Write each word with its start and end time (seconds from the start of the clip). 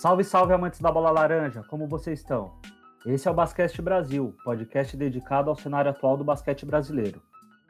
Salve, 0.00 0.24
salve, 0.24 0.54
amantes 0.54 0.80
da 0.80 0.90
bola 0.90 1.10
laranja, 1.10 1.62
como 1.64 1.86
vocês 1.86 2.20
estão? 2.20 2.58
Esse 3.04 3.28
é 3.28 3.30
o 3.30 3.34
Basquete 3.34 3.82
Brasil, 3.82 4.34
podcast 4.42 4.96
dedicado 4.96 5.50
ao 5.50 5.54
cenário 5.54 5.90
atual 5.90 6.16
do 6.16 6.24
basquete 6.24 6.64
brasileiro. 6.64 7.20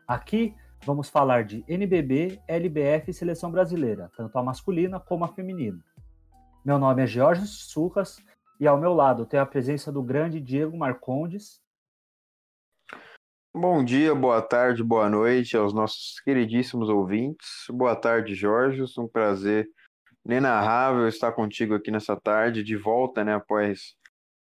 Aqui 0.06 0.55
vamos 0.86 1.10
falar 1.10 1.42
de 1.42 1.64
NBB, 1.66 2.41
LBF 2.46 3.10
e 3.10 3.12
seleção 3.12 3.50
brasileira, 3.50 4.12
tanto 4.16 4.38
a 4.38 4.45
masculina 4.45 5.00
como 5.00 5.24
a 5.24 5.34
feminina. 5.34 5.84
Meu 6.64 6.78
nome 6.78 7.02
é 7.02 7.06
Jorge 7.08 7.45
Surras 7.48 8.19
e 8.60 8.69
ao 8.69 8.78
meu 8.78 8.94
lado 8.94 9.27
tem 9.27 9.41
a 9.41 9.44
presença 9.44 9.91
do 9.91 10.00
grande 10.00 10.41
Diego 10.41 10.78
Marcondes. 10.78 11.60
Bom 13.52 13.83
dia, 13.84 14.14
boa 14.14 14.41
tarde, 14.41 14.84
boa 14.84 15.10
noite 15.10 15.56
aos 15.56 15.74
nossos 15.74 16.20
queridíssimos 16.20 16.88
ouvintes. 16.88 17.64
Boa 17.69 17.97
tarde, 17.97 18.36
Jorge. 18.36 18.84
Um 18.97 19.08
prazer 19.08 19.69
inenarrável 20.24 21.09
estar 21.09 21.33
contigo 21.33 21.74
aqui 21.74 21.91
nessa 21.91 22.16
tarde, 22.16 22.62
de 22.62 22.77
volta, 22.77 23.24
né, 23.24 23.34
após 23.34 23.95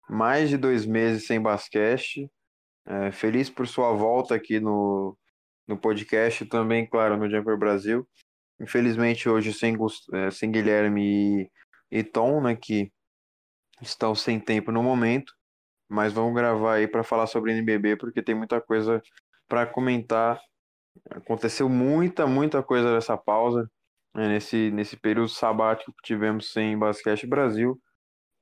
mais 0.10 0.50
de 0.50 0.58
dois 0.58 0.86
meses 0.86 1.26
sem 1.26 1.42
basquete. 1.42 2.30
É, 2.86 3.12
feliz 3.12 3.50
por 3.50 3.68
sua 3.68 3.94
volta 3.94 4.36
aqui 4.36 4.60
no, 4.60 5.18
no 5.68 5.78
podcast, 5.78 6.46
também, 6.46 6.88
claro, 6.88 7.18
no 7.18 7.30
Jumper 7.30 7.58
Brasil. 7.58 8.08
Infelizmente, 8.60 9.30
hoje 9.30 9.54
sem, 9.54 9.78
é, 10.14 10.32
sem 10.32 10.52
Guilherme 10.52 11.50
e, 11.92 12.00
e 12.00 12.04
Tom, 12.04 12.42
né, 12.42 12.56
que 12.56 12.92
estão 13.82 14.14
sem 14.16 14.40
tempo 14.40 14.72
no 14.72 14.84
momento, 14.84 15.34
mas 15.88 16.12
vamos 16.12 16.34
gravar 16.34 16.76
aí 16.76 16.88
para 16.88 17.04
falar 17.04 17.28
sobre 17.28 17.54
NBB, 17.54 17.96
porque 17.96 18.22
tem 18.22 18.36
muita 18.36 18.60
coisa 18.60 19.02
para 19.48 19.66
comentar. 19.66 20.40
Aconteceu 21.10 21.70
muita, 21.70 22.28
muita 22.28 22.62
coisa 22.62 22.94
nessa 22.94 23.18
pausa 23.18 23.70
nesse, 24.14 24.72
nesse 24.72 24.98
período 24.98 25.30
sabático 25.30 25.94
que 25.94 26.04
tivemos 26.04 26.52
sem 26.52 26.78
Basquete 26.78 27.28
Brasil. 27.28 27.80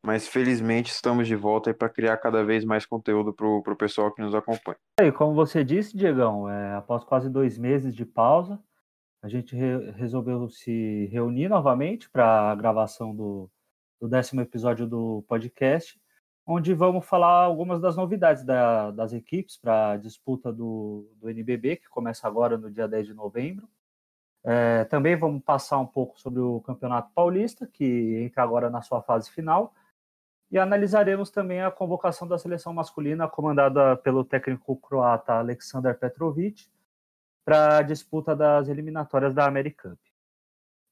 Mas 0.06 0.28
felizmente 0.28 0.92
estamos 0.92 1.28
de 1.28 1.36
volta 1.36 1.74
para 1.74 1.90
criar 1.90 2.18
cada 2.18 2.44
vez 2.44 2.64
mais 2.64 2.86
conteúdo 2.86 3.34
para 3.34 3.46
o 3.48 3.76
pessoal 3.76 4.14
que 4.14 4.22
nos 4.22 4.34
acompanha. 4.34 4.78
E 5.02 5.12
como 5.12 5.34
você 5.34 5.64
disse, 5.64 5.98
Diegão, 5.98 6.50
é, 6.50 6.76
após 6.76 7.04
quase 7.04 7.30
dois 7.30 7.58
meses 7.58 7.94
de 7.94 8.06
pausa, 8.06 8.60
a 9.22 9.28
gente 9.28 9.56
re 9.56 9.92
resolveu 9.92 10.48
se 10.50 11.08
reunir 11.12 11.50
novamente 11.50 12.10
para 12.10 12.52
a 12.52 12.56
gravação 12.56 13.14
do, 13.14 13.50
do 14.00 14.08
décimo 14.08 14.42
episódio 14.42 14.88
do 14.88 15.24
podcast, 15.28 16.00
onde 16.46 16.74
vamos 16.74 17.06
falar 17.06 17.44
algumas 17.44 17.82
das 17.82 17.98
novidades 17.98 18.46
da, 18.46 18.92
das 18.92 19.12
equipes 19.12 19.58
para 19.58 19.92
a 19.92 19.98
disputa 19.98 20.54
do, 20.54 21.12
do 21.18 21.30
NBB, 21.30 21.78
que 21.78 21.90
começa 21.90 22.28
agora 22.28 22.58
no 22.58 22.72
dia 22.72 22.88
10 22.88 23.08
de 23.08 23.14
novembro. 23.14 23.68
É, 24.50 24.86
também 24.86 25.14
vamos 25.18 25.44
passar 25.44 25.78
um 25.78 25.86
pouco 25.86 26.18
sobre 26.18 26.40
o 26.40 26.62
Campeonato 26.62 27.12
Paulista, 27.14 27.68
que 27.68 28.16
entra 28.24 28.44
agora 28.44 28.70
na 28.70 28.82
sua 28.82 29.02
fase 29.02 29.30
final, 29.30 29.74
e 30.50 30.58
analisaremos 30.58 31.30
também 31.30 31.62
a 31.62 31.70
convocação 31.70 32.26
da 32.26 32.38
seleção 32.38 32.74
masculina, 32.74 33.28
comandada 33.28 33.98
pelo 33.98 34.24
técnico 34.24 34.78
croata 34.78 35.34
Aleksandar 35.34 36.00
Petrovic, 36.00 36.66
para 37.44 37.80
a 37.80 37.82
disputa 37.82 38.34
das 38.34 38.70
eliminatórias 38.70 39.34
da 39.34 39.46
American 39.46 39.98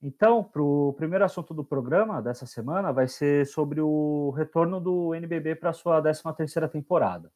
Então, 0.02 0.44
para 0.44 0.62
o 0.62 0.92
primeiro 0.92 1.23
assunto 1.23 1.53
do 1.53 1.64
programa 1.64 2.22
dessa 2.22 2.46
semana 2.46 2.91
vai 2.91 3.08
ser 3.08 3.47
sobre 3.47 3.79
o 3.79 4.31
retorno 4.31 4.81
do 4.81 5.16
NBB 5.16 5.56
para 5.56 5.72
sua 5.72 6.02
13ª 6.02 6.69
temporada. 6.69 7.31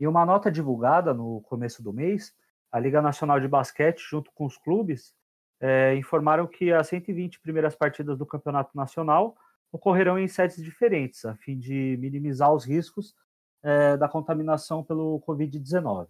Em 0.00 0.06
uma 0.06 0.24
nota 0.24 0.50
divulgada 0.50 1.12
no 1.12 1.42
começo 1.42 1.82
do 1.82 1.92
mês, 1.92 2.34
a 2.72 2.80
Liga 2.80 3.02
Nacional 3.02 3.38
de 3.38 3.46
Basquete, 3.46 4.00
junto 4.00 4.32
com 4.32 4.46
os 4.46 4.56
clubes, 4.56 5.14
é, 5.60 5.94
informaram 5.94 6.46
que 6.46 6.72
as 6.72 6.88
120 6.88 7.40
primeiras 7.40 7.74
partidas 7.74 8.18
do 8.18 8.26
Campeonato 8.26 8.76
Nacional 8.76 9.36
ocorrerão 9.72 10.18
em 10.18 10.28
sedes 10.28 10.62
diferentes, 10.62 11.24
a 11.24 11.34
fim 11.34 11.58
de 11.58 11.96
minimizar 12.00 12.52
os 12.52 12.64
riscos 12.64 13.14
é, 13.62 13.96
da 13.96 14.08
contaminação 14.08 14.84
pelo 14.84 15.20
Covid-19. 15.26 16.06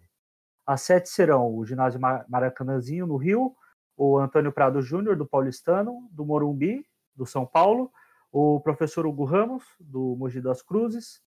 As 0.65 0.81
sedes 0.81 1.11
serão 1.11 1.55
o 1.55 1.65
ginásio 1.65 1.99
Maracanãzinho, 2.27 3.07
no 3.07 3.17
Rio, 3.17 3.55
o 3.95 4.17
Antônio 4.17 4.51
Prado 4.51 4.81
Júnior, 4.81 5.15
do 5.15 5.25
Paulistano, 5.25 6.07
do 6.11 6.25
Morumbi, 6.25 6.85
do 7.15 7.25
São 7.25 7.45
Paulo, 7.45 7.91
o 8.31 8.59
professor 8.59 9.05
Hugo 9.05 9.23
Ramos, 9.23 9.63
do 9.79 10.15
Mogi 10.17 10.41
das 10.41 10.61
Cruzes, 10.61 11.21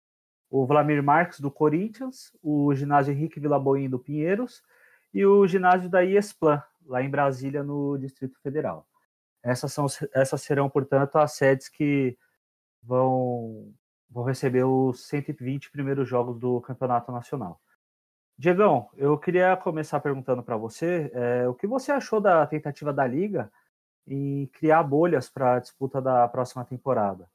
o 0.49 0.65
Vladimir 0.65 1.01
Marques, 1.01 1.39
do 1.39 1.49
Corinthians, 1.49 2.31
o 2.41 2.73
ginásio 2.75 3.13
Henrique 3.13 3.39
Vilaboim, 3.39 3.89
do 3.89 3.97
Pinheiros, 3.97 4.61
e 5.13 5.25
o 5.25 5.47
ginásio 5.47 5.89
da 5.89 6.03
IESPLAN, 6.03 6.61
lá 6.85 7.01
em 7.01 7.09
Brasília, 7.09 7.63
no 7.63 7.97
Distrito 7.97 8.39
Federal. 8.41 8.87
Essas, 9.43 9.71
são, 9.71 9.85
essas 10.13 10.41
serão, 10.41 10.69
portanto, 10.69 11.17
as 11.17 11.33
sedes 11.33 11.69
que 11.69 12.17
vão, 12.83 13.73
vão 14.09 14.23
receber 14.23 14.63
os 14.63 15.07
120 15.07 15.71
primeiros 15.71 16.07
jogos 16.07 16.39
do 16.39 16.59
Campeonato 16.61 17.11
Nacional. 17.11 17.61
Diegão, 18.37 18.89
eu 18.95 19.17
queria 19.17 19.55
começar 19.57 19.99
perguntando 19.99 20.41
para 20.41 20.55
você 20.55 21.11
é, 21.13 21.47
o 21.47 21.53
que 21.53 21.67
você 21.67 21.91
achou 21.91 22.21
da 22.21 22.45
tentativa 22.47 22.93
da 22.93 23.05
Liga 23.05 23.51
em 24.07 24.47
criar 24.47 24.81
bolhas 24.83 25.29
para 25.29 25.55
a 25.55 25.59
disputa 25.59 26.01
da 26.01 26.27
próxima 26.27 26.63
temporada. 26.63 27.29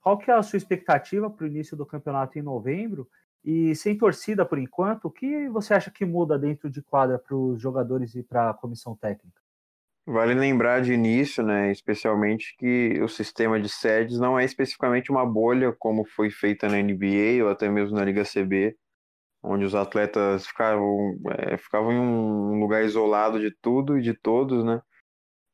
Qual 0.00 0.18
que 0.18 0.30
é 0.30 0.34
a 0.34 0.42
sua 0.42 0.58
expectativa 0.58 1.30
para 1.30 1.44
o 1.44 1.46
início 1.46 1.76
do 1.76 1.86
campeonato 1.86 2.38
em 2.38 2.42
novembro 2.42 3.08
e 3.44 3.74
sem 3.74 3.96
torcida 3.96 4.44
por 4.44 4.58
enquanto, 4.58 5.04
o 5.04 5.10
que 5.10 5.48
você 5.50 5.74
acha 5.74 5.90
que 5.90 6.04
muda 6.04 6.38
dentro 6.38 6.70
de 6.70 6.80
quadra 6.80 7.18
para 7.18 7.36
os 7.36 7.60
jogadores 7.60 8.14
e 8.14 8.22
para 8.22 8.50
a 8.50 8.54
comissão 8.54 8.96
técnica? 8.96 9.42
Vale 10.06 10.34
lembrar 10.34 10.82
de 10.82 10.92
início, 10.92 11.42
né, 11.42 11.70
especialmente 11.70 12.54
que 12.58 13.00
o 13.02 13.08
sistema 13.08 13.60
de 13.60 13.68
sedes 13.68 14.18
não 14.18 14.38
é 14.38 14.44
especificamente 14.44 15.10
uma 15.10 15.24
bolha 15.24 15.72
como 15.78 16.04
foi 16.04 16.30
feita 16.30 16.68
na 16.68 16.76
NBA 16.76 17.42
ou 17.42 17.50
até 17.50 17.68
mesmo 17.68 17.96
na 17.96 18.04
Liga 18.04 18.22
CB, 18.22 18.76
onde 19.42 19.64
os 19.64 19.74
atletas 19.74 20.46
ficavam, 20.46 21.18
é, 21.38 21.56
ficavam 21.56 21.92
em 21.92 21.98
um 21.98 22.60
lugar 22.60 22.82
isolado 22.84 23.38
de 23.38 23.54
tudo 23.62 23.98
e 23.98 24.02
de 24.02 24.14
todos, 24.14 24.64
né? 24.64 24.80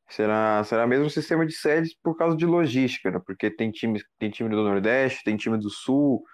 Será, 0.08 0.62
será 0.64 0.86
mesmo 0.86 1.06
um 1.06 1.10
sistema 1.10 1.46
de 1.46 1.52
sedes 1.52 1.94
por 2.02 2.16
causa 2.16 2.36
de 2.36 2.44
logística, 2.44 3.10
né? 3.10 3.20
Porque 3.24 3.50
tem 3.50 3.70
time, 3.70 4.00
tem 4.18 4.30
time 4.30 4.48
do 4.48 4.64
Nordeste, 4.64 5.22
tem 5.22 5.36
time 5.36 5.56
do 5.58 5.70
Sul, 5.70 6.24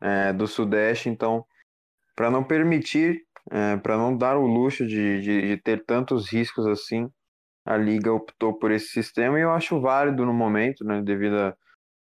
é, 0.00 0.32
do 0.32 0.46
Sudeste, 0.46 1.08
então, 1.08 1.44
para 2.16 2.30
não 2.30 2.44
permitir, 2.44 3.22
é, 3.50 3.76
para 3.76 3.96
não 3.96 4.16
dar 4.16 4.36
o 4.36 4.46
luxo 4.46 4.86
de, 4.86 5.20
de, 5.20 5.48
de, 5.48 5.56
ter 5.58 5.84
tantos 5.84 6.30
riscos 6.30 6.66
assim, 6.66 7.10
a 7.64 7.76
Liga 7.76 8.12
optou 8.12 8.58
por 8.58 8.70
esse 8.70 8.88
sistema 8.88 9.38
e 9.38 9.42
eu 9.42 9.52
acho 9.52 9.80
válido 9.80 10.24
no 10.24 10.32
momento, 10.32 10.84
né, 10.84 11.02
devido 11.02 11.36
a, 11.36 11.56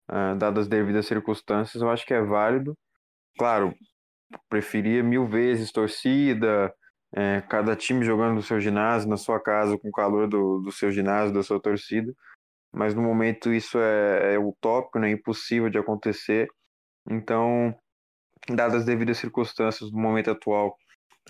a, 0.09 0.35
dadas 0.35 0.65
as 0.65 0.69
devidas 0.69 1.07
circunstâncias, 1.07 1.83
eu 1.83 1.91
acho 1.91 2.07
que 2.07 2.15
é 2.15 2.23
válido. 2.23 2.77
Claro, 3.39 3.75
preferia 4.49 5.03
mil 5.03 5.27
vezes 5.27 5.73
torcida, 5.73 6.73
é, 7.15 7.41
cada 7.43 7.75
time 7.75 8.05
jogando 8.05 8.35
no 8.35 8.43
seu 8.43 8.61
ginásio, 8.61 9.09
na 9.09 9.17
sua 9.17 9.41
casa, 9.41 9.77
com 9.79 9.89
o 9.89 9.93
calor 9.93 10.29
do, 10.29 10.61
do 10.61 10.73
seu 10.73 10.91
ginásio, 10.91 11.35
da 11.35 11.43
sua 11.43 11.61
torcida, 11.61 12.13
mas 12.73 12.95
no 12.95 13.03
momento 13.03 13.53
isso 13.53 13.79
é, 13.79 14.35
é 14.35 14.39
utópico, 14.39 14.99
né, 14.99 15.11
impossível 15.11 15.69
de 15.69 15.79
acontecer. 15.79 16.49
Então, 17.09 17.75
dadas 18.49 18.81
as 18.81 18.85
devidas 18.85 19.19
circunstâncias 19.19 19.91
do 19.91 19.99
momento 19.99 20.31
atual, 20.31 20.77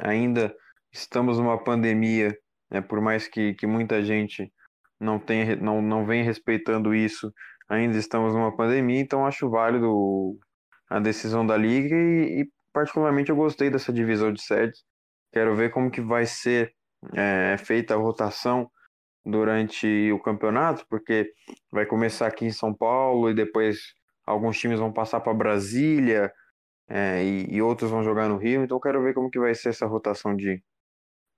ainda 0.01 0.55
estamos 0.93 1.39
numa 1.39 1.63
pandemia, 1.63 2.37
né, 2.71 2.81
por 2.81 3.01
mais 3.01 3.29
que, 3.29 3.55
que 3.55 3.67
muita 3.67 4.03
gente 4.03 4.53
não, 4.99 5.19
tenha, 5.19 5.57
não, 5.57 5.81
não 5.81 6.07
venha 6.07 6.25
respeitando 6.25 6.95
isso, 6.95 7.33
ainda 7.69 7.97
estamos 7.97 8.35
numa 8.35 8.55
pandemia, 8.55 9.01
então 9.01 9.27
acho 9.27 9.49
válido 9.49 10.39
a 10.89 10.99
decisão 10.99 11.47
da 11.47 11.57
Liga 11.57 11.95
e, 11.95 12.43
e 12.43 12.49
particularmente 12.73 13.31
eu 13.31 13.37
gostei 13.37 13.71
dessa 13.71 13.93
divisão 13.93 14.33
de 14.33 14.43
sedes. 14.43 14.83
Quero 15.33 15.55
ver 15.55 15.71
como 15.71 15.91
que 15.91 16.01
vai 16.01 16.27
ser 16.27 16.73
é, 17.15 17.57
feita 17.59 17.95
a 17.95 17.97
rotação 17.97 18.69
durante 19.25 20.11
o 20.13 20.19
campeonato, 20.19 20.85
porque 20.89 21.33
vai 21.71 21.87
começar 21.87 22.27
aqui 22.27 22.45
em 22.45 22.53
São 22.53 22.75
Paulo 22.75 23.31
e 23.31 23.35
depois 23.35 23.79
alguns 24.31 24.59
times 24.59 24.79
vão 24.79 24.93
passar 24.93 25.21
para 25.21 25.35
Brasília 25.35 26.33
é, 26.89 27.23
e, 27.23 27.57
e, 27.57 27.63
outros 27.63 27.91
vão 27.91 28.03
jogar 28.03 28.29
no 28.29 28.37
Rio, 28.37 28.65
então 28.65 28.81
quero 28.81 29.03
ver 29.03 29.15
como 29.15 29.31
que 29.31 29.39
vai 29.39 29.55
ser 29.55 29.71
essa 29.71 29.87
rotação 29.87 30.35
de, 30.35 30.63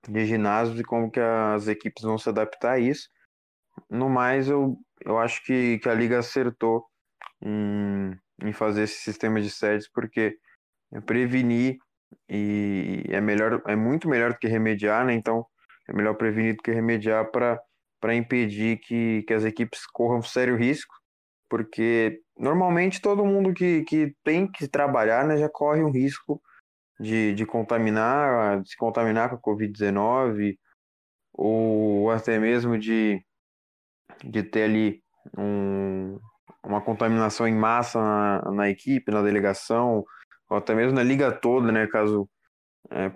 de 0.07 0.25
ginásios 0.25 0.79
e 0.79 0.83
como 0.83 1.11
que 1.11 1.19
as 1.19 1.67
equipes 1.67 2.03
vão 2.03 2.17
se 2.17 2.29
adaptar 2.29 2.73
a 2.73 2.79
isso. 2.79 3.09
No 3.89 4.09
mais, 4.09 4.47
eu, 4.47 4.77
eu 5.01 5.17
acho 5.17 5.43
que, 5.43 5.79
que 5.79 5.89
a 5.89 5.93
Liga 5.93 6.19
acertou 6.19 6.85
em, 7.41 8.17
em 8.41 8.53
fazer 8.53 8.83
esse 8.83 9.01
sistema 9.01 9.41
de 9.41 9.49
sedes, 9.49 9.89
porque 9.91 10.37
é 10.91 11.01
prevenir 11.01 11.77
e 12.29 13.03
é 13.09 13.19
melhor, 13.19 13.61
é 13.67 13.75
muito 13.75 14.07
melhor 14.07 14.33
do 14.33 14.39
que 14.39 14.47
remediar, 14.47 15.05
né? 15.05 15.13
Então 15.13 15.45
é 15.87 15.93
melhor 15.93 16.15
prevenir 16.15 16.55
do 16.55 16.63
que 16.63 16.71
remediar 16.71 17.29
para 17.31 18.15
impedir 18.15 18.77
que, 18.77 19.23
que 19.23 19.33
as 19.33 19.43
equipes 19.43 19.85
corram 19.87 20.21
sério 20.21 20.55
risco 20.55 21.02
porque 21.53 22.19
normalmente 22.35 22.99
todo 22.99 23.23
mundo 23.23 23.53
que, 23.53 23.83
que 23.83 24.15
tem 24.23 24.51
que 24.51 24.67
trabalhar 24.67 25.23
né, 25.23 25.37
já 25.37 25.47
corre 25.47 25.83
um 25.83 25.91
risco 25.91 26.41
de, 26.99 27.31
de 27.35 27.45
contaminar, 27.45 28.59
de 28.59 28.69
se 28.69 28.75
contaminar 28.75 29.29
com 29.29 29.35
a 29.35 29.39
Covid-19, 29.39 30.57
ou 31.31 32.09
até 32.09 32.39
mesmo 32.39 32.75
de, 32.75 33.23
de 34.23 34.41
ter 34.41 34.63
ali 34.63 35.03
um, 35.37 36.17
uma 36.65 36.81
contaminação 36.81 37.47
em 37.47 37.53
massa 37.53 38.01
na, 38.01 38.51
na 38.51 38.69
equipe, 38.71 39.11
na 39.11 39.21
delegação, 39.21 40.03
ou 40.49 40.57
até 40.57 40.73
mesmo 40.73 40.93
na 40.95 41.03
liga 41.03 41.31
toda, 41.31 41.71
né? 41.71 41.85
Caso 41.85 42.27
é, 42.89 43.11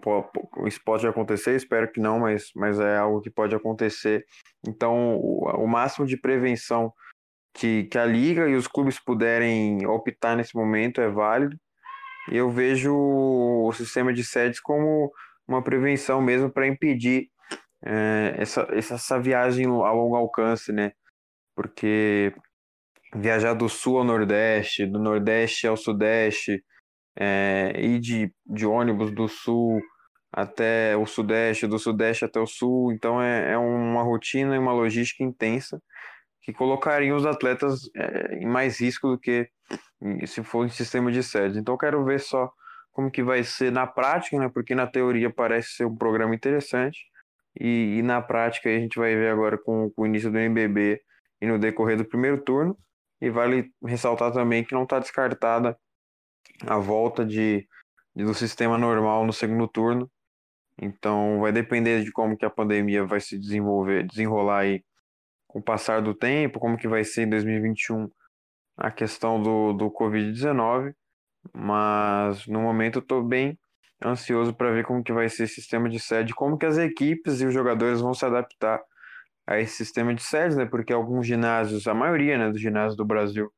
isso 0.68 0.80
pode 0.86 1.08
acontecer, 1.08 1.56
espero 1.56 1.92
que 1.92 2.00
não, 2.00 2.20
mas, 2.20 2.52
mas 2.56 2.80
é 2.80 2.98
algo 2.98 3.20
que 3.20 3.32
pode 3.32 3.56
acontecer. 3.56 4.28
Então, 4.68 5.16
o, 5.16 5.64
o 5.64 5.68
máximo 5.68 6.06
de 6.06 6.16
prevenção 6.16 6.94
que, 7.54 7.86
que 7.86 7.98
a 7.98 8.06
liga 8.06 8.48
e 8.48 8.56
os 8.56 8.68
clubes 8.68 9.00
puderem 9.00 9.86
optar 9.88 10.36
nesse 10.36 10.56
momento 10.56 11.02
é 11.02 11.10
válido. 11.10 11.58
Eu 12.32 12.52
vejo 12.52 12.94
o 12.94 13.72
sistema 13.74 14.14
de 14.14 14.24
sedes 14.24 14.60
como 14.60 15.12
uma 15.48 15.64
prevenção 15.64 16.22
mesmo 16.22 16.52
para 16.52 16.68
impedir 16.68 17.30
é, 17.86 18.36
essa, 18.38 18.68
essa 18.72 19.20
viagem 19.20 19.66
a 19.66 19.92
longo 19.92 20.16
alcance, 20.16 20.72
né? 20.72 20.92
Porque 21.56 22.34
viajar 23.16 23.54
do 23.54 23.70
sul 23.70 23.98
ao 24.00 24.04
nordeste, 24.04 24.86
do 24.86 25.00
nordeste 25.00 25.68
ao 25.68 25.78
sudeste, 25.78 26.64
é, 27.18 27.74
ir 27.80 28.00
de, 28.00 28.34
de 28.46 28.66
ônibus 28.66 29.12
do 29.12 29.28
sul 29.28 29.82
até 30.32 30.96
o 30.98 31.06
sudeste, 31.06 31.66
do 31.66 31.80
sudeste 31.80 32.26
até 32.26 32.40
o 32.40 32.46
sul, 32.46 32.92
então 32.92 33.22
é, 33.22 33.54
é 33.54 33.58
uma 33.58 34.04
rotina 34.04 34.56
e 34.56 34.60
uma 34.60 34.74
logística 34.74 35.24
intensa 35.24 35.82
que 36.48 36.54
colocariam 36.54 37.18
os 37.18 37.26
atletas 37.26 37.90
é, 37.94 38.36
em 38.36 38.46
mais 38.46 38.80
risco 38.80 39.10
do 39.10 39.20
que 39.20 39.50
se 40.26 40.42
for 40.42 40.66
em 40.66 40.70
sistema 40.70 41.12
de 41.12 41.22
sede. 41.22 41.60
Então 41.60 41.78
quero 41.78 42.06
ver 42.06 42.22
só 42.22 42.50
como 42.94 43.12
que 43.12 43.22
vai 43.22 43.44
ser 43.44 43.70
na 43.70 43.86
prática, 43.86 44.40
né? 44.40 44.48
Porque 44.48 44.74
na 44.74 44.88
teoria 44.88 45.30
parece 45.30 45.72
ser 45.72 45.86
um 45.86 45.94
programa 45.98 46.34
interessante 46.34 47.00
e, 47.60 47.98
e 47.98 48.02
na 48.02 48.22
prática 48.22 48.70
a 48.70 48.80
gente 48.80 48.98
vai 48.98 49.14
ver 49.14 49.30
agora 49.30 49.58
com, 49.58 49.90
com, 49.90 50.04
o 50.04 50.06
início 50.06 50.32
do 50.32 50.38
NBB 50.38 51.02
e 51.42 51.46
no 51.46 51.60
decorrer 51.60 51.98
do 51.98 52.06
primeiro 52.06 52.42
turno. 52.42 52.78
E 53.20 53.30
vale 53.30 53.70
ressaltar 53.84 54.32
também 54.32 54.64
que 54.64 54.74
não 54.74 54.84
está 54.84 55.00
descartada 55.00 55.78
a 56.66 56.78
volta 56.78 57.26
de, 57.26 57.68
de, 58.16 58.24
do 58.24 58.34
sistema 58.34 58.78
normal 58.78 59.26
no 59.26 59.34
segundo 59.34 59.68
turno. 59.68 60.10
Então 60.82 61.42
vai 61.42 61.52
depender 61.52 62.06
de 62.06 62.12
como 62.14 62.38
que 62.38 62.46
a 62.46 62.50
pandemia 62.50 63.04
vai 63.06 63.20
se 63.20 63.38
desenvolver, 63.38 64.08
desenrolar 64.08 64.60
aí 64.60 64.82
com 65.58 65.60
o 65.60 65.64
passar 65.64 66.02
do 66.02 66.14
tempo, 66.14 66.60
como 66.60 66.78
que 66.78 66.88
vai 66.88 67.04
ser 67.04 67.24
em 67.24 67.30
2021 67.30 68.10
a 68.78 68.92
questão 68.92 69.42
do, 69.42 69.74
do 69.74 69.92
Covid-19, 69.92 70.94
mas 71.54 72.46
no 72.46 72.62
momento 72.62 73.00
eu 73.00 73.02
estou 73.02 73.24
bem 73.24 73.58
ansioso 74.04 74.54
para 74.54 74.72
ver 74.72 74.86
como 74.86 75.04
que 75.04 75.12
vai 75.12 75.28
ser 75.28 75.44
esse 75.44 75.56
sistema 75.56 75.90
de 75.90 76.00
sede, 76.00 76.36
como 76.36 76.58
que 76.58 76.66
as 76.66 76.78
equipes 76.78 77.42
e 77.42 77.46
os 77.48 77.54
jogadores 77.54 78.02
vão 78.02 78.14
se 78.14 78.24
adaptar 78.24 78.80
a 79.48 79.60
esse 79.60 79.78
sistema 79.78 80.14
de 80.14 80.22
sedes, 80.22 80.56
né? 80.56 80.66
Porque 80.66 80.94
alguns 80.94 81.26
ginásios, 81.26 81.88
a 81.88 81.94
maioria 81.94 82.38
né, 82.38 82.52
dos 82.52 82.62
ginásios 82.62 82.96
do 82.96 83.06
Brasil, 83.06 83.52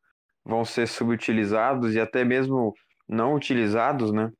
vão 0.45 0.63
ser 0.63 0.87
subutilizados 0.87 1.93
e 1.95 1.99
até 1.99 2.23
mesmo 2.23 2.73
não 3.07 3.33
utilizados, 3.33 4.13
né? 4.13 4.31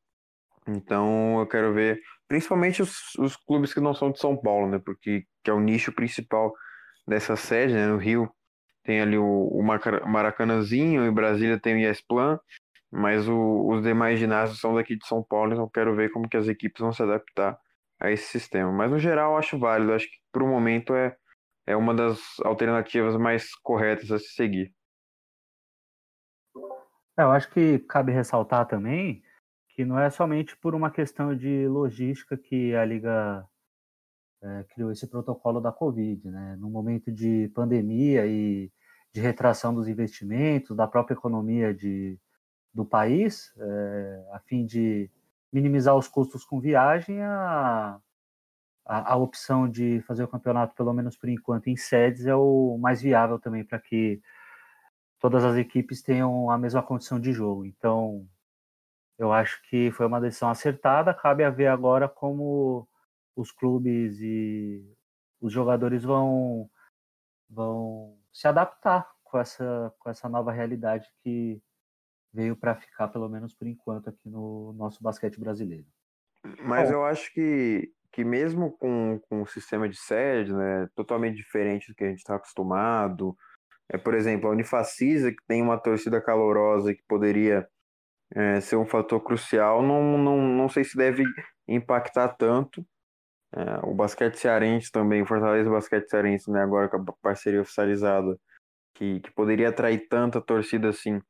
Então 0.68 1.40
eu 1.40 1.48
quero 1.48 1.74
ver, 1.74 2.00
principalmente 2.28 2.82
os, 2.82 3.16
os 3.18 3.36
clubes 3.36 3.74
que 3.74 3.82
não 3.82 3.94
são 3.94 4.12
de 4.12 4.20
São 4.20 4.38
Paulo, 4.38 4.70
né? 4.70 4.80
Porque 4.80 5.26
que 5.44 5.52
é 5.52 5.54
o 5.54 5.60
nicho 5.60 5.92
principal 5.92 6.54
dessa 7.10 7.36
sede, 7.36 7.74
né? 7.74 7.88
No 7.88 7.98
Rio 7.98 8.32
tem 8.84 9.02
ali 9.02 9.18
o, 9.18 9.48
o 9.48 9.64
Maracanãzinho, 9.64 11.06
em 11.06 11.12
Brasília 11.12 11.60
tem 11.60 11.76
o 11.76 11.80
Iesplan, 11.80 12.40
mas 12.92 13.28
o, 13.28 13.68
os 13.68 13.84
demais 13.84 14.20
ginásios 14.20 14.60
são 14.60 14.74
daqui 14.74 14.96
de 14.96 15.06
São 15.06 15.24
Paulo, 15.24 15.54
então 15.54 15.70
quero 15.70 15.96
ver 15.96 16.12
como 16.12 16.30
que 16.30 16.38
as 16.38 16.48
equipes 16.48 16.80
vão 16.80 16.94
se 16.94 17.04
adaptar 17.04 17.60
a 18.00 18.10
esse 18.10 18.26
sistema. 18.26 18.72
Mas 18.72 18.90
no 18.90 19.00
geral 19.00 19.38
acho 19.38 19.60
válido, 19.60 19.94
acho 19.94 20.06
que 20.10 20.18
por 20.32 20.44
um 20.44 20.50
momento 20.50 20.94
é, 20.96 21.16
é 21.68 21.76
uma 21.76 21.94
das 21.94 22.20
alternativas 22.46 23.18
mais 23.18 23.54
corretas 23.56 24.12
a 24.12 24.18
se 24.18 24.30
seguir. 24.30 24.74
É, 27.18 27.24
eu 27.24 27.32
acho 27.32 27.50
que 27.52 27.80
cabe 27.80 28.12
ressaltar 28.12 28.66
também 28.66 29.22
que 29.70 29.84
não 29.86 30.00
é 30.00 30.10
somente 30.10 30.58
por 30.58 30.76
uma 30.76 30.92
questão 30.92 31.36
de 31.36 31.68
logística 31.68 32.38
que 32.38 32.76
a 32.76 32.84
Liga 32.84 33.46
é, 34.42 34.64
criou 34.70 34.92
esse 34.92 35.08
protocolo 35.08 35.60
da 35.60 35.72
Covid, 35.72 36.30
né? 36.30 36.56
No 36.60 36.70
momento 36.70 37.12
de 37.12 37.52
pandemia 37.54 38.26
e 38.26 38.72
de 39.14 39.22
retração 39.22 39.74
dos 39.74 39.88
investimentos, 39.88 40.76
da 40.76 40.88
própria 40.88 41.16
economia 41.16 41.74
de, 41.74 42.18
do 42.74 42.86
país, 42.86 43.54
é, 43.58 44.26
a 44.34 44.40
fim 44.40 44.66
de 44.66 45.10
minimizar 45.52 45.96
os 45.96 46.08
custos 46.08 46.46
com 46.46 46.60
viagem, 46.60 47.22
a, 47.22 48.00
a, 48.86 49.14
a, 49.14 49.16
opção 49.18 49.68
de 49.70 50.02
fazer 50.02 50.24
o 50.24 50.28
campeonato, 50.28 50.76
pelo 50.76 50.94
menos 50.94 51.18
por 51.18 51.28
enquanto, 51.28 51.68
em 51.68 51.76
sedes 51.76 52.26
é 52.26 52.36
o 52.36 52.78
mais 52.80 53.02
viável 53.02 53.40
também 53.40 53.64
para 53.64 53.80
que 53.80 54.22
todas 55.20 55.44
as 55.44 55.58
equipes 55.58 56.02
tenham 56.02 56.50
a 56.50 56.58
mesma 56.58 56.84
condição 56.84 57.20
de 57.20 57.34
jogo. 57.34 57.66
Então, 57.66 58.28
eu 59.18 59.34
acho 59.34 59.62
que 59.70 59.92
foi 59.92 60.06
uma 60.06 60.22
decisão 60.22 60.50
acertada. 60.50 61.14
Cabe 61.14 61.44
a 61.44 61.50
ver 61.50 61.68
agora 61.68 62.08
como 62.08 62.88
os 63.40 63.52
clubes 63.52 64.20
e 64.20 64.84
os 65.40 65.54
jogadores 65.54 66.04
vão 66.04 66.70
vão 67.50 68.18
se 68.32 68.48
adaptar 68.48 69.10
com 69.24 69.40
essa 69.40 69.94
com 69.98 70.10
essa 70.10 70.28
nova 70.28 70.52
realidade 70.52 71.08
que 71.24 71.62
veio 72.34 72.56
para 72.56 72.76
ficar 72.76 73.08
pelo 73.08 73.30
menos 73.30 73.54
por 73.54 73.68
enquanto 73.68 74.10
aqui 74.10 74.30
no 74.30 74.74
nosso 74.74 75.02
basquete 75.02 75.40
brasileiro. 75.40 75.88
Mas 76.62 76.90
Bom, 76.90 76.96
eu 76.96 77.06
acho 77.06 77.34
que 77.34 77.92
que 78.12 78.24
mesmo 78.24 78.72
com, 78.72 79.20
com 79.30 79.44
o 79.44 79.48
sistema 79.48 79.88
de 79.88 79.96
sede, 79.96 80.52
né, 80.52 80.90
totalmente 80.96 81.36
diferente 81.36 81.90
do 81.90 81.96
que 81.96 82.04
a 82.04 82.10
gente 82.10 82.18
está 82.20 82.36
acostumado, 82.36 83.38
é, 83.88 84.00
por 84.00 84.16
exemplo, 84.16 84.50
a 84.50 84.52
Unifacisa, 84.52 85.32
que 85.32 85.46
tem 85.48 85.62
uma 85.62 85.78
torcida 85.78 86.20
calorosa 86.20 86.94
que 86.94 87.04
poderia 87.08 87.70
é, 88.34 88.60
ser 88.62 88.78
um 88.78 88.86
fator 88.86 89.22
crucial, 89.22 89.84
não, 89.84 90.18
não, 90.18 90.42
não 90.42 90.68
sei 90.68 90.84
se 90.84 90.98
deve 90.98 91.24
impactar 91.68 92.30
tanto, 92.30 92.84
é, 93.54 93.80
o 93.84 93.94
basquete 93.94 94.36
cearense 94.36 94.92
também, 94.92 95.26
Fortaleza 95.26 95.70
Basquete 95.70 96.08
Cearense, 96.10 96.52
né, 96.52 96.62
agora 96.62 96.88
com 96.88 96.98
a 96.98 97.14
parceria 97.22 97.62
oficializada, 97.62 98.38
que, 98.94 99.20
que 99.22 99.32
poderia 99.32 99.70
atrair 99.70 100.08
tanta 100.08 100.42
torcida 100.42 100.90
assim. 100.90 101.22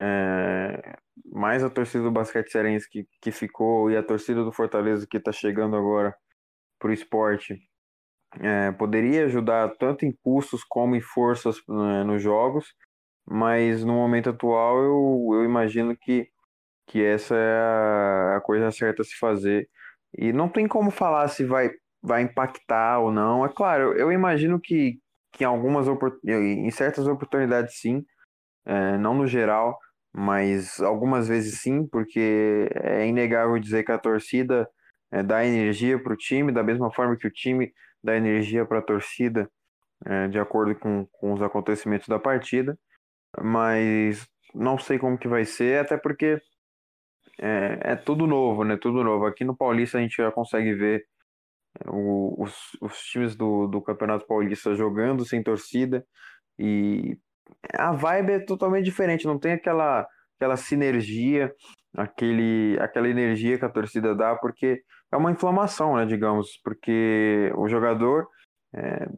É, 0.00 0.96
mais 1.26 1.62
a 1.62 1.68
torcida 1.70 2.04
do 2.04 2.10
basquete 2.10 2.50
cearense 2.50 2.88
que, 2.88 3.06
que 3.20 3.30
ficou 3.30 3.90
e 3.90 3.96
a 3.96 4.02
torcida 4.02 4.42
do 4.42 4.52
Fortaleza 4.52 5.06
que 5.08 5.18
está 5.18 5.30
chegando 5.30 5.76
agora 5.76 6.14
para 6.78 6.88
o 6.88 6.92
esporte 6.92 7.60
é, 8.40 8.72
poderia 8.72 9.26
ajudar 9.26 9.68
tanto 9.76 10.06
em 10.06 10.12
custos 10.22 10.64
como 10.64 10.96
em 10.96 11.00
forças 11.00 11.56
né, 11.68 12.04
nos 12.04 12.22
jogos, 12.22 12.74
mas 13.26 13.84
no 13.84 13.92
momento 13.92 14.30
atual 14.30 14.78
eu, 14.78 15.28
eu 15.34 15.44
imagino 15.44 15.96
que, 15.96 16.28
que 16.86 17.04
essa 17.04 17.34
é 17.34 17.58
a, 17.58 18.36
a 18.38 18.40
coisa 18.40 18.70
certa 18.70 19.02
a 19.02 19.04
se 19.04 19.16
fazer 19.18 19.68
e 20.16 20.32
não 20.32 20.48
tem 20.48 20.66
como 20.66 20.90
falar 20.90 21.28
se 21.28 21.44
vai, 21.44 21.70
vai 22.02 22.22
impactar 22.22 22.98
ou 23.00 23.12
não. 23.12 23.44
É 23.44 23.48
claro, 23.48 23.94
eu 23.94 24.12
imagino 24.12 24.60
que, 24.60 24.98
que 25.32 25.44
em 25.44 25.46
algumas 25.46 25.86
em 26.24 26.70
certas 26.70 27.06
oportunidades 27.06 27.80
sim, 27.80 28.04
é, 28.66 28.98
não 28.98 29.14
no 29.14 29.26
geral, 29.26 29.78
mas 30.12 30.80
algumas 30.80 31.28
vezes 31.28 31.60
sim, 31.60 31.86
porque 31.86 32.68
é 32.74 33.06
inegável 33.06 33.58
dizer 33.58 33.84
que 33.84 33.92
a 33.92 33.98
torcida 33.98 34.68
é, 35.12 35.22
dá 35.22 35.44
energia 35.44 36.02
para 36.02 36.12
o 36.12 36.16
time, 36.16 36.52
da 36.52 36.62
mesma 36.62 36.92
forma 36.92 37.16
que 37.16 37.26
o 37.26 37.32
time 37.32 37.72
dá 38.02 38.16
energia 38.16 38.64
para 38.66 38.78
a 38.78 38.82
torcida, 38.82 39.50
é, 40.06 40.28
de 40.28 40.38
acordo 40.38 40.74
com, 40.74 41.06
com 41.12 41.32
os 41.32 41.42
acontecimentos 41.42 42.08
da 42.08 42.18
partida. 42.18 42.78
Mas 43.40 44.26
não 44.54 44.78
sei 44.78 44.98
como 44.98 45.18
que 45.18 45.28
vai 45.28 45.44
ser, 45.44 45.80
até 45.80 45.96
porque 45.96 46.40
é, 47.40 47.92
é 47.92 47.96
tudo 47.96 48.26
novo, 48.26 48.64
né? 48.64 48.76
Tudo 48.76 49.02
novo. 49.02 49.26
Aqui 49.26 49.44
no 49.44 49.56
Paulista 49.56 49.98
a 49.98 50.00
gente 50.00 50.16
já 50.16 50.30
consegue 50.30 50.74
ver 50.74 51.04
é, 51.80 51.88
o, 51.90 52.42
os, 52.42 52.54
os 52.80 52.98
times 53.04 53.34
do, 53.36 53.66
do 53.66 53.80
Campeonato 53.80 54.26
Paulista 54.26 54.74
jogando 54.74 55.24
sem 55.24 55.42
torcida 55.42 56.04
e 56.58 57.16
a 57.74 57.92
vibe 57.92 58.32
é 58.32 58.38
totalmente 58.40 58.84
diferente, 58.84 59.26
não 59.26 59.38
tem 59.38 59.52
aquela, 59.52 60.06
aquela 60.36 60.56
sinergia, 60.56 61.52
aquele, 61.96 62.78
aquela 62.80 63.08
energia 63.08 63.58
que 63.58 63.64
a 63.64 63.68
torcida 63.68 64.14
dá, 64.14 64.36
porque 64.36 64.82
é 65.12 65.16
uma 65.16 65.32
inflamação, 65.32 65.96
né, 65.96 66.06
digamos, 66.06 66.60
porque 66.62 67.52
o 67.56 67.68
jogador, 67.68 68.28
é, 68.74 69.08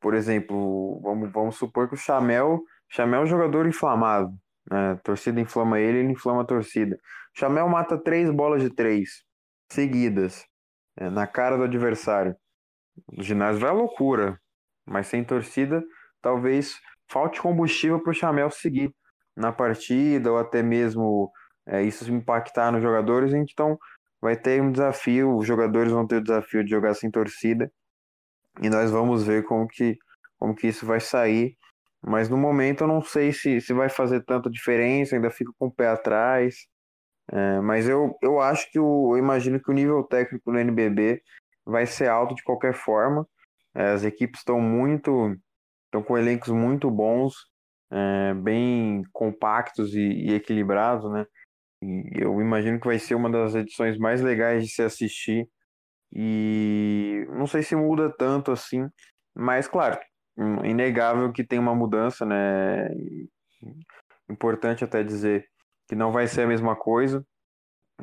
por 0.00 0.14
exemplo, 0.14 1.00
vamos, 1.02 1.30
vamos 1.32 1.56
supor 1.56 1.88
que 1.88 1.94
o 1.94 1.98
Chamel, 1.98 2.60
Chamel 2.88 3.20
é 3.20 3.24
um 3.24 3.26
jogador 3.26 3.66
inflamado, 3.66 4.32
né, 4.70 4.92
a 4.92 4.96
torcida 4.96 5.40
inflama 5.40 5.80
ele, 5.80 5.98
ele 5.98 6.12
inflama 6.12 6.42
a 6.42 6.46
torcida. 6.46 6.98
Chamel 7.34 7.68
mata 7.68 7.96
três 7.96 8.30
bolas 8.30 8.62
de 8.62 8.70
três 8.70 9.24
seguidas 9.70 10.44
é, 10.96 11.08
na 11.08 11.26
cara 11.26 11.56
do 11.56 11.64
adversário. 11.64 12.36
O 13.16 13.22
ginásio 13.22 13.60
vai 13.60 13.70
à 13.70 13.72
loucura, 13.72 14.38
mas 14.84 15.06
sem 15.06 15.24
torcida, 15.24 15.82
talvez 16.20 16.78
falte 17.08 17.40
combustível 17.40 18.00
para 18.00 18.10
o 18.10 18.14
Chamel 18.14 18.50
seguir 18.50 18.94
na 19.36 19.52
partida 19.52 20.30
ou 20.30 20.38
até 20.38 20.62
mesmo 20.62 21.30
é, 21.66 21.82
isso 21.82 22.10
impactar 22.12 22.72
nos 22.72 22.82
jogadores. 22.82 23.32
Então 23.32 23.78
vai 24.20 24.36
ter 24.36 24.60
um 24.60 24.70
desafio, 24.72 25.36
os 25.36 25.46
jogadores 25.46 25.92
vão 25.92 26.06
ter 26.06 26.16
o 26.16 26.22
desafio 26.22 26.64
de 26.64 26.70
jogar 26.70 26.94
sem 26.94 27.10
torcida 27.10 27.70
e 28.60 28.68
nós 28.68 28.90
vamos 28.90 29.24
ver 29.24 29.44
como 29.44 29.66
que, 29.66 29.96
como 30.38 30.54
que 30.54 30.68
isso 30.68 30.84
vai 30.84 31.00
sair. 31.00 31.56
Mas 32.02 32.28
no 32.28 32.36
momento 32.36 32.84
eu 32.84 32.88
não 32.88 33.02
sei 33.02 33.32
se, 33.32 33.60
se 33.60 33.72
vai 33.72 33.88
fazer 33.88 34.24
tanta 34.24 34.50
diferença, 34.50 35.14
ainda 35.14 35.30
fico 35.30 35.54
com 35.58 35.66
o 35.66 35.72
pé 35.72 35.88
atrás. 35.88 36.66
É, 37.32 37.60
mas 37.60 37.88
eu, 37.88 38.16
eu 38.22 38.40
acho 38.40 38.70
que 38.70 38.78
o, 38.78 39.14
eu 39.14 39.18
imagino 39.18 39.60
que 39.60 39.70
o 39.70 39.74
nível 39.74 40.02
técnico 40.04 40.50
do 40.50 40.58
NBB 40.58 41.22
vai 41.64 41.86
ser 41.86 42.08
alto 42.08 42.34
de 42.34 42.42
qualquer 42.42 42.74
forma. 42.74 43.26
É, 43.74 43.90
as 43.92 44.04
equipes 44.04 44.40
estão 44.40 44.60
muito, 44.60 45.36
estão 45.86 46.02
com 46.02 46.18
elencos 46.18 46.50
muito 46.50 46.90
bons, 46.90 47.34
é, 47.92 48.34
bem 48.34 49.02
compactos 49.12 49.94
e, 49.94 50.00
e 50.00 50.34
equilibrados, 50.34 51.10
né? 51.12 51.24
E 51.82 52.22
eu 52.22 52.40
imagino 52.40 52.80
que 52.80 52.86
vai 52.86 52.98
ser 52.98 53.14
uma 53.14 53.30
das 53.30 53.54
edições 53.54 53.98
mais 53.98 54.20
legais 54.20 54.64
de 54.64 54.70
se 54.70 54.82
assistir. 54.82 55.48
E 56.12 57.26
não 57.30 57.46
sei 57.46 57.62
se 57.62 57.76
muda 57.76 58.12
tanto 58.16 58.50
assim, 58.52 58.88
mas 59.34 59.68
claro, 59.68 59.98
inegável 60.64 61.32
que 61.32 61.44
tem 61.44 61.58
uma 61.58 61.74
mudança, 61.74 62.26
né? 62.26 62.88
Importante 64.28 64.84
até 64.84 65.02
dizer 65.04 65.46
que 65.90 65.96
não 65.96 66.12
vai 66.12 66.28
ser 66.28 66.42
a 66.42 66.46
mesma 66.46 66.76
coisa, 66.76 67.26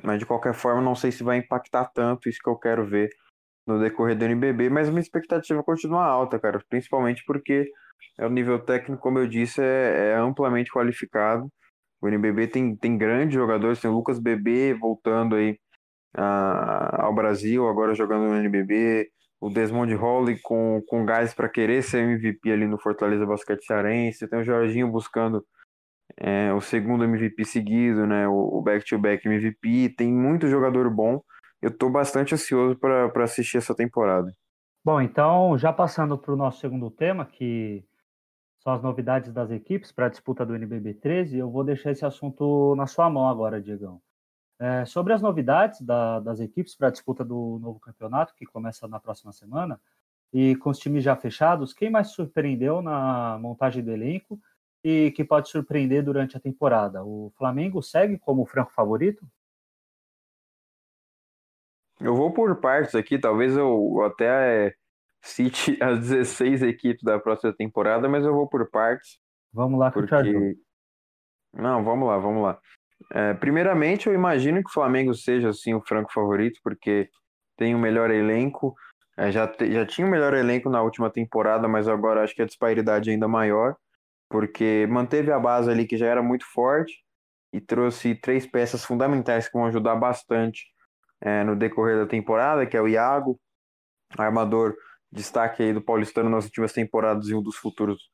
mas 0.03 0.20
de 0.20 0.25
qualquer 0.25 0.53
forma 0.53 0.82
não 0.82 0.94
sei 0.94 1.10
se 1.10 1.24
vai 1.24 1.38
impactar 1.38 1.86
tanto 1.86 2.27
isso 2.27 2.39
que 2.44 2.50
eu 2.50 2.58
quero 2.58 2.86
ver 2.86 3.10
no 3.65 3.79
decorrer 3.79 4.17
do 4.17 4.25
NBB, 4.25 4.70
mas 4.70 4.89
minha 4.89 5.00
expectativa 5.00 5.63
continua 5.63 6.03
alta, 6.03 6.38
cara, 6.38 6.62
principalmente 6.67 7.24
porque 7.25 7.65
é 8.20 8.25
o 8.25 8.29
nível 8.29 8.60
técnico, 8.60 9.01
como 9.01 9.20
eu 9.20 9.25
disse, 9.27 9.62
é, 9.62 10.12
é 10.12 10.15
amplamente 10.17 10.70
qualificado. 10.70 11.50
O 12.01 12.10
NBB 12.10 12.48
tem, 12.48 12.75
tem 12.75 12.98
grandes 12.98 13.36
jogadores, 13.36 13.79
tem 13.79 13.89
o 13.89 13.94
Lucas 13.94 14.20
Bebê 14.20 14.74
voltando 14.74 15.38
aí 15.38 15.58
uh, 16.17 17.01
ao 17.01 17.15
Brasil, 17.15 17.70
agora 17.70 17.96
jogando 17.96 18.27
no 18.27 18.36
NBB, 18.36 19.10
o 19.39 19.50
Desmond 19.50 19.94
Holly 19.96 20.41
com, 20.41 20.84
com 20.89 21.06
gás 21.06 21.34
para 21.34 21.48
querer 21.48 21.82
ser 21.84 22.00
MVP 22.00 22.51
ali 22.51 22.67
no 22.67 22.77
Fortaleza 22.77 23.25
Basquete 23.25 23.65
Cearense, 23.65 24.27
tem 24.27 24.39
o 24.39 24.44
Jorginho 24.44 24.91
buscando 24.91 25.41
é, 26.20 26.52
o 26.54 26.60
segundo 26.60 27.04
MVP 27.04 27.46
seguido, 27.46 28.08
né, 28.08 28.28
o 28.28 28.62
back-to-back 28.62 29.28
-back 29.28 29.32
MVP, 29.32 29.96
tem 29.96 30.12
muito 30.12 30.48
jogador 30.48 30.90
bom, 30.90 31.22
eu 31.62 31.70
estou 31.70 31.90
bastante 31.90 32.34
ansioso 32.34 32.78
para 32.78 33.24
assistir 33.24 33.58
essa 33.58 33.76
temporada. 33.76 34.32
Bom, 34.84 35.02
então, 35.02 35.58
já 35.58 35.74
passando 35.74 36.18
para 36.18 36.34
o 36.34 36.38
nosso 36.38 36.60
segundo 36.60 36.90
tema, 36.90 37.26
que 37.26 37.84
são 38.60 38.74
as 38.74 38.82
novidades 38.82 39.32
das 39.32 39.52
equipes 39.52 39.92
para 39.92 40.06
a 40.08 40.10
disputa 40.10 40.46
do 40.46 40.56
NBB 40.56 40.96
13, 40.96 41.38
eu 41.38 41.50
vou 41.50 41.64
deixar 41.64 41.92
esse 41.92 42.06
assunto 42.06 42.76
na 42.76 42.88
sua 42.88 43.10
mão 43.10 43.28
agora, 43.28 43.62
Diegão. 43.62 44.02
É, 44.60 44.86
sobre 44.86 45.14
as 45.14 45.22
novidades 45.22 45.82
da, 45.82 46.20
das 46.20 46.40
equipes 46.40 46.76
para 46.76 46.88
a 46.88 46.92
disputa 46.92 47.24
do 47.24 47.60
novo 47.62 47.80
campeonato, 47.80 48.34
que 48.36 48.46
começa 48.46 48.88
na 48.88 49.00
próxima 49.00 49.32
semana, 49.32 49.80
e 50.34 50.56
com 50.56 50.70
os 50.70 50.80
times 50.80 51.04
já 51.04 51.16
fechados, 51.16 51.74
quem 51.74 51.90
mais 51.90 52.10
surpreendeu 52.10 52.82
na 52.82 53.38
montagem 53.40 53.84
do 53.84 53.92
elenco 53.92 54.40
e 54.89 55.12
que 55.12 55.25
pode 55.25 55.50
surpreender 55.50 56.01
durante 56.01 56.38
a 56.38 56.39
temporada? 56.39 57.03
O 57.03 57.29
Flamengo 57.38 57.84
segue 57.84 58.17
como 58.17 58.46
franco 58.46 58.72
favorito? 58.72 59.27
Eu 62.00 62.15
vou 62.15 62.32
por 62.32 62.56
partes 62.62 62.96
aqui, 62.96 63.20
talvez 63.20 63.58
eu 63.58 64.01
até 64.06 64.74
cite 65.22 65.77
as 65.84 66.00
16 66.00 66.62
equipes 66.62 67.03
da 67.03 67.20
próxima 67.20 67.51
temporada, 67.51 68.08
mas 68.08 68.24
eu 68.24 68.34
vou 68.34 68.48
por 68.48 68.70
partes. 68.70 69.20
Vamos 69.51 69.77
lá, 69.77 69.91
porque... 69.91 70.58
Não, 71.53 71.84
vamos 71.84 72.08
lá, 72.08 72.17
vamos 72.17 72.44
lá. 72.44 72.58
É, 73.12 73.34
primeiramente, 73.34 74.08
eu 74.08 74.13
imagino 74.13 74.63
que 74.63 74.70
o 74.70 74.74
Flamengo 74.74 75.13
seja 75.13 75.50
assim 75.50 75.74
o 75.74 75.82
franco 75.82 76.13
favorito, 76.13 76.62
porque 76.63 77.10
tem 77.58 77.75
o 77.75 77.79
melhor 77.79 78.10
elenco. 78.10 78.74
É, 79.17 79.32
já, 79.32 79.48
te, 79.48 79.70
já 79.70 79.86
tinha 79.86 80.08
o 80.08 80.10
melhor 80.10 80.34
elenco 80.34 80.70
na 80.70 80.82
última 80.82 81.10
temporada, 81.10 81.67
mas 81.67 81.89
agora 81.89 82.24
acho 82.24 82.34
que 82.34 82.41
a 82.41 82.46
disparidade 82.46 83.10
é 83.10 83.13
ainda 83.13 83.27
maior, 83.27 83.75
porque 84.29 84.88
manteve 84.89 85.31
a 85.31 85.39
base 85.39 85.69
ali 85.69 85.86
que 85.86 85.98
já 85.98 86.07
era 86.07 86.22
muito 86.22 86.46
forte 86.46 87.03
e 87.53 87.62
trouxe 87.62 88.15
três 88.15 88.46
peças 88.46 88.84
fundamentais 88.84 89.48
que 89.48 89.57
vão 89.57 89.65
ajudar 89.65 89.96
bastante 89.96 90.65
é, 91.22 91.43
no 91.43 91.55
decorrer 91.55 91.98
da 91.98 92.05
temporada, 92.05 92.65
que 92.65 92.75
é 92.75 92.81
o 92.81 92.88
Iago, 92.88 93.39
armador 94.17 94.75
destaque 95.12 95.63
aí 95.63 95.74
do 95.74 95.81
Paulistano 95.81 96.29
nas 96.29 96.46
últimas 96.46 96.74
temporadas 96.74 97.29
e 97.29 97.36
um 97.36 97.41
dos 97.41 97.55
futuros, 97.55 98.10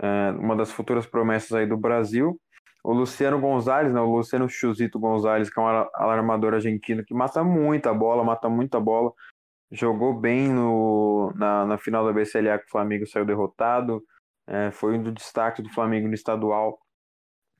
é, 0.00 0.30
uma 0.32 0.54
das 0.54 0.70
futuras 0.70 1.06
promessas 1.06 1.52
aí 1.52 1.66
do 1.66 1.76
Brasil. 1.76 2.38
O 2.82 2.92
Luciano 2.92 3.40
Gonzalez, 3.40 3.92
né, 3.92 4.00
o 4.00 4.16
Luciano 4.16 4.48
Chuzito 4.48 4.98
Gonzalez, 4.98 5.48
que 5.48 5.58
é 5.58 5.62
um 5.62 5.66
alarmador 5.66 6.52
argentino 6.52 7.02
que 7.02 7.14
mata 7.14 7.42
muita 7.42 7.94
bola, 7.94 8.22
mata 8.22 8.48
muita 8.48 8.78
bola, 8.78 9.10
jogou 9.72 10.12
bem 10.12 10.48
no, 10.48 11.32
na, 11.34 11.64
na 11.64 11.78
final 11.78 12.04
da 12.04 12.12
BCLA 12.12 12.58
que 12.58 12.66
o 12.66 12.70
Flamengo 12.70 13.06
saiu 13.06 13.24
derrotado, 13.24 14.02
é, 14.46 14.70
foi 14.70 14.98
um 14.98 15.02
dos 15.02 15.14
destaques 15.14 15.62
do 15.62 15.72
Flamengo 15.72 16.08
no 16.08 16.14
estadual, 16.14 16.78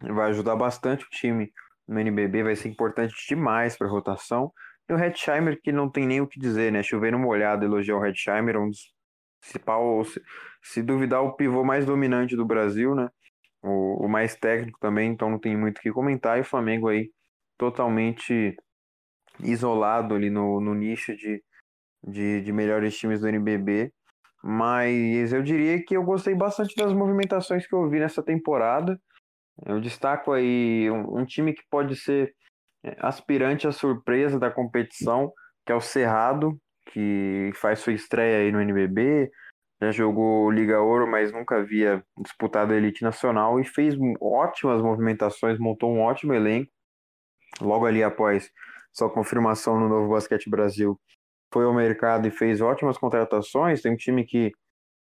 vai 0.01 0.31
ajudar 0.31 0.57
bastante 0.57 1.05
o 1.05 1.09
time 1.11 1.53
no 1.87 1.99
NBB, 2.01 2.43
vai 2.43 2.57
ser 2.57 2.69
importante 2.69 3.15
demais 3.29 3.77
para 3.77 3.87
a 3.87 3.91
rotação. 3.91 4.53
E 4.89 4.93
o 4.93 4.99
Hetzheimer, 4.99 5.61
que 5.63 5.73
não 5.73 5.91
tem 5.91 6.07
nem 6.07 6.21
o 6.21 6.27
que 6.27 6.39
dizer, 6.39 6.71
né? 6.73 6.83
Chovendo 6.83 7.19
molhado, 7.19 7.65
elogiar 7.65 7.97
o 7.97 8.05
Hetzheimer, 8.05 8.59
um 8.59 8.69
dos 8.69 8.95
principal, 9.45 10.05
se, 10.05 10.23
se 10.63 10.83
duvidar, 10.83 11.23
o 11.23 11.35
pivô 11.35 11.63
mais 11.63 11.85
dominante 11.85 12.35
do 12.35 12.45
Brasil, 12.45 12.95
né? 12.95 13.09
O, 13.63 14.07
o, 14.07 14.09
mais 14.09 14.35
técnico 14.35 14.79
também, 14.81 15.11
então 15.11 15.31
não 15.31 15.39
tem 15.39 15.57
muito 15.57 15.79
o 15.79 15.81
que 15.81 15.93
comentar. 15.93 16.39
E 16.39 16.43
o 16.43 16.45
Flamengo 16.45 16.89
aí 16.89 17.11
totalmente 17.57 18.57
isolado 19.41 20.15
ali 20.15 20.31
no, 20.31 20.61
no 20.61 20.75
nicho 20.75 21.17
de, 21.17 21.43
de, 22.07 22.41
de 22.43 22.53
melhores 22.53 22.97
times 22.97 23.21
do 23.21 23.29
NBB. 23.29 23.93
Mas 24.47 25.33
eu 25.33 25.43
diria 25.43 25.83
que 25.83 25.97
eu 25.97 26.05
gostei 26.05 26.35
bastante 26.35 26.77
das 26.77 26.93
movimentações 26.93 27.67
que 27.67 27.75
eu 27.75 27.89
vi 27.89 27.99
nessa 27.99 28.23
temporada. 28.23 29.01
Eu 29.65 29.81
destaco 29.81 30.33
aí 30.33 30.91
um, 30.91 31.21
um 31.21 31.25
time 31.25 31.55
que 31.55 31.63
pode 31.71 31.97
ser 31.97 32.35
é, 32.85 32.95
aspirante 32.99 33.67
à 33.67 33.73
surpresa 33.73 34.39
da 34.39 34.51
competição, 34.51 35.33
que 35.65 35.73
é 35.73 35.75
o 35.75 35.81
Cerrado, 35.81 36.61
que 36.93 37.53
faz 37.55 37.79
sua 37.79 37.95
estreia 37.95 38.41
aí 38.41 38.53
no 38.53 38.61
NBB, 38.61 39.31
já 39.81 39.91
jogou 39.91 40.51
Liga 40.51 40.79
Ouro, 40.79 41.07
mas 41.07 41.33
nunca 41.33 41.57
havia 41.57 42.05
disputado 42.19 42.75
a 42.75 42.77
Elite 42.77 43.03
Nacional 43.03 43.59
e 43.59 43.65
fez 43.65 43.95
ótimas 44.21 44.83
movimentações, 44.83 45.59
montou 45.59 45.91
um 45.91 46.01
ótimo 46.01 46.35
elenco. 46.35 46.71
Logo 47.63 47.87
ali 47.87 48.03
após 48.03 48.51
sua 48.93 49.11
confirmação 49.11 49.81
no 49.81 49.89
Novo 49.89 50.11
Basquete 50.11 50.51
Brasil, 50.51 51.01
foi 51.55 51.65
ao 51.65 51.73
mercado 51.73 52.27
e 52.27 52.33
fez 52.33 52.61
ótimas 52.61 52.99
contratações. 52.99 53.81
Tem 53.81 53.93
um 53.93 53.97
time 53.97 54.25
que, 54.25 54.51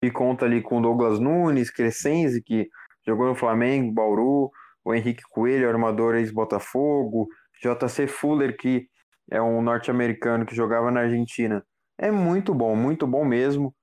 que 0.02 0.10
conta 0.10 0.46
ali 0.46 0.62
com 0.62 0.80
Douglas 0.80 1.20
Nunes, 1.20 1.70
Crescenzi, 1.70 2.42
que 2.42 2.66
jogou 3.06 3.26
no 3.26 3.34
Flamengo, 3.34 3.92
Bauru, 3.92 4.50
o 4.82 4.94
Henrique 4.94 5.22
Coelho, 5.28 5.68
armador 5.68 6.14
ex-Botafogo, 6.14 7.28
JC 7.62 8.06
Fuller, 8.06 8.56
que 8.56 8.88
é 9.30 9.42
um 9.42 9.60
norte-americano 9.60 10.46
que 10.46 10.56
jogava 10.56 10.90
na 10.90 11.00
Argentina. 11.00 11.62
É 11.98 12.10
muito 12.10 12.54
bom, 12.54 12.74
muito 12.74 13.06
bom 13.06 13.26
mesmo. 13.26 13.74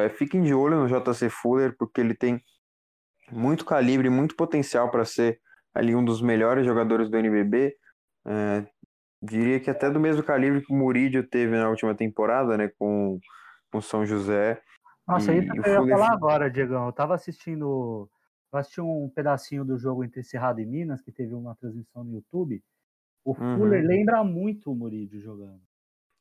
É, 0.00 0.08
fiquem 0.08 0.42
de 0.42 0.52
olho 0.52 0.76
no 0.76 0.88
JC 0.88 1.30
Fuller, 1.30 1.76
porque 1.78 2.00
ele 2.00 2.16
tem 2.16 2.42
muito 3.30 3.64
calibre, 3.64 4.10
muito 4.10 4.34
potencial 4.34 4.90
para 4.90 5.04
ser 5.04 5.38
ali 5.72 5.94
um 5.94 6.04
dos 6.04 6.20
melhores 6.20 6.66
jogadores 6.66 7.08
do 7.08 7.16
NBB. 7.16 7.76
É, 8.26 8.66
diria 9.22 9.60
que 9.60 9.70
até 9.70 9.90
do 9.90 10.00
mesmo 10.00 10.22
calibre 10.22 10.64
que 10.64 10.72
o 10.72 10.76
Murídio 10.76 11.26
teve 11.26 11.56
na 11.56 11.68
última 11.68 11.94
temporada, 11.94 12.56
né, 12.56 12.68
com 12.78 13.18
o 13.72 13.80
São 13.80 14.06
José. 14.06 14.60
Nossa, 15.06 15.32
e, 15.32 15.38
isso 15.38 15.52
que 15.52 15.58
eu 15.58 15.86
ia 15.86 15.96
falar 15.96 16.12
agora, 16.12 16.50
Diegão. 16.50 16.86
Eu 16.86 16.92
tava 16.92 17.14
assistindo, 17.14 18.08
eu 18.52 18.58
assisti 18.58 18.80
um 18.80 19.10
pedacinho 19.14 19.64
do 19.64 19.78
jogo 19.78 20.04
entre 20.04 20.22
Cerrado 20.22 20.60
e 20.60 20.66
Minas, 20.66 21.02
que 21.02 21.12
teve 21.12 21.34
uma 21.34 21.54
transmissão 21.56 22.04
no 22.04 22.14
YouTube. 22.14 22.62
O 23.24 23.34
Fuller 23.34 23.82
uhum. 23.82 23.88
lembra 23.88 24.24
muito 24.24 24.72
o 24.72 24.74
Muridio 24.74 25.20
jogando. 25.20 25.60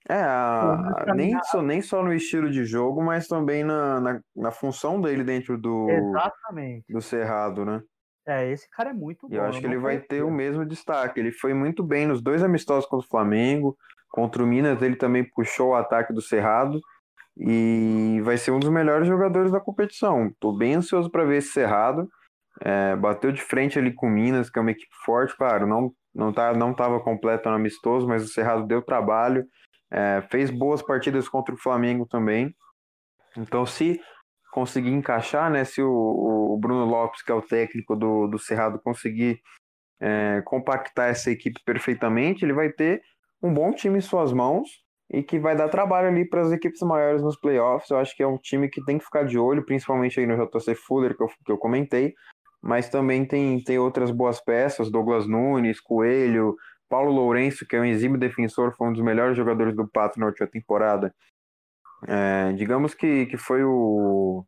É, 0.09 0.21
a, 0.21 1.13
nem, 1.15 1.37
só, 1.43 1.61
nem 1.61 1.81
só 1.81 2.01
no 2.01 2.13
estilo 2.13 2.49
de 2.49 2.63
jogo, 2.63 3.03
mas 3.03 3.27
também 3.27 3.63
na, 3.63 3.99
na, 3.99 4.21
na, 4.33 4.51
função 4.51 5.01
dele 5.01 5.21
dentro 5.21 5.57
do, 5.57 5.89
Exatamente. 5.89 6.93
do 6.93 7.01
Cerrado, 7.01 7.65
né? 7.65 7.81
É, 8.27 8.51
esse 8.51 8.69
cara 8.69 8.89
é 8.89 8.93
muito 8.93 9.27
bom. 9.27 9.35
Eu 9.35 9.43
acho 9.43 9.59
que 9.59 9.65
ele 9.65 9.77
vai 9.77 9.99
ter 9.99 10.21
o 10.21 10.29
mesmo 10.29 10.65
destaque. 10.65 11.19
Ele 11.19 11.31
foi 11.31 11.53
muito 11.53 11.81
bem 11.81 12.05
nos 12.05 12.21
dois 12.21 12.43
amistosos 12.43 12.87
contra 12.87 13.05
o 13.05 13.09
Flamengo. 13.09 13.77
Contra 14.09 14.43
o 14.43 14.47
Minas, 14.47 14.81
ele 14.81 14.97
também 14.97 15.23
puxou 15.23 15.69
o 15.69 15.75
ataque 15.75 16.11
do 16.11 16.21
Cerrado. 16.21 16.79
E 17.37 18.19
vai 18.23 18.37
ser 18.37 18.51
um 18.51 18.59
dos 18.59 18.69
melhores 18.69 19.07
jogadores 19.07 19.51
da 19.51 19.59
competição. 19.59 20.29
Tô 20.39 20.51
bem 20.51 20.75
ansioso 20.75 21.09
para 21.09 21.23
ver 21.23 21.37
esse 21.37 21.53
Cerrado. 21.53 22.09
É, 22.61 22.95
bateu 22.95 23.31
de 23.31 23.41
frente 23.41 23.79
ali 23.79 23.93
com 23.93 24.07
o 24.07 24.09
Minas, 24.09 24.49
que 24.49 24.59
é 24.59 24.61
uma 24.61 24.71
equipe 24.71 24.93
forte, 25.05 25.35
claro, 25.37 25.67
não 25.67 25.93
não 26.17 26.33
tá, 26.33 26.51
não 26.51 26.71
estava 26.71 26.99
completo 26.99 27.47
no 27.47 27.55
amistoso, 27.55 28.07
mas 28.07 28.23
o 28.23 28.27
Cerrado 28.27 28.65
deu 28.65 28.81
trabalho, 28.81 29.45
é, 29.91 30.23
fez 30.31 30.49
boas 30.49 30.81
partidas 30.81 31.29
contra 31.29 31.53
o 31.53 31.59
Flamengo 31.59 32.07
também. 32.07 32.55
Então, 33.37 33.67
se 33.67 34.01
conseguir 34.57 34.89
encaixar, 34.89 35.51
né, 35.51 35.63
se 35.63 35.83
o, 35.83 35.91
o 35.91 36.57
Bruno 36.57 36.83
Lopes, 36.83 37.21
que 37.21 37.31
é 37.31 37.35
o 37.35 37.43
técnico 37.43 37.95
do, 37.95 38.25
do 38.25 38.39
Cerrado, 38.39 38.81
conseguir 38.83 39.39
é, 40.01 40.41
compactar 40.43 41.09
essa 41.09 41.29
equipe 41.29 41.61
perfeitamente, 41.63 42.43
ele 42.43 42.53
vai 42.53 42.71
ter 42.71 43.03
um 43.39 43.53
bom 43.53 43.71
time 43.71 43.99
em 43.99 44.01
suas 44.01 44.33
mãos 44.33 44.67
e 45.11 45.21
que 45.21 45.37
vai 45.37 45.55
dar 45.55 45.69
trabalho 45.69 46.07
ali 46.07 46.27
para 46.27 46.41
as 46.41 46.51
equipes 46.51 46.81
maiores 46.81 47.21
nos 47.21 47.39
playoffs. 47.39 47.91
Eu 47.91 47.99
acho 47.99 48.17
que 48.17 48.23
é 48.23 48.27
um 48.27 48.39
time 48.39 48.67
que 48.67 48.83
tem 48.83 48.97
que 48.97 49.05
ficar 49.05 49.25
de 49.25 49.37
olho, 49.37 49.63
principalmente 49.63 50.19
aí 50.19 50.25
no 50.25 50.35
JC 50.35 50.73
Fuller, 50.73 51.15
que 51.15 51.21
eu, 51.21 51.27
que 51.45 51.51
eu 51.51 51.57
comentei, 51.59 52.15
mas 52.59 52.89
também 52.89 53.25
tem, 53.25 53.63
tem 53.63 53.77
outras 53.77 54.09
boas 54.09 54.43
peças, 54.43 54.89
Douglas 54.89 55.27
Nunes, 55.27 55.79
Coelho, 55.79 56.55
Paulo 56.89 57.11
Lourenço, 57.11 57.63
que 57.63 57.75
é 57.75 57.79
um 57.79 57.85
exímio 57.85 58.19
defensor, 58.19 58.73
foi 58.75 58.87
um 58.87 58.93
dos 58.93 59.03
melhores 59.03 59.37
jogadores 59.37 59.75
do 59.75 59.87
Pato 59.87 60.19
na 60.19 60.25
última 60.25 60.47
temporada. 60.47 61.13
É, 62.05 62.51
digamos 62.53 62.93
que, 62.93 63.25
que 63.25 63.37
foi 63.37 63.63
o, 63.63 64.45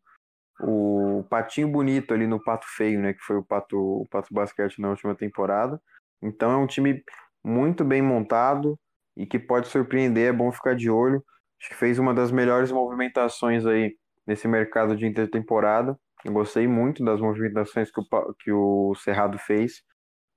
o 0.60 1.24
patinho 1.28 1.68
bonito 1.68 2.14
ali 2.14 2.26
no 2.26 2.42
Pato 2.42 2.66
Feio, 2.76 3.00
né? 3.00 3.14
Que 3.14 3.20
foi 3.20 3.36
o 3.36 3.44
Pato, 3.44 3.76
o 3.76 4.06
Pato 4.10 4.32
Basquete 4.32 4.80
na 4.80 4.90
última 4.90 5.14
temporada. 5.14 5.80
Então 6.22 6.50
é 6.50 6.56
um 6.56 6.66
time 6.66 7.02
muito 7.42 7.84
bem 7.84 8.02
montado 8.02 8.78
e 9.16 9.26
que 9.26 9.38
pode 9.38 9.68
surpreender, 9.68 10.28
é 10.28 10.32
bom 10.32 10.52
ficar 10.52 10.74
de 10.74 10.90
olho. 10.90 11.24
Acho 11.60 11.70
que 11.70 11.76
fez 11.76 11.98
uma 11.98 12.14
das 12.14 12.30
melhores 12.30 12.70
movimentações 12.70 13.66
aí 13.66 13.96
nesse 14.26 14.46
mercado 14.46 14.96
de 14.96 15.06
intertemporada. 15.06 15.98
Eu 16.24 16.32
gostei 16.32 16.68
muito 16.68 17.04
das 17.04 17.20
movimentações 17.20 17.90
que 17.90 18.00
o, 18.00 18.34
que 18.34 18.52
o 18.52 18.94
Cerrado 18.96 19.38
fez. 19.38 19.82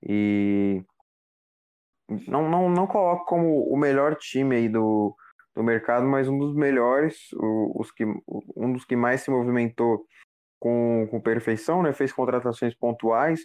E 0.01 0.83
não, 2.27 2.49
não, 2.49 2.69
não 2.69 2.87
coloco 2.87 3.25
como 3.25 3.63
o 3.69 3.77
melhor 3.77 4.15
time 4.15 4.55
aí 4.55 4.69
do, 4.69 5.15
do 5.55 5.63
mercado, 5.63 6.05
mas 6.05 6.27
um 6.27 6.37
dos 6.37 6.55
melhores, 6.55 7.29
os 7.75 7.91
que, 7.91 8.05
um 8.55 8.73
dos 8.73 8.85
que 8.85 8.95
mais 8.95 9.21
se 9.21 9.29
movimentou 9.29 10.05
com, 10.59 11.07
com 11.11 11.21
perfeição, 11.21 11.83
né? 11.83 11.93
Fez 11.93 12.11
contratações 12.11 12.73
pontuais, 12.73 13.41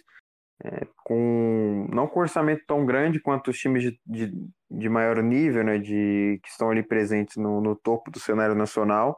é, 0.63 0.87
com 1.05 1.87
não 1.93 2.07
com 2.07 2.19
orçamento 2.19 2.63
tão 2.65 2.85
grande 2.85 3.19
quanto 3.19 3.51
os 3.51 3.57
times 3.57 3.83
de, 3.83 3.99
de, 4.05 4.31
de 4.71 4.89
maior 4.89 5.21
nível, 5.21 5.63
né? 5.63 5.77
De, 5.77 6.39
que 6.41 6.49
estão 6.49 6.71
ali 6.71 6.81
presentes 6.81 7.37
no, 7.37 7.61
no 7.61 7.75
topo 7.75 8.09
do 8.09 8.19
cenário 8.19 8.55
nacional. 8.55 9.17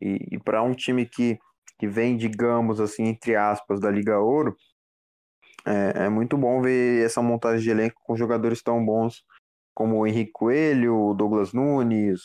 E, 0.00 0.28
e 0.32 0.38
para 0.38 0.62
um 0.62 0.72
time 0.72 1.04
que, 1.06 1.38
que 1.78 1.86
vem, 1.86 2.16
digamos 2.16 2.80
assim, 2.80 3.04
entre 3.04 3.36
aspas, 3.36 3.80
da 3.80 3.90
Liga 3.90 4.18
Ouro, 4.18 4.56
é, 5.66 6.04
é 6.06 6.08
muito 6.08 6.38
bom 6.38 6.62
ver 6.62 7.04
essa 7.04 7.20
montagem 7.20 7.62
de 7.62 7.70
elenco 7.70 8.00
com 8.02 8.16
jogadores 8.16 8.62
tão 8.62 8.82
bons 8.84 9.24
como 9.74 9.98
o 9.98 10.06
Henrique 10.06 10.32
Coelho, 10.32 11.14
Douglas 11.14 11.52
Nunes, 11.52 12.20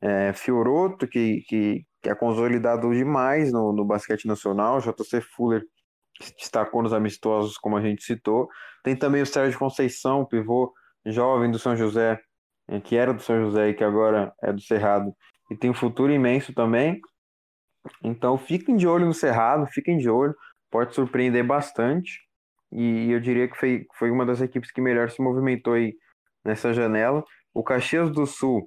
é, 0.00 0.32
Fioroto, 0.32 1.06
que, 1.06 1.42
que, 1.48 1.84
que, 2.02 2.08
é 2.10 2.14
consolidado 2.14 2.92
demais 2.92 3.52
no, 3.52 3.72
no 3.72 3.84
basquete 3.84 4.26
nacional, 4.26 4.80
JC 4.80 5.20
Fuller 5.20 5.62
que 6.20 6.34
destacou 6.36 6.82
nos 6.82 6.92
amistosos, 6.92 7.56
como 7.56 7.76
a 7.76 7.80
gente 7.80 8.04
citou. 8.04 8.48
Tem 8.84 8.94
também 8.96 9.22
o 9.22 9.26
Sérgio 9.26 9.58
Conceição, 9.58 10.24
pivô 10.24 10.72
jovem 11.04 11.50
do 11.50 11.58
São 11.58 11.76
José, 11.76 12.20
é, 12.68 12.80
que 12.80 12.96
era 12.96 13.12
do 13.12 13.22
São 13.22 13.40
José 13.44 13.70
e 13.70 13.74
que 13.74 13.84
agora 13.84 14.32
é 14.42 14.52
do 14.52 14.60
Cerrado, 14.60 15.12
e 15.50 15.56
tem 15.56 15.70
um 15.70 15.74
futuro 15.74 16.12
imenso 16.12 16.54
também. 16.54 17.00
Então 18.02 18.38
fiquem 18.38 18.76
de 18.76 18.86
olho 18.86 19.06
no 19.06 19.14
Cerrado, 19.14 19.66
fiquem 19.66 19.98
de 19.98 20.08
olho, 20.08 20.34
pode 20.70 20.94
surpreender 20.94 21.44
bastante. 21.44 22.20
E 22.70 23.10
eu 23.10 23.20
diria 23.20 23.48
que 23.48 23.56
foi, 23.56 23.86
foi 23.98 24.10
uma 24.10 24.24
das 24.24 24.40
equipes 24.40 24.70
que 24.70 24.80
melhor 24.80 25.10
se 25.10 25.20
movimentou 25.20 25.74
aí 25.74 25.94
nessa 26.44 26.72
janela. 26.72 27.24
O 27.54 27.62
Caxias 27.62 28.10
do 28.10 28.26
Sul, 28.26 28.64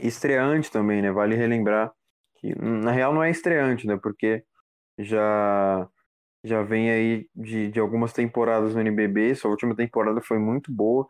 estreante 0.00 0.70
também, 0.70 1.02
né? 1.02 1.10
Vale 1.10 1.34
relembrar 1.36 1.92
que 2.36 2.54
na 2.60 2.90
real 2.90 3.14
não 3.14 3.22
é 3.22 3.30
estreante, 3.30 3.86
né? 3.86 3.98
Porque 4.00 4.44
já 4.98 5.88
já 6.44 6.62
vem 6.62 6.90
aí 6.90 7.28
de, 7.34 7.70
de 7.70 7.80
algumas 7.80 8.12
temporadas 8.12 8.74
no 8.74 8.80
NBB. 8.80 9.34
Sua 9.34 9.50
última 9.50 9.74
temporada 9.74 10.20
foi 10.20 10.38
muito 10.38 10.72
boa. 10.72 11.06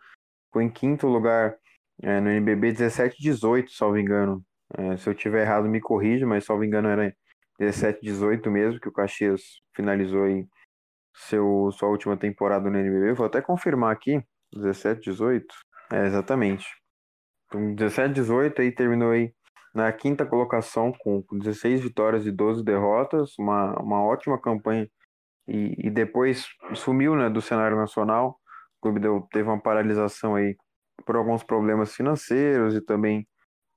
Foi 0.53 0.65
em 0.65 0.71
quinto 0.71 1.07
lugar 1.07 1.57
é, 2.03 2.21
no 2.21 2.31
NBB 2.31 2.73
17 2.73 3.17
18, 3.21 3.71
salvo 3.73 3.99
engano. 3.99 4.43
É, 4.79 4.97
se 4.97 5.09
eu 5.09 5.15
tiver 5.15 5.43
errado, 5.43 5.69
me 5.69 5.81
corrija, 5.81 6.27
mas 6.27 6.45
salvo 6.45 6.65
engano 6.65 6.89
era 6.89 7.15
17 7.59 8.01
18 8.03 8.51
mesmo, 8.51 8.81
que 8.81 8.89
o 8.89 8.93
Caxias 8.93 9.43
finalizou 9.75 10.25
aí 10.25 10.47
seu, 11.15 11.71
sua 11.73 11.89
última 11.89 12.17
temporada 12.17 12.71
no 12.71 12.79
NBB. 12.79 13.13
Vou 13.13 13.27
até 13.27 13.43
confirmar 13.43 13.93
aqui. 13.93 14.23
17, 14.55 15.01
18? 15.03 15.47
É, 15.93 16.07
exatamente. 16.07 16.67
Então, 17.47 17.75
17, 17.75 18.15
18 18.15 18.61
aí 18.63 18.73
terminou 18.73 19.11
aí 19.13 19.33
na 19.75 19.93
quinta 19.93 20.27
colocação 20.27 20.93
com, 20.93 21.23
16 21.33 21.83
vitórias 21.83 22.27
e 22.27 22.33
12 22.33 22.65
derrotas, 22.65 23.35
uma, 23.39 23.79
uma 23.81 24.03
ótima 24.03 24.41
campanha 24.41 24.89
e, 25.47 25.75
e 25.87 25.91
depois 25.91 26.49
sumiu 26.75 27.15
né, 27.15 27.29
do 27.31 27.41
cenário 27.41 27.77
nacional. 27.77 28.39
O 28.79 28.83
clube 28.83 29.01
deu, 29.01 29.27
teve 29.31 29.49
uma 29.49 29.61
paralisação 29.61 30.35
aí 30.35 30.57
por 31.05 31.17
alguns 31.17 31.45
problemas 31.45 31.95
financeiros 31.95 32.75
e 32.75 32.81
também 32.81 33.29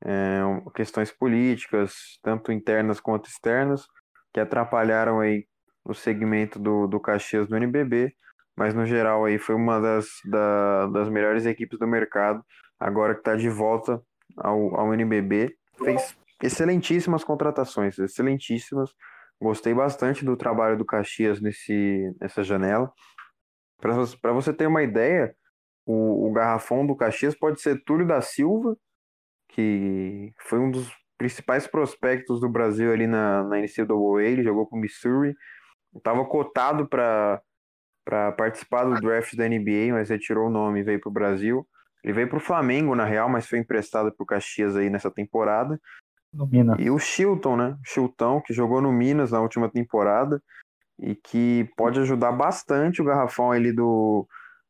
é, 0.03 0.39
questões 0.73 1.11
políticas, 1.11 2.17
tanto 2.23 2.51
internas 2.51 2.99
quanto 2.99 3.27
externas, 3.27 3.85
que 4.33 4.39
atrapalharam 4.39 5.19
aí 5.19 5.45
o 5.83 5.93
segmento 5.93 6.57
do, 6.59 6.87
do 6.87 6.99
Caxias 6.99 7.49
no 7.49 7.57
NBB 7.57 8.15
mas 8.59 8.73
no 8.73 8.85
geral 8.85 9.23
aí 9.23 9.39
foi 9.39 9.55
uma 9.55 9.79
das, 9.79 10.05
da, 10.25 10.87
das 10.87 11.07
melhores 11.07 11.45
equipes 11.45 11.79
do 11.79 11.87
mercado, 11.87 12.43
agora 12.77 13.13
que 13.13 13.21
está 13.21 13.33
de 13.33 13.47
volta 13.47 14.03
ao, 14.35 14.75
ao 14.77 14.93
NBB. 14.93 15.55
Fez 15.81 16.17
excelentíssimas 16.43 17.23
contratações, 17.23 17.97
excelentíssimas. 17.97 18.93
Gostei 19.41 19.73
bastante 19.73 20.25
do 20.25 20.35
trabalho 20.35 20.77
do 20.77 20.83
Caxias 20.83 21.39
nesse, 21.39 22.13
nessa 22.19 22.43
janela. 22.43 22.91
Para 23.79 24.33
você 24.33 24.53
ter 24.53 24.67
uma 24.67 24.83
ideia, 24.83 25.33
o, 25.85 26.27
o 26.27 26.33
garrafão 26.33 26.85
do 26.85 26.97
Caxias 26.97 27.33
pode 27.33 27.61
ser 27.61 27.81
Túlio 27.85 28.05
da 28.05 28.19
Silva, 28.19 28.75
que 29.53 30.33
foi 30.41 30.59
um 30.59 30.69
dos 30.69 30.91
principais 31.17 31.65
prospectos 31.65 32.41
do 32.41 32.49
Brasil 32.49 32.91
ali 32.91 33.07
na, 33.07 33.41
na 33.45 33.57
NCAA, 33.57 34.23
ele 34.23 34.43
jogou 34.43 34.67
com 34.67 34.75
o 34.75 34.79
Missouri, 34.81 35.33
estava 35.95 36.25
cotado 36.25 36.85
para 36.85 37.41
para 38.09 38.31
participar 38.31 38.85
do 38.85 38.99
draft 38.99 39.35
da 39.35 39.47
NBA, 39.47 39.93
mas 39.93 40.09
retirou 40.09 40.47
o 40.47 40.49
nome 40.49 40.79
e 40.79 40.83
veio 40.83 40.99
para 40.99 41.09
o 41.09 41.13
Brasil. 41.13 41.67
Ele 42.03 42.13
veio 42.13 42.27
para 42.27 42.39
o 42.39 42.41
Flamengo, 42.41 42.95
na 42.95 43.05
real, 43.05 43.29
mas 43.29 43.45
foi 43.45 43.59
emprestado 43.59 44.11
para 44.11 44.23
o 44.23 44.25
Caxias 44.25 44.75
aí 44.75 44.89
nessa 44.89 45.11
temporada. 45.11 45.79
E 46.79 46.89
o 46.89 46.97
Chilton, 46.97 47.55
né? 47.55 47.77
Chilton, 47.85 48.41
que 48.41 48.51
jogou 48.51 48.81
no 48.81 48.91
Minas 48.91 49.31
na 49.31 49.39
última 49.39 49.69
temporada 49.69 50.41
e 50.97 51.13
que 51.13 51.69
pode 51.77 51.99
ajudar 51.99 52.31
bastante 52.31 52.99
o 52.99 53.05
garrafão 53.05 53.51
ali 53.51 53.71
do, 53.71 54.27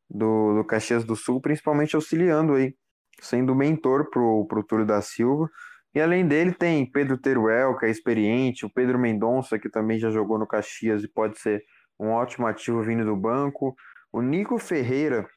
do, 0.10 0.56
do 0.56 0.64
Caxias 0.66 1.06
do 1.06 1.16
Sul, 1.16 1.40
principalmente 1.40 1.96
auxiliando 1.96 2.56
aí, 2.56 2.76
sendo 3.22 3.56
mentor 3.56 4.10
pro, 4.10 4.46
pro 4.48 4.66
Túlio 4.66 4.86
da 4.86 5.02
Silva. 5.02 5.50
E 5.96 6.02
além 6.02 6.28
dele 6.28 6.52
tem 6.52 6.86
Pedro 6.86 7.18
Teruel, 7.18 7.78
que 7.78 7.86
é 7.86 7.90
experiente, 7.90 8.66
o 8.66 8.70
Pedro 8.70 9.00
Mendonça, 9.00 9.58
que 9.58 9.70
também 9.70 9.98
já 9.98 10.10
jogou 10.10 10.38
no 10.38 10.46
Caxias 10.46 11.06
e 11.06 11.08
pode 11.08 11.40
ser 11.40 11.64
um 12.00 12.10
ótimo 12.12 12.48
ativo 12.48 12.82
vindo 12.82 13.04
do 13.04 13.16
banco. 13.16 13.76
O 14.12 14.22
Nico 14.22 14.58
Ferreira, 14.58 15.28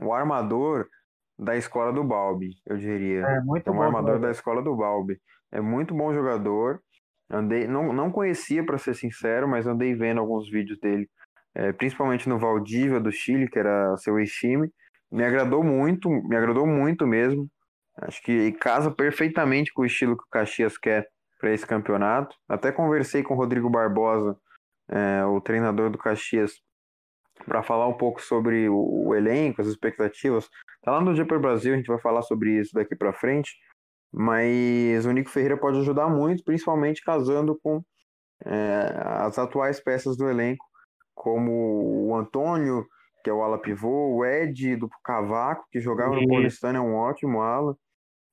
o 0.00 0.12
armador 0.12 0.88
da 1.38 1.56
escola 1.56 1.92
do 1.92 2.02
Balbi, 2.02 2.50
eu 2.66 2.76
diria. 2.76 3.20
É 3.20 3.40
muito 3.40 3.68
é 3.68 3.70
um 3.70 3.76
bom 3.76 3.82
armador 3.82 4.18
da 4.18 4.30
escola 4.30 4.62
do 4.62 4.74
Balbi. 4.74 5.20
É 5.52 5.60
muito 5.60 5.94
bom 5.94 6.12
jogador. 6.12 6.80
Andei, 7.30 7.66
não, 7.66 7.92
não 7.92 8.10
conhecia, 8.10 8.64
para 8.64 8.78
ser 8.78 8.94
sincero, 8.94 9.46
mas 9.48 9.66
andei 9.66 9.94
vendo 9.94 10.20
alguns 10.20 10.50
vídeos 10.50 10.78
dele, 10.80 11.08
é, 11.54 11.72
principalmente 11.72 12.28
no 12.28 12.38
Valdívia 12.38 12.98
do 12.98 13.12
Chile, 13.12 13.48
que 13.48 13.58
era 13.58 13.96
seu 13.98 14.18
ex-time. 14.18 14.68
Me 15.10 15.24
agradou 15.24 15.62
muito, 15.62 16.08
me 16.08 16.36
agradou 16.36 16.66
muito 16.66 17.06
mesmo. 17.06 17.48
Acho 18.02 18.22
que 18.22 18.52
casa 18.52 18.90
perfeitamente 18.90 19.72
com 19.72 19.82
o 19.82 19.86
estilo 19.86 20.16
que 20.16 20.24
o 20.24 20.30
Caxias 20.30 20.76
quer 20.76 21.06
para 21.38 21.52
esse 21.52 21.66
campeonato. 21.66 22.34
Até 22.48 22.72
conversei 22.72 23.22
com 23.22 23.34
o 23.34 23.36
Rodrigo 23.36 23.70
Barbosa 23.70 24.36
é, 24.90 25.24
o 25.24 25.40
treinador 25.40 25.90
do 25.90 25.98
Caxias, 25.98 26.60
para 27.46 27.62
falar 27.62 27.86
um 27.88 27.96
pouco 27.96 28.20
sobre 28.20 28.68
o, 28.68 29.08
o, 29.08 29.14
elenco, 29.14 29.62
as 29.62 29.68
expectativas. 29.68 30.48
Tá 30.82 30.92
lá 30.92 31.00
no 31.00 31.14
Dia 31.14 31.24
Brasil, 31.24 31.72
a 31.72 31.76
gente 31.76 31.86
vai 31.86 31.98
falar 31.98 32.22
sobre 32.22 32.60
isso 32.60 32.74
daqui 32.74 32.94
para 32.94 33.12
frente. 33.12 33.56
Mas 34.12 35.06
o 35.06 35.12
Nico 35.12 35.30
Ferreira 35.30 35.56
pode 35.56 35.78
ajudar 35.78 36.08
muito, 36.08 36.42
principalmente 36.44 37.02
casando 37.02 37.58
com 37.62 37.80
é, 38.44 38.92
as 39.20 39.38
atuais 39.38 39.80
peças 39.80 40.16
do 40.16 40.28
elenco, 40.28 40.64
como 41.14 42.08
o 42.08 42.16
Antônio, 42.16 42.84
que 43.22 43.30
é 43.30 43.32
o 43.32 43.42
ala 43.42 43.58
pivô, 43.60 44.16
o 44.16 44.24
Ed 44.24 44.76
do 44.76 44.88
Cavaco, 45.04 45.66
que 45.70 45.78
jogava 45.78 46.16
no 46.16 46.26
Paulistano, 46.26 46.78
é 46.78 46.80
um 46.80 46.94
ótimo 46.94 47.40
ala. 47.40 47.76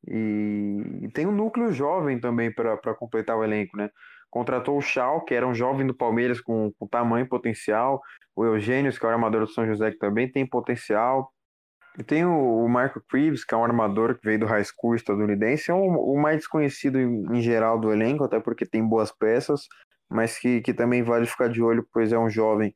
E, 0.07 1.03
e 1.03 1.09
tem 1.09 1.27
um 1.27 1.31
núcleo 1.31 1.71
jovem 1.71 2.19
também 2.19 2.51
para 2.51 2.95
completar 2.95 3.37
o 3.37 3.43
elenco, 3.43 3.77
né? 3.77 3.89
Contratou 4.29 4.77
o 4.77 4.81
Chal, 4.81 5.23
que 5.23 5.33
era 5.33 5.47
um 5.47 5.53
jovem 5.53 5.85
do 5.87 5.95
Palmeiras 5.95 6.41
com, 6.41 6.71
com 6.77 6.87
tamanho 6.87 7.25
e 7.25 7.29
potencial. 7.29 8.01
O 8.35 8.45
Eugênio, 8.45 8.91
que 8.91 9.05
é 9.05 9.09
o 9.09 9.11
armador 9.11 9.41
do 9.41 9.51
São 9.51 9.65
José, 9.65 9.91
que 9.91 9.97
também 9.97 10.31
tem 10.31 10.45
potencial. 10.45 11.31
E 11.97 12.03
tem 12.03 12.25
o, 12.25 12.63
o 12.63 12.69
Marco 12.69 13.01
Creeves, 13.09 13.43
que 13.43 13.55
é 13.55 13.57
um 13.57 13.63
armador 13.63 14.15
que 14.15 14.25
veio 14.25 14.39
do 14.39 14.45
high 14.45 14.63
school 14.63 14.95
estadunidense. 14.95 15.71
É 15.71 15.73
o, 15.73 15.79
o 15.79 16.21
mais 16.21 16.37
desconhecido 16.37 16.99
em, 16.99 17.37
em, 17.37 17.41
geral 17.41 17.79
do 17.79 17.91
elenco, 17.91 18.23
até 18.23 18.39
porque 18.39 18.65
tem 18.65 18.87
boas 18.87 19.11
peças, 19.11 19.61
mas 20.09 20.37
que, 20.37 20.61
que 20.61 20.73
também 20.73 21.01
vale 21.01 21.25
ficar 21.25 21.49
de 21.49 21.61
olho, 21.61 21.87
pois 21.91 22.13
é 22.13 22.19
um 22.19 22.29
jovem 22.29 22.73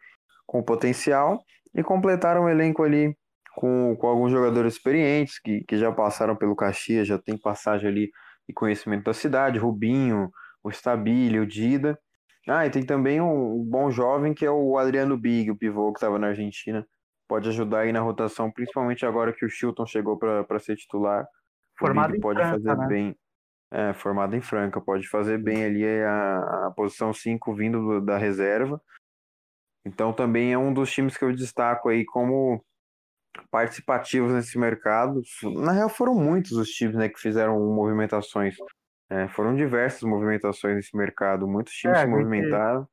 com 0.47 0.63
potencial. 0.63 1.39
E 1.75 1.83
completaram 1.83 2.45
o 2.45 2.49
elenco 2.49 2.83
ali 2.83 3.15
com, 3.55 3.95
com 3.95 4.07
alguns 4.07 4.31
jogadores 4.31 4.73
experientes 4.73 5.39
que, 5.39 5.63
que 5.65 5.77
já 5.77 5.91
passaram 5.91 6.35
pelo 6.35 6.55
Caxias, 6.55 7.07
já 7.07 7.19
tem 7.19 7.37
passagem 7.37 7.89
ali 7.89 8.09
e 8.49 8.53
conhecimento 8.53 9.03
da 9.03 9.13
cidade, 9.13 9.59
Rubinho, 9.59 10.31
o 10.63 10.69
Stabile, 10.69 11.39
o 11.39 11.45
Dida. 11.45 11.99
Ah, 12.47 12.65
e 12.65 12.71
tem 12.71 12.83
também 12.83 13.21
um, 13.21 13.63
bom 13.63 13.91
jovem 13.91 14.33
que 14.33 14.45
é 14.45 14.51
o 14.51 14.77
Adriano 14.77 15.17
Big, 15.17 15.51
o 15.51 15.55
pivô 15.55 15.91
que 15.91 15.99
estava 15.99 16.17
na 16.17 16.27
Argentina. 16.27 16.85
Pode 17.27 17.47
ajudar 17.49 17.81
aí 17.81 17.93
na 17.93 18.01
rotação, 18.01 18.51
principalmente 18.51 19.05
agora 19.05 19.31
que 19.31 19.45
o 19.45 19.49
Chilton 19.49 19.85
chegou 19.85 20.17
para 20.17 20.59
ser 20.59 20.75
titular. 20.75 21.25
Formado 21.77 22.11
Big 22.11 22.21
pode 22.21 22.39
Franca, 22.39 22.53
fazer 22.53 22.77
né? 22.77 22.87
bem. 22.87 23.15
É, 23.73 23.93
formado 23.93 24.35
em 24.35 24.41
Franca, 24.41 24.81
pode 24.81 25.07
fazer 25.07 25.37
bem 25.37 25.63
ali 25.63 25.85
a, 25.85 26.67
a 26.67 26.73
posição 26.75 27.13
5 27.13 27.55
vindo 27.55 27.79
do, 27.79 28.01
da 28.01 28.17
reserva. 28.17 28.81
Então 29.85 30.11
também 30.11 30.51
é 30.51 30.57
um 30.57 30.73
dos 30.73 30.91
times 30.91 31.15
que 31.15 31.23
eu 31.23 31.33
destaco 31.33 31.87
aí 31.87 32.03
como 32.05 32.63
participativos 33.49 34.33
nesse 34.33 34.57
mercado. 34.57 35.21
Na 35.43 35.71
real, 35.71 35.89
foram 35.89 36.13
muitos 36.13 36.51
os 36.51 36.69
times 36.69 36.95
né, 36.95 37.07
que 37.07 37.19
fizeram 37.19 37.59
movimentações. 37.73 38.55
É, 39.11 39.27
foram 39.27 39.53
diversas 39.53 40.03
movimentações 40.03 40.77
nesse 40.77 40.95
mercado. 40.95 41.45
Muitos 41.45 41.73
times 41.73 41.97
É, 41.97 42.01
se 42.03 42.07
movimentaram. 42.07 42.87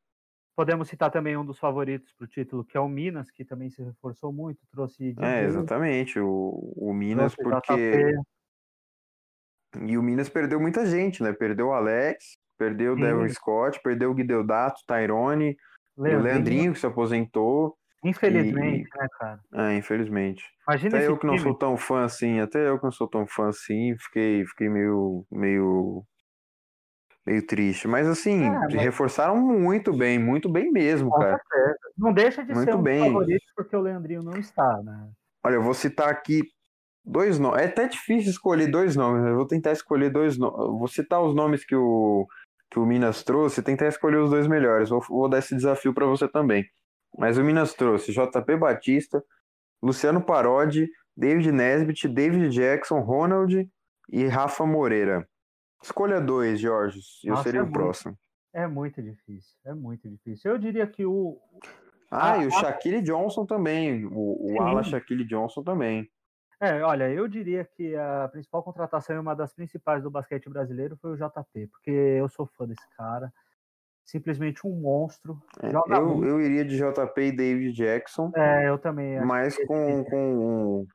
Podemos 0.56 0.88
citar 0.88 1.12
também 1.12 1.36
um 1.36 1.44
dos 1.44 1.60
favoritos 1.60 2.12
para 2.12 2.24
o 2.24 2.26
título, 2.26 2.64
que 2.64 2.76
é 2.76 2.80
o 2.80 2.88
Minas, 2.88 3.30
que 3.30 3.44
também 3.44 3.70
se 3.70 3.80
reforçou 3.80 4.32
muito, 4.32 4.58
trouxe 4.72 5.14
É, 5.20 5.44
exatamente. 5.44 6.18
O, 6.18 6.74
o 6.76 6.92
Minas, 6.92 7.36
porque. 7.36 8.16
E 9.80 9.96
o 9.96 10.02
Minas 10.02 10.28
perdeu 10.28 10.58
muita 10.58 10.84
gente, 10.84 11.22
né? 11.22 11.32
Perdeu 11.32 11.68
o 11.68 11.72
Alex, 11.72 12.36
perdeu 12.58 12.94
o. 12.94 12.96
Devon 12.96 13.28
Scott, 13.28 13.80
perdeu 13.80 14.10
o 14.10 14.14
Guideodato, 14.14 14.82
Tyrone, 14.88 15.56
o 15.96 16.02
Leandrinho. 16.02 16.24
Leandrinho 16.24 16.72
que 16.72 16.80
se 16.80 16.86
aposentou. 16.86 17.77
Infelizmente, 18.04 18.88
né, 18.96 19.06
cara? 19.18 19.40
É, 19.54 19.76
infelizmente. 19.76 20.44
Imagina 20.68 20.96
Até 20.98 21.06
eu 21.08 21.18
que 21.18 21.26
não 21.26 21.34
time. 21.36 21.44
sou 21.48 21.54
tão 21.58 21.76
fã 21.76 22.04
assim, 22.04 22.40
até 22.40 22.68
eu 22.68 22.78
que 22.78 22.84
não 22.84 22.92
sou 22.92 23.08
tão 23.08 23.26
fã 23.26 23.48
assim, 23.48 23.94
fiquei, 23.98 24.44
fiquei 24.46 24.68
meio, 24.68 25.24
meio, 25.30 26.04
meio 27.26 27.46
triste. 27.46 27.88
Mas 27.88 28.06
assim, 28.06 28.44
É, 28.44 28.50
mas- 28.50 28.74
reforçaram 28.74 29.36
muito 29.36 29.92
bem, 29.96 30.18
muito 30.18 30.48
bem 30.48 30.70
mesmo, 30.70 31.10
Com 31.10 31.18
cara. 31.18 31.38
certeza. 31.38 31.78
Não 31.96 32.12
deixa 32.12 32.44
de 32.44 32.54
Muito 32.54 32.64
ser 32.70 32.76
um 32.76 32.82
bem. 32.82 32.98
dos 32.98 33.12
favoritos 33.12 33.52
porque 33.56 33.76
o 33.76 33.80
Leandrinho 33.80 34.22
não 34.22 34.38
está, 34.38 34.80
né? 34.82 35.10
Olha, 35.44 35.54
eu 35.54 35.62
vou 35.62 35.74
citar 35.74 36.08
aqui 36.08 36.42
dois 37.04 37.38
nomes. 37.38 37.62
É 37.62 37.64
até 37.66 37.88
difícil 37.88 38.30
escolher 38.30 38.70
dois 38.70 38.94
nomes, 38.96 39.22
né? 39.22 39.30
Eu 39.30 39.36
vou 39.36 39.46
tentar 39.46 39.72
escolher 39.72 40.10
dois 40.10 40.38
nomes. 40.38 40.56
Vou 40.78 40.88
citar 40.88 41.22
os 41.22 41.34
nomes 41.34 41.64
que 41.64 41.74
o, 41.74 42.26
que 42.70 42.78
o 42.78 42.86
Minas 42.86 43.22
trouxe 43.24 43.60
e 43.60 43.64
tentar 43.64 43.88
escolher 43.88 44.18
os 44.18 44.30
dois 44.30 44.46
melhores. 44.46 44.90
Vou, 44.90 45.00
vou 45.08 45.28
dar 45.28 45.38
esse 45.38 45.54
desafio 45.56 45.92
para 45.94 46.06
você 46.06 46.28
também. 46.28 46.64
Mas 47.18 47.36
o 47.36 47.42
Minas 47.42 47.74
trouxe 47.74 48.12
JP 48.12 48.56
Batista, 48.56 49.22
Luciano 49.82 50.22
Parodi, 50.22 50.88
David 51.16 51.50
Nesbitt, 51.50 52.08
David 52.08 52.48
Jackson, 52.50 53.00
Ronald 53.00 53.68
e 54.08 54.26
Rafa 54.26 54.64
Moreira. 54.64 55.28
Escolha 55.82 56.20
dois, 56.20 56.60
Jorge. 56.60 57.00
Eu 57.24 57.30
Nossa, 57.30 57.42
seria 57.42 57.58
é 57.58 57.62
o 57.62 57.66
muito. 57.66 57.76
próximo. 57.76 58.18
É 58.52 58.66
muito 58.66 59.02
difícil, 59.02 59.56
é 59.64 59.74
muito 59.74 60.08
difícil. 60.08 60.50
Eu 60.50 60.58
diria 60.58 60.86
que 60.86 61.04
o. 61.04 61.38
Ah, 62.10 62.32
Ah, 62.32 62.38
e 62.38 62.46
o 62.46 62.48
ah. 62.48 62.60
Shaquille 62.60 63.02
Johnson 63.02 63.44
também. 63.44 64.06
O, 64.06 64.54
o 64.54 64.62
ala 64.62 64.82
Shaquille 64.82 65.24
Johnson 65.24 65.62
também. 65.62 66.08
É, 66.60 66.82
olha, 66.82 67.08
eu 67.08 67.28
diria 67.28 67.64
que 67.64 67.94
a 67.94 68.28
principal 68.28 68.62
contratação 68.62 69.14
e 69.14 69.18
uma 69.18 69.34
das 69.34 69.52
principais 69.52 70.02
do 70.02 70.10
basquete 70.10 70.48
brasileiro 70.48 70.96
foi 70.96 71.12
o 71.12 71.16
JP, 71.16 71.68
porque 71.68 71.90
eu 71.90 72.28
sou 72.28 72.46
fã 72.46 72.66
desse 72.66 72.88
cara. 72.96 73.32
Simplesmente 74.08 74.66
um 74.66 74.70
monstro. 74.70 75.38
É, 75.62 75.68
eu, 75.68 76.24
eu 76.24 76.40
iria 76.40 76.64
de 76.64 76.78
JP 76.78 77.20
e 77.20 77.30
David 77.30 77.76
Jackson. 77.76 78.32
É, 78.34 78.66
eu 78.66 78.78
também 78.78 79.20
mas 79.20 79.54
que 79.54 79.66
com, 79.66 80.02
com, 80.04 80.86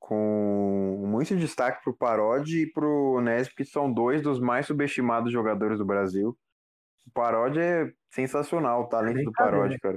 com 0.00 1.04
muito 1.06 1.36
destaque 1.36 1.84
pro 1.84 1.96
Parodi 1.96 2.62
e 2.62 2.72
pro 2.72 3.20
Nesp, 3.20 3.54
que 3.54 3.64
são 3.64 3.92
dois 3.92 4.22
dos 4.22 4.40
mais 4.40 4.66
subestimados 4.66 5.32
jogadores 5.32 5.78
do 5.78 5.84
Brasil. 5.86 6.36
O 7.06 7.10
Parodi 7.12 7.60
é 7.60 7.92
sensacional, 8.12 8.82
o 8.82 8.88
talento 8.88 9.18
do 9.18 9.24
Brincadeira. 9.26 9.56
Parodi, 9.56 9.78
cara. 9.78 9.94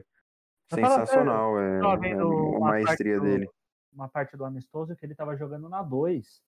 Eu 0.72 0.78
Sensacional, 0.78 1.60
é, 1.60 1.80
tava 1.80 1.94
é 1.94 1.98
vendo 1.98 2.22
a 2.22 2.58
uma 2.60 2.70
maestria 2.70 3.20
do- 3.20 3.26
dele. 3.26 3.50
uma 3.92 4.08
parte 4.08 4.38
do 4.38 4.46
amistoso 4.46 4.96
que 4.96 5.04
ele 5.04 5.14
estava 5.14 5.36
jogando 5.36 5.68
na 5.68 5.82
2. 5.82 6.44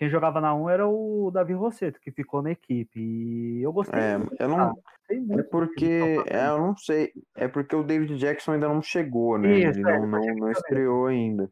Quem 0.00 0.08
jogava 0.08 0.40
na 0.40 0.54
1 0.54 0.62
um 0.62 0.70
era 0.70 0.88
o 0.88 1.30
Davi 1.30 1.52
Rosseto, 1.52 2.00
que 2.00 2.10
ficou 2.10 2.40
na 2.40 2.50
equipe. 2.52 2.98
E 2.98 3.62
eu 3.62 3.70
gostei 3.70 4.00
É, 4.00 4.16
muito, 4.16 4.34
eu 4.40 4.48
não, 4.48 4.74
é 5.38 5.42
porque, 5.42 6.24
é, 6.26 6.48
eu 6.48 6.58
não 6.58 6.74
sei, 6.74 7.12
é 7.36 7.46
porque 7.46 7.76
o 7.76 7.82
David 7.82 8.16
Jackson 8.16 8.52
ainda 8.52 8.66
não 8.66 8.80
chegou, 8.80 9.36
né? 9.36 9.58
Isso, 9.58 9.78
Ele 9.78 9.90
é, 9.90 9.98
não, 9.98 10.06
não, 10.06 10.20
não 10.36 10.50
estreou 10.50 11.04
ainda. 11.06 11.50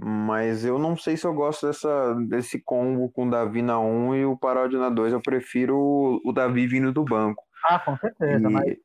Mas 0.00 0.64
eu 0.64 0.78
não 0.78 0.96
sei 0.96 1.18
se 1.18 1.26
eu 1.26 1.34
gosto 1.34 1.66
dessa, 1.66 2.14
desse 2.26 2.58
combo 2.58 3.10
com 3.10 3.26
o 3.26 3.30
Davi 3.30 3.60
na 3.60 3.78
1 3.78 4.14
e 4.14 4.24
o 4.24 4.34
Parodi 4.34 4.78
na 4.78 4.88
2. 4.88 5.12
Eu 5.12 5.20
prefiro 5.20 5.76
o, 5.76 6.20
o 6.24 6.32
Davi 6.32 6.66
vindo 6.66 6.90
do 6.90 7.04
banco. 7.04 7.44
Ah, 7.66 7.78
com 7.78 7.98
certeza, 7.98 8.48
E- 8.48 8.50
mas 8.50 8.76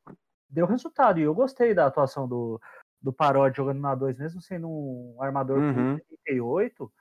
deu 0.50 0.66
resultado. 0.66 1.18
E 1.18 1.22
eu 1.22 1.34
gostei 1.34 1.72
da 1.72 1.86
atuação 1.86 2.28
do, 2.28 2.60
do 3.00 3.14
Parodi 3.14 3.56
jogando 3.56 3.80
na 3.80 3.94
2, 3.94 4.18
mesmo 4.18 4.42
sendo 4.42 4.68
um 4.68 5.16
armador 5.22 5.58
Uhum. 5.58 5.96
com 5.96 6.04
38. 6.24 6.92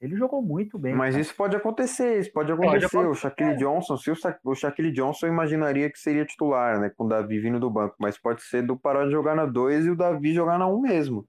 Ele 0.00 0.16
jogou 0.16 0.40
muito 0.40 0.78
bem. 0.78 0.94
Mas 0.94 1.14
cara. 1.14 1.22
isso 1.22 1.34
pode 1.36 1.56
acontecer, 1.56 2.20
isso 2.20 2.32
pode 2.32 2.54
Pode 2.56 2.66
acontecer. 2.68 2.96
O 2.96 3.00
acontecer. 3.00 3.20
Shaquille 3.20 3.56
Johnson, 3.56 3.96
se 3.98 4.10
o, 4.10 4.14
Sha- 4.14 4.38
o 4.44 4.54
Shaquille 4.54 4.92
Johnson 4.92 5.26
eu 5.26 5.32
imaginaria 5.32 5.90
que 5.90 5.98
seria 5.98 6.24
titular, 6.24 6.80
né? 6.80 6.90
Com 6.96 7.04
o 7.04 7.08
Davi 7.08 7.38
vindo 7.38 7.60
do 7.60 7.70
banco, 7.70 7.94
mas 7.98 8.16
pode 8.18 8.42
ser 8.42 8.62
do 8.62 8.78
Parodi 8.78 9.12
jogar 9.12 9.34
na 9.34 9.44
2 9.44 9.84
e 9.86 9.90
o 9.90 9.96
Davi 9.96 10.32
jogar 10.32 10.58
na 10.58 10.66
1 10.66 10.80
mesmo. 10.80 11.26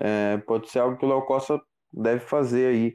É, 0.00 0.38
pode 0.38 0.68
ser 0.68 0.80
algo 0.80 0.96
que 0.96 1.04
o 1.04 1.08
Léo 1.08 1.22
Costa 1.22 1.60
deve 1.92 2.20
fazer 2.20 2.66
aí. 2.66 2.94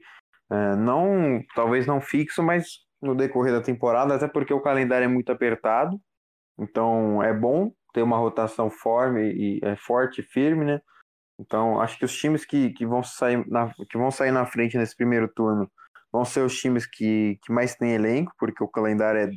É, 0.52 0.76
não, 0.76 1.42
talvez 1.56 1.86
não 1.88 2.02
fixo, 2.02 2.44
mas 2.44 2.66
no 3.02 3.16
decorrer 3.16 3.54
da 3.54 3.62
temporada, 3.62 4.16
até 4.16 4.28
porque 4.28 4.54
o 4.54 4.62
calendário 4.62 5.06
é 5.06 5.08
muito 5.08 5.32
apertado. 5.32 5.98
Então 6.60 7.22
é 7.24 7.34
bom 7.34 7.72
ter 7.94 8.02
uma 8.02 8.18
rotação 8.18 8.70
forme 8.70 9.32
e 9.32 9.60
é 9.64 9.76
forte 9.76 10.22
e 10.22 10.24
firme, 10.24 10.66
né? 10.66 10.82
Então, 11.40 11.80
acho 11.80 11.98
que 12.00 12.06
os 12.06 12.16
times 12.16 12.46
que, 12.46 12.72
que, 12.72 12.86
vão 12.86 13.04
sair 13.04 13.48
na, 13.48 13.72
que 13.90 13.98
vão 13.98 14.10
sair 14.10 14.32
na 14.32 14.46
frente 14.46 14.78
nesse 14.78 14.96
primeiro 14.96 15.28
turno 15.28 15.70
vão 16.12 16.26
ser 16.26 16.42
os 16.42 16.58
times 16.58 16.86
que, 16.86 17.38
que 17.44 17.52
mais 17.52 17.76
têm 17.76 17.94
elenco, 17.94 18.34
porque 18.40 18.64
o 18.64 18.68
calendário 18.68 19.22
é 19.22 19.30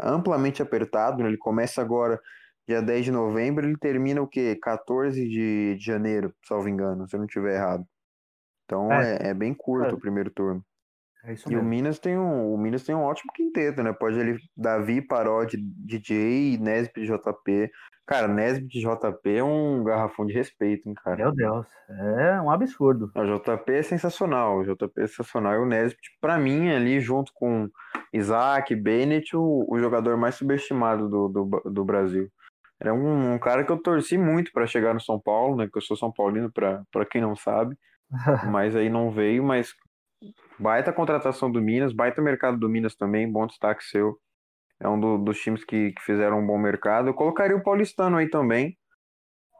amplamente 0.00 0.60
apertado. 0.60 1.22
né? 1.22 1.28
Ele 1.28 1.36
começa 1.36 1.80
agora, 1.80 2.20
dia 2.66 2.82
10 2.82 3.06
de 3.06 3.12
novembro, 3.12 3.66
ele 3.66 3.76
termina 3.76 4.20
o 4.20 4.26
quê? 4.26 4.58
14 4.60 5.28
de, 5.28 5.76
de 5.76 5.84
janeiro, 5.84 6.34
salvo 6.44 6.68
engano, 6.68 7.08
se 7.08 7.14
eu 7.14 7.18
não 7.18 7.26
estiver 7.26 7.54
errado. 7.54 7.86
Então 8.64 8.90
É. 8.92 9.18
é, 9.22 9.28
é 9.28 9.34
bem 9.34 9.54
curto 9.54 9.90
É. 9.90 9.94
o 9.94 10.00
primeiro 10.00 10.30
turno. 10.30 10.64
É 11.24 11.34
E 11.48 11.56
o. 11.56 11.62
Minas 11.62 11.98
tem 11.98 12.16
um, 12.18 12.52
o 12.52 12.58
Minas 12.58 12.84
tem 12.84 12.94
um 12.94 13.02
ótimo 13.02 13.32
quinteto, 13.32 13.82
né? 13.82 13.92
Pode 13.92 14.18
ele 14.18 14.38
Davi, 14.56 15.02
Parodi, 15.02 15.56
DJ, 15.56 16.56
Nesbitt, 16.58 17.06
JP. 17.06 17.70
Cara, 18.06 18.28
Nesbitt 18.28 18.80
JP 18.80 19.36
é 19.36 19.42
um 19.42 19.82
garrafão 19.82 20.24
de 20.24 20.32
respeito, 20.32 20.88
hein, 20.88 20.94
cara. 20.94 21.16
Meu 21.16 21.32
Deus, 21.32 21.66
é 21.88 22.40
um 22.40 22.50
absurdo. 22.50 23.10
O 23.14 23.24
JP 23.24 23.72
é 23.72 23.82
sensacional, 23.82 24.58
o 24.58 24.64
JP 24.64 25.00
é 25.00 25.06
sensacional. 25.08 25.54
E 25.54 25.58
o 25.58 25.66
Nesbitt, 25.66 26.16
pra 26.20 26.38
mim, 26.38 26.70
ali 26.70 27.00
junto 27.00 27.32
com 27.34 27.68
Isaac, 28.12 28.74
Bennett, 28.76 29.36
o, 29.36 29.66
o 29.68 29.78
jogador 29.80 30.16
mais 30.16 30.36
subestimado 30.36 31.08
do, 31.08 31.28
do, 31.28 31.62
do 31.70 31.84
Brasil. 31.84 32.30
Era 32.78 32.94
um, 32.94 33.34
um 33.34 33.38
cara 33.38 33.64
que 33.64 33.72
eu 33.72 33.82
torci 33.82 34.16
muito 34.16 34.52
pra 34.52 34.66
chegar 34.66 34.94
no 34.94 35.00
São 35.00 35.18
Paulo, 35.18 35.56
né? 35.56 35.68
Que 35.70 35.78
eu 35.78 35.82
sou 35.82 35.96
São 35.96 36.12
Paulino, 36.12 36.52
pra 36.52 36.84
pra 36.92 37.04
quem 37.04 37.20
não 37.20 37.34
sabe. 37.34 37.76
Mas 38.52 38.76
aí 38.76 38.88
não 38.88 39.10
veio, 39.10 39.42
mas 39.42 39.74
baita 40.60 40.92
contratação 40.92 41.50
do 41.50 41.60
Minas, 41.60 41.92
baita 41.92 42.22
mercado 42.22 42.56
do 42.56 42.68
Minas 42.68 42.94
também, 42.94 43.30
bom 43.30 43.46
destaque 43.46 43.82
seu. 43.84 44.16
É 44.80 44.88
um 44.88 44.98
do- 45.00 45.18
dos 45.18 45.38
times 45.40 45.64
que, 45.64 45.92
que 45.92 46.02
fizeram 46.02 46.40
um 46.40 46.46
bom 46.46 46.58
mercado. 46.58 47.08
Eu 47.08 47.14
colocaria 47.14 47.56
o 47.56 47.62
Paulistano 47.62 48.16
aí 48.16 48.28
também. 48.28 48.76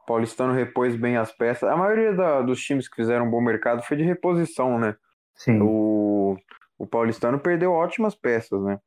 O 0.03 0.05
Paulistano 0.07 0.53
repôs 0.53 0.95
bem 0.95 1.17
as 1.17 1.31
peças. 1.31 1.69
A 1.69 1.75
maioria 1.75 2.13
da- 2.13 2.41
dos 2.41 2.61
times 2.61 2.87
que 2.87 2.95
fizeram 2.95 3.25
um 3.25 3.31
bom 3.31 3.41
mercado 3.41 3.81
foi 3.83 3.97
de 3.97 4.03
reposição, 4.03 4.79
né? 4.79 4.95
Sim. 5.35 5.59
O, 5.61 6.35
o 6.77 6.87
Paulistano 6.87 7.39
perdeu 7.39 7.71
ótimas 7.71 8.15
peças, 8.15 8.61
né? 8.63 8.79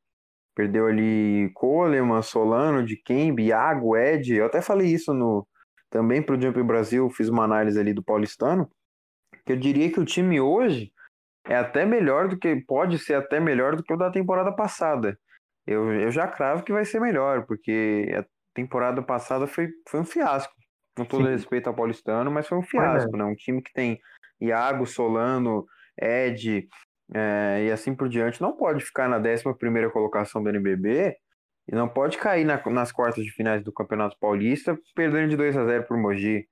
Perdeu 0.55 0.87
ali 0.87 1.49
Coleman, 1.53 2.21
Solano, 2.21 2.83
Dikembe, 2.85 3.45
Iago, 3.45 3.95
Ed. 3.95 4.33
Eu 4.35 4.45
até 4.45 4.61
falei 4.61 4.87
isso 4.87 5.13
no 5.13 5.47
também 5.89 6.21
pro 6.21 6.41
Jump 6.41 6.61
Brasil, 6.63 7.09
fiz 7.09 7.27
uma 7.27 7.43
análise 7.43 7.77
ali 7.77 7.93
do 7.93 8.01
Paulistano, 8.03 8.69
que 9.45 9.51
eu 9.51 9.57
diria 9.57 9.91
que 9.91 9.99
o 9.99 10.05
time 10.05 10.39
hoje 10.39 10.91
é 11.45 11.55
até 11.55 11.85
melhor 11.85 12.29
do 12.29 12.37
que 12.37 12.55
pode 12.65 12.97
ser 12.97 13.15
até 13.15 13.39
melhor 13.39 13.75
do 13.75 13.83
que 13.83 13.93
o 13.93 13.97
da 13.97 14.09
temporada 14.09 14.51
passada. 14.53 15.17
Eu, 15.65 15.93
eu 15.93 16.11
já 16.11 16.27
cravo 16.27 16.63
que 16.63 16.73
vai 16.73 16.85
ser 16.85 16.99
melhor, 16.99 17.45
porque 17.45 18.11
a 18.17 18.25
temporada 18.53 19.01
passada 19.01 19.47
foi, 19.47 19.69
foi 19.87 19.99
um 19.99 20.05
fiasco. 20.05 20.53
Com 20.97 21.05
todo 21.05 21.25
Sim. 21.25 21.31
respeito 21.31 21.67
ao 21.67 21.75
Paulistano, 21.75 22.29
mas 22.29 22.47
foi 22.47 22.57
um 22.57 22.63
fiasco, 22.63 23.15
né? 23.15 23.23
Um 23.23 23.35
time 23.35 23.61
que 23.61 23.71
tem 23.71 23.99
Iago, 24.41 24.85
Solano, 24.85 25.65
Ed, 25.97 26.67
é, 27.13 27.65
e 27.65 27.71
assim 27.71 27.95
por 27.95 28.09
diante, 28.09 28.41
não 28.41 28.55
pode 28.55 28.83
ficar 28.83 29.07
na 29.07 29.17
11 29.17 29.89
colocação 29.91 30.43
do 30.43 30.49
NBB 30.49 31.15
e 31.67 31.75
não 31.75 31.87
pode 31.87 32.17
cair 32.17 32.45
na- 32.45 32.61
nas 32.69 32.91
quartas 32.91 33.23
de 33.23 33.31
finais 33.31 33.63
do 33.63 33.71
Campeonato 33.71 34.17
Paulista 34.19 34.77
perdendo 34.95 35.29
de 35.29 35.37
2 35.37 35.55
a 35.55 35.65
0 35.65 35.85
por 35.87 35.97
Mogi. 35.97 36.45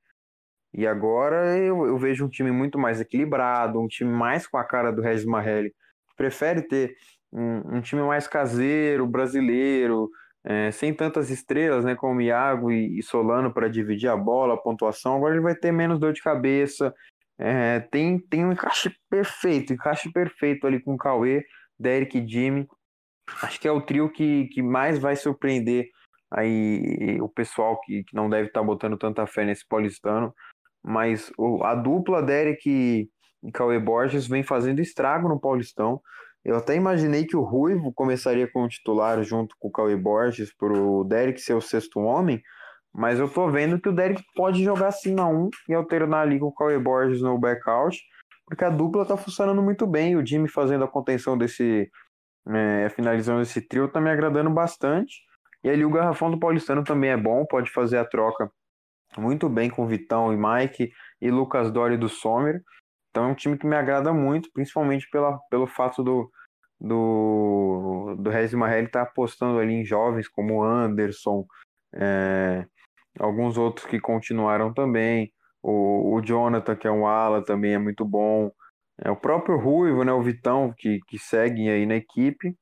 E 0.74 0.86
agora 0.86 1.58
eu, 1.58 1.86
eu 1.86 1.98
vejo 1.98 2.26
um 2.26 2.30
time 2.30 2.52
muito 2.52 2.78
mais 2.78 3.02
equilibrado, 3.02 3.80
um 3.82 3.88
time 3.88 4.12
mais 4.12 4.48
com 4.48 4.58
a 4.58 4.63
cara 4.63 4.91
do 4.91 5.02
Regis 5.02 5.26
Marrelli. 5.26 5.74
Prefere 6.15 6.62
ter 6.62 6.95
um, 7.32 7.78
um 7.78 7.82
time 7.82 8.02
mais 8.02 8.28
caseiro, 8.28 9.06
brasileiro, 9.08 10.10
é, 10.44 10.72
sem 10.72 10.94
tantas 10.94 11.30
estrelas, 11.30 11.84
né, 11.84 11.96
como 11.96 12.22
Iago 12.22 12.72
e, 12.72 13.02
Solano 13.04 13.54
para 13.54 13.68
dividir 13.68 14.10
a 14.10 14.18
bola, 14.18 14.54
a 14.54 14.58
pontuação. 14.58 15.15
Agora 15.15 15.34
ele 15.34 15.44
vai 15.44 15.56
ter 15.56 15.72
menos 15.72 16.00
dor 16.00 16.13
de 16.13 16.22
cabeça. 16.22 16.94
É, 17.38 17.80
tem, 17.80 18.20
tem 18.20 18.46
um 18.46 18.52
encaixe 18.52 18.92
perfeito, 19.10 19.74
encaixe 19.74 20.12
perfeito 20.12 20.68
ali 20.68 20.82
com 20.82 20.94
o 20.94 20.98
Cauê, 20.98 21.44
Derek 21.78 22.18
e 22.18 22.28
Jimmy. 22.28 22.68
Acho 23.42 23.60
que 23.60 23.68
é 23.68 23.72
o 23.72 23.82
trio 23.82 24.12
que, 24.12 24.48
que 24.48 24.62
mais 24.62 24.98
vai 24.98 25.15
surpreender 25.15 25.88
aí 26.32 27.20
o 27.22 27.30
pessoal 27.30 27.80
que, 27.82 28.04
que 28.04 28.15
não 28.15 28.30
deve 28.30 28.48
estar 28.48 28.60
tá 28.60 28.65
botando 28.65 28.98
tanta 28.98 29.26
fé 29.26 29.46
nesse 29.46 29.65
paulistano. 29.68 30.34
Mas 30.84 31.32
o, 31.38 31.63
a 31.63 31.76
dupla 31.76 32.22
Derek 32.24 33.10
e 33.44 33.52
Cauê 33.52 33.80
Borges 33.80 34.28
vem 34.28 34.44
fazendo 34.44 34.80
estrago 34.80 35.28
no 35.28 35.39
Paulistão. 35.39 36.02
Eu 36.43 36.56
até 36.56 36.75
imaginei 36.75 37.25
que 37.25 37.36
o 37.36 37.43
Ruivo 37.43 37.93
começaria 37.93 38.49
como 38.52 38.67
titular 38.67 39.21
junto 39.23 39.56
com 39.60 39.67
o 39.67 39.71
Cauê 39.71 39.95
Borges 39.95 40.54
para 40.56 40.73
o 40.73 41.04
Derek 41.04 41.39
ser 41.39 41.54
o 41.54 41.62
sexto 41.62 41.99
homem, 41.99 42.41
mas 42.93 43.19
eu 43.19 43.30
tô 43.30 43.49
vendo 43.49 43.80
que 43.80 43.89
o 43.89 43.93
Derek 43.93 44.23
pode 44.36 44.63
jogar 44.63 44.88
assim 44.88 45.13
na 45.13 45.28
1 45.28 45.49
e 45.67 45.73
alternar 45.73 46.21
ali 46.21 46.39
com 46.39 46.47
o 46.47 46.54
Cauê 46.54 46.80
Borges 46.80 47.21
no 47.21 47.38
backout, 47.38 47.99
porque 48.49 48.65
a 48.65 48.69
dupla 48.69 49.06
tá 49.06 49.15
funcionando 49.15 49.62
muito 49.62 49.86
bem. 49.86 50.15
O 50.15 50.25
Jimmy 50.25 50.49
fazendo 50.49 50.84
a 50.84 50.88
contenção 50.88 51.38
desse. 51.38 51.89
É, 52.47 52.89
finalizando 52.89 53.41
esse 53.41 53.62
trio 53.62 53.88
tá 53.88 54.02
me 54.02 54.10
agradando 54.10 54.49
bastante. 54.49 55.21
E 55.63 55.69
ali 55.69 55.86
o 55.86 55.91
garrafão 55.91 56.32
do 56.32 56.39
Paulistano 56.39 56.84
também 56.84 57.12
é 57.12 57.17
bom, 57.17 57.45
pode 57.45 57.69
fazer 57.69 57.97
a 57.97 58.06
troca 58.06 58.49
muito 59.17 59.49
bem 59.49 59.69
com 59.69 59.88
Vitão 59.88 60.34
e 60.34 60.38
Mike 60.38 60.91
e 61.21 61.30
Lucas 61.30 61.71
Dori 61.71 61.97
do 61.97 62.10
Sommer. 62.10 62.62
Então 63.10 63.26
é 63.26 63.28
um 63.28 63.36
time 63.36 63.58
que 63.58 63.67
me 63.67 63.76
agrada 63.76 64.13
muito, 64.13 64.50
principalmente 64.54 65.10
pela, 65.10 65.38
pelo 65.50 65.67
fato 65.67 66.04
do, 66.04 66.30
do, 66.80 68.15
do 68.19 68.30
Regis 68.30 68.54
Marrelli 68.54 68.88
estar 68.88 69.06
tá 69.06 69.12
apostando 69.12 69.60
ali 69.60 69.74
em 69.74 69.86
jovens 69.86 70.28
como 70.28 70.63
Anderson, 70.63 71.45
é, 71.93 72.65
alguns 73.19 73.58
outros 73.58 73.86
que 73.86 74.00
continuaram 74.00 74.74
também. 74.74 75.32
O, 75.62 76.15
o 76.15 76.22
Jonathan, 76.22 76.76
que 76.76 76.88
é 76.88 76.91
um 76.91 77.06
ala, 77.06 77.43
também 77.43 77.74
é 77.74 77.78
muito 77.78 78.06
bom. 78.06 78.52
É 79.02 79.10
o 79.10 79.15
próprio 79.15 79.58
Ruivo, 79.58 80.04
né, 80.04 80.12
o 80.12 80.22
Vitão, 80.22 80.74
que, 80.78 81.00
que 81.08 81.17
seguem 81.17 81.69
aí 81.69 81.86
na 81.86 81.95
equipe 81.95 82.56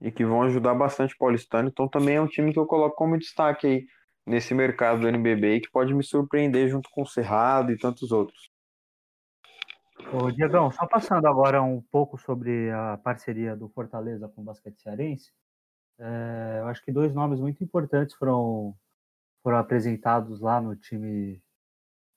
e 0.00 0.10
que 0.10 0.24
vão 0.24 0.42
ajudar 0.42 0.74
bastante 0.74 1.14
o 1.14 1.18
Paulistano. 1.18 1.68
Então 1.68 1.88
também 1.88 2.16
é 2.16 2.20
um 2.20 2.26
time 2.26 2.52
que 2.52 2.58
eu 2.58 2.66
coloco 2.66 2.96
como 2.96 3.18
destaque 3.18 3.66
aí 3.66 3.86
nesse 4.26 4.54
mercado 4.54 5.00
do 5.00 5.08
NBB 5.08 5.60
que 5.60 5.70
pode 5.70 5.94
me 5.94 6.04
surpreender 6.04 6.68
junto 6.68 6.88
com 6.90 7.02
o 7.02 7.06
Cerrado 7.06 7.72
e 7.72 7.78
tantos 7.78 8.10
outros. 8.12 8.53
Ô, 10.12 10.30
Diegão, 10.30 10.70
só 10.70 10.86
passando 10.86 11.26
agora 11.26 11.62
um 11.62 11.80
pouco 11.80 12.16
sobre 12.18 12.70
a 12.70 12.98
parceria 12.98 13.56
do 13.56 13.68
Fortaleza 13.68 14.28
com 14.28 14.42
o 14.42 14.44
basquete 14.44 14.80
cearense, 14.80 15.32
é, 15.98 16.58
eu 16.60 16.68
acho 16.68 16.82
que 16.84 16.92
dois 16.92 17.14
nomes 17.14 17.40
muito 17.40 17.62
importantes 17.62 18.14
foram, 18.14 18.74
foram 19.42 19.58
apresentados 19.58 20.40
lá 20.40 20.60
no 20.60 20.76
time 20.76 21.42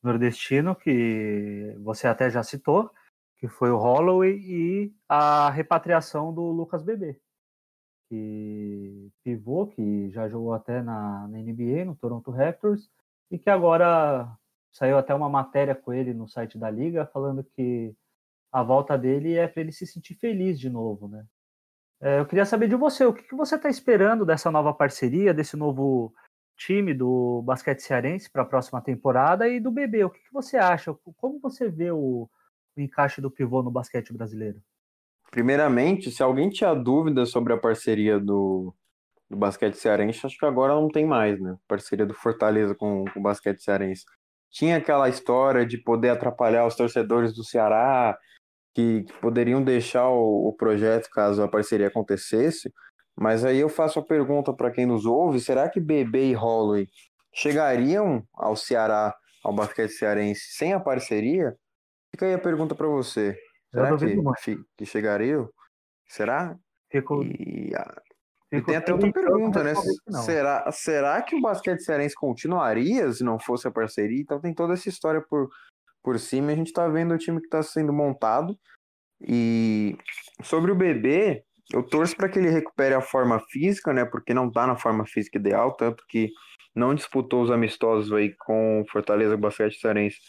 nordestino, 0.03 0.75
que 0.75 1.75
você 1.79 2.07
até 2.07 2.29
já 2.29 2.43
citou, 2.43 2.91
que 3.37 3.47
foi 3.47 3.71
o 3.71 3.77
Holloway 3.77 4.37
e 4.37 4.95
a 5.07 5.49
repatriação 5.49 6.33
do 6.33 6.41
Lucas 6.51 6.83
Bebê, 6.83 7.19
que 8.09 9.11
pivô, 9.23 9.67
que 9.67 10.09
já 10.11 10.27
jogou 10.27 10.53
até 10.53 10.81
na, 10.81 11.27
na 11.27 11.37
NBA, 11.37 11.85
no 11.85 11.95
Toronto 11.95 12.31
Raptors, 12.31 12.89
e 13.29 13.37
que 13.37 13.49
agora 13.49 14.37
saiu 14.77 14.95
até 14.95 15.13
uma 15.13 15.27
matéria 15.27 15.73
com 15.73 15.91
ele 15.91 16.13
no 16.13 16.27
site 16.27 16.55
da 16.55 16.69
liga 16.69 17.07
falando 17.07 17.43
que 17.43 17.95
a 18.51 18.61
volta 18.61 18.95
dele 18.95 19.33
é 19.33 19.47
para 19.47 19.61
ele 19.61 19.71
se 19.71 19.87
sentir 19.87 20.13
feliz 20.13 20.59
de 20.59 20.69
novo, 20.69 21.07
né? 21.07 21.25
É, 21.99 22.19
eu 22.19 22.27
queria 22.27 22.45
saber 22.45 22.69
de 22.69 22.75
você, 22.75 23.03
o 23.03 23.11
que, 23.11 23.23
que 23.23 23.35
você 23.35 23.55
está 23.55 23.69
esperando 23.69 24.23
dessa 24.23 24.51
nova 24.51 24.71
parceria, 24.71 25.33
desse 25.33 25.57
novo 25.57 26.13
time 26.55 26.93
do 26.93 27.41
basquete 27.41 27.79
cearense 27.79 28.29
para 28.29 28.43
a 28.43 28.45
próxima 28.45 28.79
temporada 28.79 29.47
e 29.47 29.59
do 29.59 29.71
bebê. 29.71 30.03
O 30.03 30.11
que, 30.11 30.19
que 30.19 30.31
você 30.31 30.57
acha? 30.57 30.95
Como 31.17 31.39
você 31.39 31.67
vê 31.69 31.89
o, 31.89 32.29
o 32.77 32.81
encaixe 32.81 33.19
do 33.19 33.31
pivô 33.31 33.63
no 33.63 33.71
basquete 33.71 34.13
brasileiro? 34.13 34.61
Primeiramente, 35.31 36.11
se 36.11 36.21
alguém 36.21 36.51
tinha 36.51 36.75
dúvida 36.75 37.25
sobre 37.25 37.51
a 37.51 37.57
parceria 37.57 38.19
do, 38.19 38.71
do 39.27 39.35
basquete 39.35 39.73
cearense, 39.73 40.23
acho 40.23 40.37
que 40.37 40.45
agora 40.45 40.75
não 40.75 40.87
tem 40.87 41.05
mais, 41.05 41.41
né? 41.41 41.57
Parceria 41.67 42.05
do 42.05 42.13
Fortaleza 42.13 42.75
com, 42.75 43.05
com 43.05 43.19
o 43.19 43.23
basquete 43.23 43.59
cearense. 43.59 44.05
Tinha 44.57 44.77
aquela 44.77 45.07
história 45.07 45.63
de 45.63 45.77
poder 45.77 46.09
atrapalhar 46.09 46.65
os 46.65 46.73
torcedores 46.73 47.31
do 47.31 47.43
Ceará, 47.43 48.17
que, 48.73 49.03
que 49.03 49.13
poderiam 49.21 49.63
deixar 49.63 50.09
o, 50.09 50.47
o 50.47 50.53
projeto 50.53 51.07
caso 51.11 51.43
a 51.43 51.47
parceria 51.47 51.89
acontecesse. 51.89 52.73
Mas 53.15 53.45
aí 53.45 53.59
eu 53.59 53.69
faço 53.69 53.99
a 53.99 54.03
pergunta 54.03 54.51
para 54.51 54.71
quem 54.71 54.87
nos 54.87 55.05
ouve: 55.05 55.39
será 55.39 55.69
que 55.69 55.79
Bebê 55.79 56.31
e 56.31 56.33
Holloway 56.33 56.87
chegariam 57.31 58.27
ao 58.33 58.55
Ceará, 58.55 59.15
ao 59.43 59.53
basquete 59.53 59.91
cearense, 59.91 60.41
sem 60.53 60.73
a 60.73 60.79
parceria? 60.79 61.55
Fica 62.09 62.25
aí 62.25 62.33
a 62.33 62.39
pergunta 62.39 62.73
para 62.73 62.87
você. 62.87 63.37
Será 63.71 63.95
que, 63.95 64.57
que 64.75 64.85
chegariam? 64.87 65.47
Será? 66.07 66.57
Ficou... 66.89 67.23
E, 67.23 67.73
e 68.51 68.61
tem 68.61 68.77
até 68.77 68.93
outra 68.93 69.11
pergunta, 69.11 69.63
né? 69.63 69.73
Será, 70.23 70.71
será 70.71 71.21
que 71.21 71.35
o 71.35 71.41
basquete 71.41 71.81
cearense 71.81 72.15
continuaria 72.15 73.11
se 73.11 73.23
não 73.23 73.37
fosse 73.37 73.67
a 73.67 73.71
parceria? 73.71 74.21
Então 74.21 74.39
tem 74.39 74.53
toda 74.53 74.73
essa 74.73 74.87
história 74.87 75.21
por, 75.21 75.49
por 76.01 76.17
cima. 76.17 76.51
A 76.51 76.55
gente 76.55 76.71
tá 76.71 76.87
vendo 76.87 77.13
o 77.13 77.17
time 77.17 77.39
que 77.39 77.47
está 77.47 77.61
sendo 77.61 77.91
montado. 77.91 78.57
E 79.21 79.97
sobre 80.43 80.71
o 80.71 80.75
bebê, 80.75 81.43
eu 81.73 81.83
torço 81.83 82.15
para 82.15 82.29
que 82.29 82.39
ele 82.39 82.49
recupere 82.49 82.95
a 82.95 83.01
forma 83.01 83.39
física, 83.49 83.91
né? 83.91 84.05
Porque 84.05 84.33
não 84.33 84.49
tá 84.49 84.65
na 84.65 84.77
forma 84.77 85.05
física 85.05 85.37
ideal, 85.37 85.75
tanto 85.75 86.05
que 86.07 86.29
não 86.73 86.95
disputou 86.95 87.43
os 87.43 87.51
amistosos 87.51 88.13
aí 88.13 88.33
com 88.37 88.85
Fortaleza 88.89 89.35
Basquete 89.35 89.77
Cearense, 89.77 90.19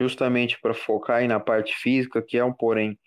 justamente 0.00 0.58
para 0.60 0.74
focar 0.74 1.18
aí 1.18 1.28
na 1.28 1.38
parte 1.38 1.76
física, 1.76 2.24
que 2.26 2.38
é 2.38 2.44
um 2.44 2.52
porém 2.52 2.98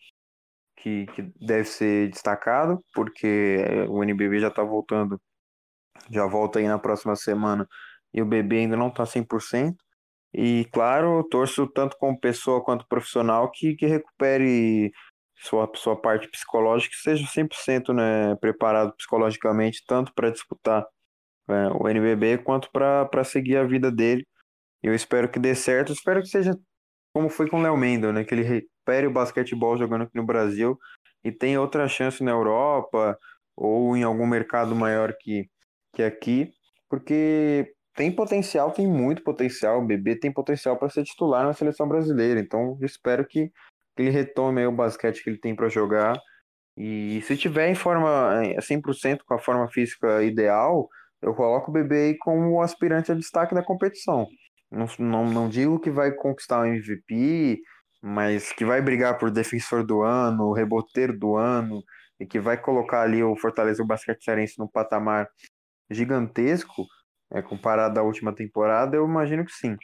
que, 0.81 1.05
que 1.07 1.21
deve 1.39 1.65
ser 1.65 2.09
destacado, 2.09 2.83
porque 2.93 3.57
o 3.89 4.03
NBB 4.03 4.39
já 4.39 4.47
está 4.47 4.63
voltando, 4.63 5.21
já 6.09 6.25
volta 6.25 6.59
aí 6.59 6.67
na 6.67 6.79
próxima 6.79 7.15
semana, 7.15 7.67
e 8.13 8.21
o 8.21 8.25
bebê 8.25 8.59
ainda 8.59 8.75
não 8.75 8.89
está 8.89 9.05
100%. 9.05 9.75
E 10.33 10.65
claro, 10.71 11.23
torço 11.29 11.67
tanto 11.67 11.97
como 11.97 12.19
pessoa 12.19 12.63
quanto 12.63 12.87
profissional 12.87 13.51
que, 13.51 13.75
que 13.75 13.85
recupere 13.85 14.91
sua, 15.35 15.69
sua 15.75 15.99
parte 15.99 16.29
psicológica, 16.29 16.95
que 16.95 17.01
seja 17.01 17.25
100% 17.27 17.93
né, 17.93 18.35
preparado 18.37 18.93
psicologicamente, 18.95 19.83
tanto 19.87 20.13
para 20.13 20.31
disputar 20.31 20.85
é, 21.49 21.67
o 21.69 21.87
NBB 21.89 22.39
quanto 22.39 22.69
para 22.71 23.23
seguir 23.23 23.57
a 23.57 23.63
vida 23.63 23.91
dele. 23.91 24.25
Eu 24.83 24.95
espero 24.95 25.29
que 25.29 25.39
dê 25.39 25.55
certo, 25.55 25.91
espero 25.93 26.21
que 26.21 26.27
seja 26.27 26.53
como 27.13 27.29
foi 27.29 27.49
com 27.49 27.59
o 27.59 27.61
Léo 27.61 27.77
Mendel, 27.77 28.13
né, 28.13 28.23
que 28.23 28.33
ele 28.33 28.43
recupere 28.43 29.07
o 29.07 29.11
basquetebol 29.11 29.77
jogando 29.77 30.03
aqui 30.03 30.15
no 30.15 30.25
Brasil 30.25 30.77
e 31.23 31.31
tenha 31.31 31.61
outra 31.61 31.87
chance 31.87 32.23
na 32.23 32.31
Europa 32.31 33.17
ou 33.55 33.95
em 33.95 34.03
algum 34.03 34.25
mercado 34.25 34.75
maior 34.75 35.13
que, 35.19 35.49
que 35.93 36.03
aqui, 36.03 36.51
porque 36.89 37.73
tem 37.95 38.11
potencial, 38.11 38.71
tem 38.71 38.87
muito 38.87 39.23
potencial. 39.23 39.79
O 39.79 39.85
bebê 39.85 40.15
tem 40.15 40.31
potencial 40.31 40.77
para 40.77 40.89
ser 40.89 41.03
titular 41.03 41.45
na 41.45 41.53
seleção 41.53 41.87
brasileira. 41.87 42.39
Então, 42.39 42.77
espero 42.81 43.25
que 43.25 43.51
ele 43.97 44.09
retome 44.09 44.65
o 44.65 44.71
basquete 44.71 45.23
que 45.23 45.29
ele 45.29 45.39
tem 45.39 45.55
para 45.55 45.69
jogar. 45.69 46.17
E 46.77 47.21
se 47.23 47.37
tiver 47.37 47.69
em 47.69 47.75
forma 47.75 48.41
100% 48.59 49.19
com 49.25 49.33
a 49.33 49.39
forma 49.39 49.69
física 49.69 50.23
ideal, 50.23 50.87
eu 51.21 51.35
coloco 51.35 51.69
o 51.69 51.73
bebê 51.73 52.07
aí 52.07 52.17
como 52.17 52.61
aspirante 52.61 53.11
a 53.11 53.15
destaque 53.15 53.53
da 53.53 53.63
competição. 53.63 54.27
Não, 54.71 54.87
não, 54.99 55.25
não 55.25 55.49
digo 55.49 55.79
que 55.79 55.91
vai 55.91 56.11
conquistar 56.11 56.61
o 56.61 56.65
MVP, 56.65 57.61
mas 58.01 58.51
que 58.53 58.65
vai 58.65 58.81
brigar 58.81 59.17
por 59.17 59.29
defensor 59.29 59.83
do 59.85 60.01
ano, 60.01 60.53
reboteiro 60.53 61.17
do 61.17 61.35
ano, 61.35 61.83
e 62.19 62.25
que 62.25 62.39
vai 62.39 62.57
colocar 62.57 63.01
ali 63.01 63.23
o 63.23 63.35
Fortaleza 63.35 63.83
o 63.83 63.85
Basquete 63.85 64.23
Cearense 64.23 64.57
num 64.57 64.67
patamar 64.67 65.27
gigantesco, 65.89 66.85
é, 67.31 67.41
comparado 67.41 67.99
à 67.99 68.03
última 68.03 68.33
temporada, 68.33 68.95
eu 68.95 69.05
imagino 69.05 69.45
que 69.45 69.51
sim. 69.51 69.77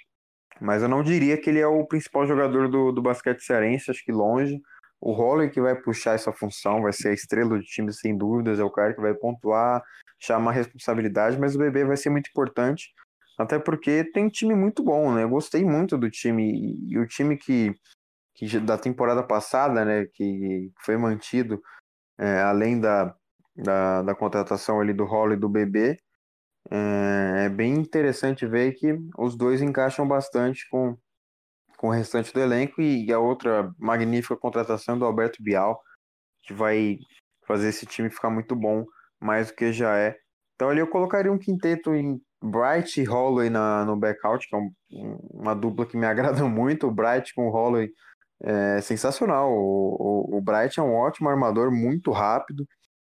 Mas 0.59 0.81
eu 0.81 0.89
não 0.89 1.03
diria 1.03 1.37
que 1.37 1.49
ele 1.49 1.59
é 1.59 1.67
o 1.67 1.85
principal 1.85 2.25
jogador 2.25 2.69
do, 2.69 2.91
do 2.91 3.01
basquete 3.01 3.41
cearense, 3.41 3.91
acho 3.91 4.03
que 4.03 4.11
longe. 4.11 4.59
O 4.99 5.11
Roller 5.11 5.51
que 5.51 5.61
vai 5.61 5.75
puxar 5.75 6.15
essa 6.15 6.33
função, 6.33 6.81
vai 6.81 6.91
ser 6.91 7.09
a 7.09 7.13
estrela 7.13 7.49
do 7.49 7.61
time, 7.61 7.93
sem 7.93 8.17
dúvidas, 8.17 8.59
é 8.59 8.63
o 8.63 8.71
cara 8.71 8.93
que 8.93 9.01
vai 9.01 9.13
pontuar, 9.13 9.83
chamar 10.19 10.53
responsabilidade, 10.53 11.39
mas 11.39 11.55
o 11.55 11.59
bebê 11.59 11.85
vai 11.85 11.95
ser 11.95 12.09
muito 12.09 12.29
importante, 12.29 12.91
até 13.37 13.59
porque 13.59 14.03
tem 14.03 14.29
time 14.29 14.55
muito 14.55 14.83
bom, 14.83 15.13
né? 15.13 15.23
Eu 15.23 15.29
gostei 15.29 15.63
muito 15.63 15.97
do 15.97 16.09
time, 16.09 16.77
e 16.87 16.97
o 16.97 17.07
time 17.07 17.37
que 17.37 17.75
que 18.37 18.59
da 18.59 18.77
temporada 18.77 19.23
passada, 19.23 19.83
né, 19.83 20.05
que 20.13 20.71
foi 20.81 20.95
mantido, 20.95 21.59
é, 22.19 22.39
além 22.41 22.79
da, 22.79 23.15
da, 23.55 24.03
da, 24.03 24.13
contratação 24.15 24.79
ali 24.79 24.93
do 24.93 25.05
Holly 25.05 25.33
e 25.33 25.39
do 25.39 25.49
BB, 25.49 25.99
é, 26.69 27.45
é, 27.45 27.49
bem 27.49 27.73
interessante 27.73 28.45
ver 28.45 28.73
que 28.73 28.95
os 29.17 29.35
dois 29.35 29.59
encaixam 29.59 30.07
bastante 30.07 30.69
com, 30.69 30.95
com 31.77 31.87
o 31.87 31.91
restante 31.91 32.31
do 32.31 32.39
elenco 32.39 32.79
e 32.79 33.11
a 33.11 33.17
outra 33.17 33.73
magnífica 33.79 34.37
contratação 34.37 34.99
do 34.99 35.05
Alberto 35.05 35.41
Bial, 35.41 35.81
que 36.43 36.53
vai 36.53 36.99
fazer 37.47 37.69
esse 37.69 37.87
time 37.87 38.11
ficar 38.11 38.29
muito 38.29 38.55
bom, 38.55 38.85
mais 39.19 39.47
do 39.47 39.55
que 39.55 39.73
já 39.73 39.97
é. 39.97 40.15
Então 40.57 40.69
ali 40.69 40.79
eu 40.79 40.87
colocaria 40.87 41.31
um 41.31 41.37
quinteto 41.37 41.93
em 41.93 42.19
Bright 42.43 42.99
e 42.99 43.03
Holloway 43.03 43.47
na, 43.47 43.85
no 43.85 43.95
backout, 43.95 44.49
que 44.49 44.55
é 44.55 44.57
um, 44.57 44.71
uma 45.31 45.55
dupla 45.55 45.85
que 45.85 45.95
me 45.95 46.05
agrada 46.07 46.43
muito. 46.45 46.87
O 46.87 46.91
Bright 46.91 47.33
com 47.35 47.47
o 47.47 47.51
Holloway 47.51 47.89
é 48.41 48.81
sensacional. 48.81 49.51
O, 49.51 50.33
o, 50.33 50.37
o, 50.37 50.41
Bright 50.41 50.79
é 50.79 50.83
um 50.83 50.95
ótimo 50.95 51.29
armador, 51.29 51.71
muito 51.71 52.11
rápido. 52.11 52.67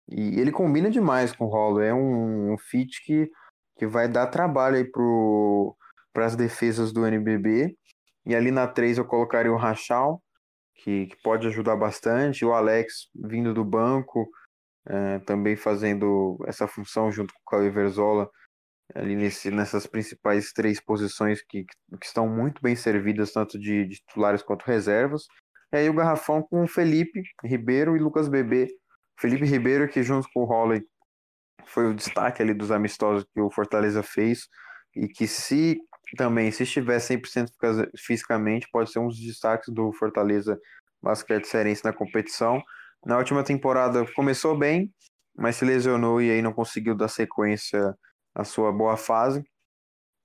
E 0.08 0.40
ele 0.40 0.52
combina 0.52 0.90
demais 0.90 1.32
com 1.34 1.46
o 1.46 1.50
Holloway. 1.50 1.90
É 1.90 1.94
um, 1.94 2.54
um 2.54 2.58
fit 2.60 3.04
que, 3.04 3.30
que 3.76 3.88
vai 3.88 4.08
dar 4.08 4.28
trabalho 4.28 4.78
aí 4.78 4.86
para 6.14 6.26
as 6.26 6.36
defesas 6.36 6.94
do 6.94 7.06
NBB. 7.06 7.76
E 8.28 8.36
ali 8.36 8.52
na 8.52 8.68
3 8.68 9.00
eu 9.00 9.06
colocaria 9.06 9.52
o 9.52 9.58
Rachal, 9.58 10.22
que, 10.76 11.08
que 11.08 11.16
pode 11.24 11.48
ajudar 11.48 11.76
bastante. 11.76 12.46
O 12.46 12.54
Alex 12.54 13.10
vindo 13.16 13.52
do 13.52 13.66
banco, 13.66 14.30
é, 14.88 15.20
também 15.20 15.56
fazendo 15.56 16.38
essa 16.48 16.68
função 16.68 17.12
junto 17.12 17.34
com 17.34 17.40
o 17.40 17.60
Caio 17.60 17.72
Verzola 17.72 18.30
ali 18.94 19.16
nesse, 19.16 19.50
nessas 19.52 19.88
principais 19.88 20.52
três 20.52 20.80
posições 20.82 21.42
que, 21.42 21.64
que 21.64 22.06
estão 22.06 22.28
muito 22.28 22.62
bem 22.62 22.76
servidas, 22.76 23.32
tanto 23.32 23.58
de, 23.58 23.86
de 23.86 23.96
titulares 23.96 24.42
quanto 24.42 24.66
reservas. 24.66 25.28
E 25.72 25.78
aí 25.78 25.90
o 25.90 25.94
garrafão 25.94 26.42
com 26.42 26.68
Felipe 26.68 27.22
Ribeiro 27.44 27.96
e 27.96 28.00
Lucas 28.00 28.28
Bebê. 28.28 28.68
Felipe 29.18 29.46
Ribeiro, 29.46 29.88
que 29.88 30.04
junto 30.04 30.28
com 30.34 30.42
o 30.42 30.46
Holley 30.46 30.84
foi 31.66 31.90
o 31.90 31.94
destaque 31.94 32.42
ali 32.42 32.54
dos 32.54 32.72
amistosos 32.72 33.26
que 33.34 33.40
o 33.40 33.52
Fortaleza 33.52 34.04
fez, 34.04 34.48
e 34.96 35.08
que 35.08 35.28
se 35.28 35.80
também, 36.18 36.52
se 36.52 36.64
estiver 36.64 36.98
100% 36.98 37.50
fisicamente, 37.98 38.68
pode 38.72 38.92
ser 38.92 39.00
um 39.00 39.08
dos 39.08 39.20
destaques 39.20 39.74
do 39.74 39.94
Fortaleza 39.94 40.60
Basquete 41.02 41.46
Serense 41.46 41.86
na 41.86 41.94
competição. 41.94 42.62
Na 43.06 43.18
última 43.18 43.44
temporada 43.44 44.06
começou 44.14 44.58
bem, 44.58 44.94
mas 45.36 45.56
se 45.56 45.66
lesionou 45.66 46.22
e 46.22 46.30
aí 46.30 46.42
não 46.42 46.54
conseguiu 46.54 46.96
dar 46.96 47.08
sequência 47.08 47.96
a 48.36 48.44
sua 48.44 48.72
boa 48.72 48.96
fase. 48.96 49.44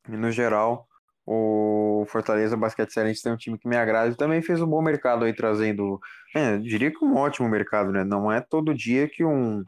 E 0.08 0.16
no 0.16 0.30
geral, 0.30 0.86
o 1.24 2.04
Fortaleza 2.08 2.56
Basquete 2.56 2.92
Cearense 2.92 3.22
tem 3.22 3.32
um 3.32 3.36
time 3.36 3.58
que 3.58 3.68
me 3.68 3.76
agrada 3.76 4.12
e 4.12 4.16
também 4.16 4.42
fez 4.42 4.60
um 4.60 4.66
bom 4.66 4.82
mercado 4.82 5.24
aí 5.24 5.34
trazendo, 5.34 5.98
é, 6.34 6.58
diria 6.58 6.90
que 6.90 7.04
um 7.04 7.16
ótimo 7.16 7.48
mercado, 7.48 7.90
né? 7.90 8.04
Não 8.04 8.30
é 8.30 8.40
todo 8.40 8.74
dia 8.74 9.08
que 9.08 9.24
um, 9.24 9.62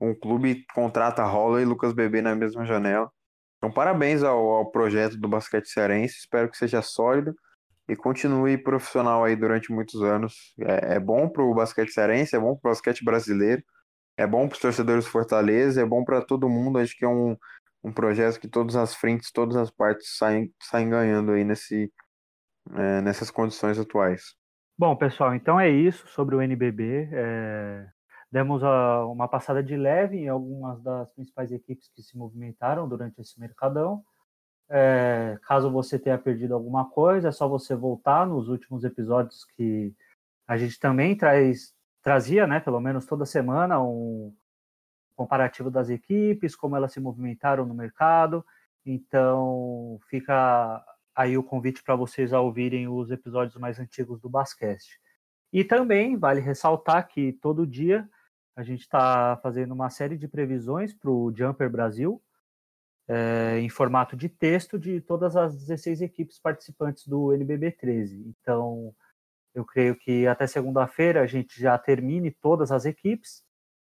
um 0.00 0.14
clube 0.14 0.64
contrata 0.74 1.24
Rola 1.24 1.60
e 1.60 1.64
Lucas 1.64 1.92
Bebê 1.92 2.20
na 2.22 2.34
mesma 2.34 2.64
janela. 2.64 3.10
Então, 3.56 3.72
parabéns 3.72 4.22
ao, 4.22 4.38
ao 4.38 4.70
projeto 4.70 5.16
do 5.16 5.28
basquete 5.28 5.66
cearense, 5.66 6.18
espero 6.18 6.50
que 6.50 6.56
seja 6.56 6.80
sólido 6.82 7.34
e 7.90 7.96
continue 7.96 8.56
profissional 8.56 9.24
aí 9.24 9.34
durante 9.34 9.72
muitos 9.72 10.00
anos. 10.02 10.54
É, 10.60 10.94
é 10.94 11.00
bom 11.00 11.28
para 11.28 11.42
o 11.42 11.54
basquete 11.54 11.90
cearense, 11.90 12.36
é 12.36 12.38
bom 12.38 12.56
para 12.56 12.68
o 12.68 12.72
basquete 12.72 13.04
brasileiro, 13.04 13.62
é 14.16 14.26
bom 14.26 14.46
para 14.46 14.54
os 14.54 14.60
torcedores 14.60 15.04
do 15.04 15.10
Fortaleza, 15.10 15.82
é 15.82 15.84
bom 15.84 16.04
para 16.04 16.22
todo 16.22 16.48
mundo. 16.48 16.78
Acho 16.78 16.96
que 16.96 17.04
é 17.04 17.08
um, 17.08 17.36
um 17.82 17.92
projeto 17.92 18.38
que 18.38 18.48
todas 18.48 18.76
as 18.76 18.94
frentes, 18.94 19.32
todas 19.32 19.56
as 19.56 19.70
partes 19.70 20.16
saem, 20.16 20.52
saem 20.62 20.88
ganhando 20.88 21.32
aí 21.32 21.42
nesse, 21.42 21.92
é, 22.74 23.00
nessas 23.00 23.30
condições 23.30 23.78
atuais. 23.78 24.34
Bom, 24.78 24.96
pessoal, 24.96 25.34
então 25.34 25.58
é 25.58 25.68
isso 25.68 26.06
sobre 26.08 26.36
o 26.36 26.40
NBB. 26.40 27.10
É, 27.12 27.86
demos 28.30 28.62
a, 28.62 29.04
uma 29.06 29.26
passada 29.26 29.62
de 29.62 29.76
leve 29.76 30.16
em 30.16 30.28
algumas 30.28 30.80
das 30.82 31.12
principais 31.12 31.50
equipes 31.50 31.90
que 31.94 32.02
se 32.02 32.16
movimentaram 32.16 32.88
durante 32.88 33.20
esse 33.20 33.38
mercadão. 33.40 34.02
É, 34.72 35.36
caso 35.42 35.70
você 35.70 35.98
tenha 35.98 36.16
perdido 36.16 36.54
alguma 36.54 36.88
coisa, 36.88 37.28
é 37.28 37.32
só 37.32 37.48
você 37.48 37.74
voltar 37.74 38.24
nos 38.24 38.48
últimos 38.48 38.84
episódios 38.84 39.44
que 39.56 39.92
a 40.46 40.56
gente 40.56 40.78
também 40.78 41.16
traz, 41.16 41.74
trazia, 42.02 42.46
né, 42.46 42.60
pelo 42.60 42.80
menos 42.80 43.04
toda 43.04 43.26
semana, 43.26 43.82
um, 43.82 44.32
comparativo 45.16 45.70
das 45.70 45.90
equipes, 45.90 46.56
como 46.56 46.76
elas 46.76 46.92
se 46.92 47.00
movimentaram 47.00 47.66
no 47.66 47.74
mercado. 47.74 48.44
Então, 48.86 50.00
fica 50.08 50.82
aí 51.14 51.36
o 51.36 51.42
convite 51.42 51.82
para 51.82 51.94
vocês 51.94 52.32
a 52.32 52.40
ouvirem 52.40 52.88
os 52.88 53.10
episódios 53.10 53.56
mais 53.56 53.78
antigos 53.78 54.18
do 54.20 54.30
Basquete. 54.30 54.98
E 55.52 55.62
também 55.62 56.16
vale 56.16 56.40
ressaltar 56.40 57.06
que 57.08 57.32
todo 57.34 57.66
dia 57.66 58.08
a 58.56 58.62
gente 58.62 58.80
está 58.80 59.38
fazendo 59.42 59.72
uma 59.72 59.90
série 59.90 60.16
de 60.16 60.26
previsões 60.26 60.94
para 60.94 61.10
o 61.10 61.32
Jumper 61.34 61.68
Brasil, 61.68 62.22
é, 63.10 63.58
em 63.58 63.68
formato 63.68 64.16
de 64.16 64.28
texto 64.28 64.78
de 64.78 65.00
todas 65.00 65.36
as 65.36 65.56
16 65.56 66.00
equipes 66.00 66.38
participantes 66.38 67.06
do 67.06 67.32
NBB 67.34 67.72
13. 67.72 68.24
Então, 68.28 68.94
eu 69.54 69.64
creio 69.64 69.96
que 69.96 70.26
até 70.26 70.46
segunda-feira 70.46 71.22
a 71.22 71.26
gente 71.26 71.60
já 71.60 71.76
termine 71.76 72.30
todas 72.30 72.70
as 72.70 72.84
equipes 72.84 73.42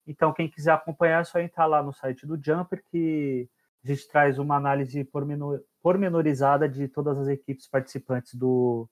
então, 0.07 0.33
quem 0.33 0.49
quiser 0.49 0.71
acompanhar, 0.71 1.21
é 1.21 1.23
só 1.23 1.39
entrar 1.39 1.65
lá 1.65 1.81
no 1.81 1.93
site 1.93 2.25
do 2.27 2.39
Jumper, 2.41 2.83
que 2.91 3.49
a 3.83 3.87
gente 3.87 4.07
traz 4.07 4.37
uma 4.37 4.55
análise 4.55 5.03
pormenor, 5.03 5.61
pormenorizada 5.81 6.69
de 6.69 6.87
todas 6.87 7.17
as 7.17 7.27
equipes 7.27 7.67
participantes 7.67 8.35
do, 8.35 8.87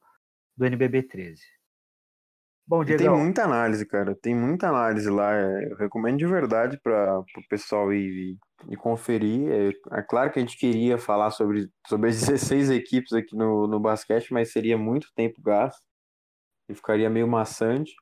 do 0.58 0.66
NBB 0.66 1.04
13. 1.04 1.42
Bom, 2.66 2.84
Diego. 2.84 3.04
Tem 3.04 3.10
muita 3.12 3.44
análise, 3.44 3.86
cara. 3.86 4.16
Tem 4.16 4.34
muita 4.34 4.70
análise 4.70 5.10
lá. 5.10 5.34
Eu 5.34 5.76
recomendo 5.76 6.18
de 6.18 6.26
verdade 6.26 6.80
para 6.82 7.20
o 7.20 7.26
pessoal 7.50 7.94
ir, 7.94 8.38
ir 8.70 8.78
conferir. 8.78 9.52
É, 9.52 10.00
é, 10.00 10.02
claro 10.02 10.32
que 10.32 10.40
a 10.40 10.42
gente 10.42 10.58
queria 10.58 10.98
falar 10.98 11.32
sobre, 11.32 11.70
sobre 11.88 12.10
as 12.10 12.20
16 12.26 12.70
equipes 12.70 13.12
aqui 13.14 13.36
no, 13.36 13.68
no 13.68 13.80
basquete, 13.80 14.32
mas 14.32 14.52
seria 14.52 14.78
muito 14.78 15.08
tempo 15.16 15.42
gasto 15.42 15.82
e 16.70 16.74
ficaria 16.74 17.10
meio 17.10 17.28
maçante. 17.28 17.94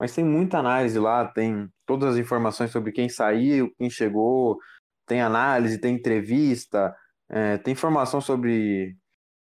Mas 0.00 0.14
tem 0.14 0.24
muita 0.24 0.58
análise 0.58 0.98
lá, 0.98 1.26
tem 1.26 1.68
todas 1.86 2.14
as 2.14 2.18
informações 2.18 2.70
sobre 2.70 2.92
quem 2.92 3.08
saiu, 3.08 3.72
quem 3.76 3.90
chegou, 3.90 4.58
tem 5.06 5.20
análise, 5.20 5.80
tem 5.80 5.94
entrevista, 5.94 6.94
é, 7.28 7.58
tem 7.58 7.72
informação 7.72 8.20
sobre, 8.20 8.96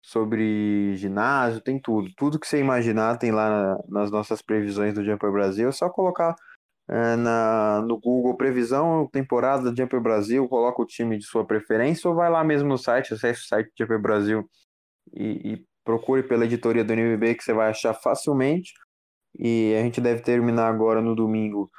sobre 0.07 0.95
ginásio, 0.95 1.59
tem 1.59 1.77
tudo. 1.77 2.09
Tudo 2.15 2.39
que 2.39 2.47
você 2.47 2.59
imaginar 2.59 3.17
tem 3.17 3.29
lá 3.29 3.77
nas 3.89 4.09
nossas 4.09 4.41
previsões 4.41 4.93
do 4.93 5.03
Jumper 5.03 5.29
Brasil. 5.29 5.67
É 5.67 5.71
só 5.73 5.89
colocar 5.89 6.33
é, 6.89 7.17
na, 7.17 7.81
no 7.81 7.99
Google 7.99 8.37
previsão, 8.37 9.05
temporada 9.11 9.69
do 9.69 9.75
Jumper 9.75 9.99
Brasil, 9.99 10.47
coloca 10.47 10.81
o 10.81 10.85
time 10.85 11.17
de 11.17 11.25
sua 11.25 11.45
preferência 11.45 12.09
ou 12.09 12.15
vai 12.15 12.29
lá 12.29 12.41
mesmo 12.41 12.69
no 12.69 12.77
site, 12.77 13.13
acesse 13.13 13.41
o 13.41 13.47
site 13.47 13.67
do 13.67 13.73
Jumper 13.77 14.01
Brasil 14.01 14.49
e, 15.13 15.53
e 15.53 15.65
procure 15.83 16.23
pela 16.23 16.45
editoria 16.45 16.85
do 16.85 16.93
NBB 16.93 17.35
que 17.35 17.43
você 17.43 17.51
vai 17.51 17.69
achar 17.69 17.93
facilmente. 17.93 18.71
E 19.37 19.75
a 19.77 19.83
gente 19.83 19.99
deve 19.99 20.21
terminar 20.21 20.69
agora 20.69 21.01
no 21.01 21.15
domingo 21.15 21.69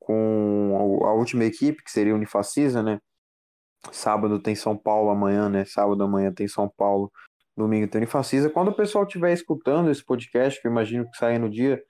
com 0.00 1.02
a 1.04 1.12
última 1.12 1.44
equipe, 1.44 1.84
que 1.84 1.90
seria 1.90 2.14
a 2.14 2.16
Unifacisa, 2.16 2.82
né? 2.82 2.98
Sábado 3.92 4.40
tem 4.40 4.54
São 4.54 4.74
Paulo 4.74 5.10
amanhã, 5.10 5.50
né? 5.50 5.66
Sábado 5.66 6.02
amanhã 6.02 6.32
tem 6.32 6.48
São 6.48 6.70
Paulo, 6.74 7.12
domingo 7.56 7.88
tem 7.88 8.00
Unifacisa. 8.00 8.50
Quando 8.50 8.68
o 8.68 8.76
pessoal 8.76 9.04
estiver 9.04 9.32
escutando 9.32 9.90
esse 9.90 10.04
podcast, 10.04 10.60
que 10.60 10.66
eu 10.66 10.70
imagino 10.70 11.10
que 11.10 11.16
saia 11.16 11.38
no 11.38 11.48
dia 11.48 11.82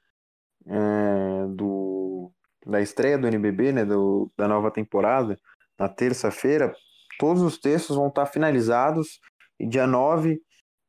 é, 0.66 1.46
do, 1.54 2.30
da 2.66 2.80
estreia 2.80 3.18
do 3.18 3.26
NBB, 3.26 3.72
né? 3.72 3.84
Do, 3.84 4.30
da 4.36 4.46
nova 4.48 4.70
temporada, 4.70 5.38
na 5.78 5.88
terça-feira, 5.88 6.72
todos 7.18 7.42
os 7.42 7.58
textos 7.58 7.96
vão 7.96 8.08
estar 8.08 8.26
finalizados 8.26 9.20
e 9.58 9.66
dia 9.66 9.86
9, 9.86 10.40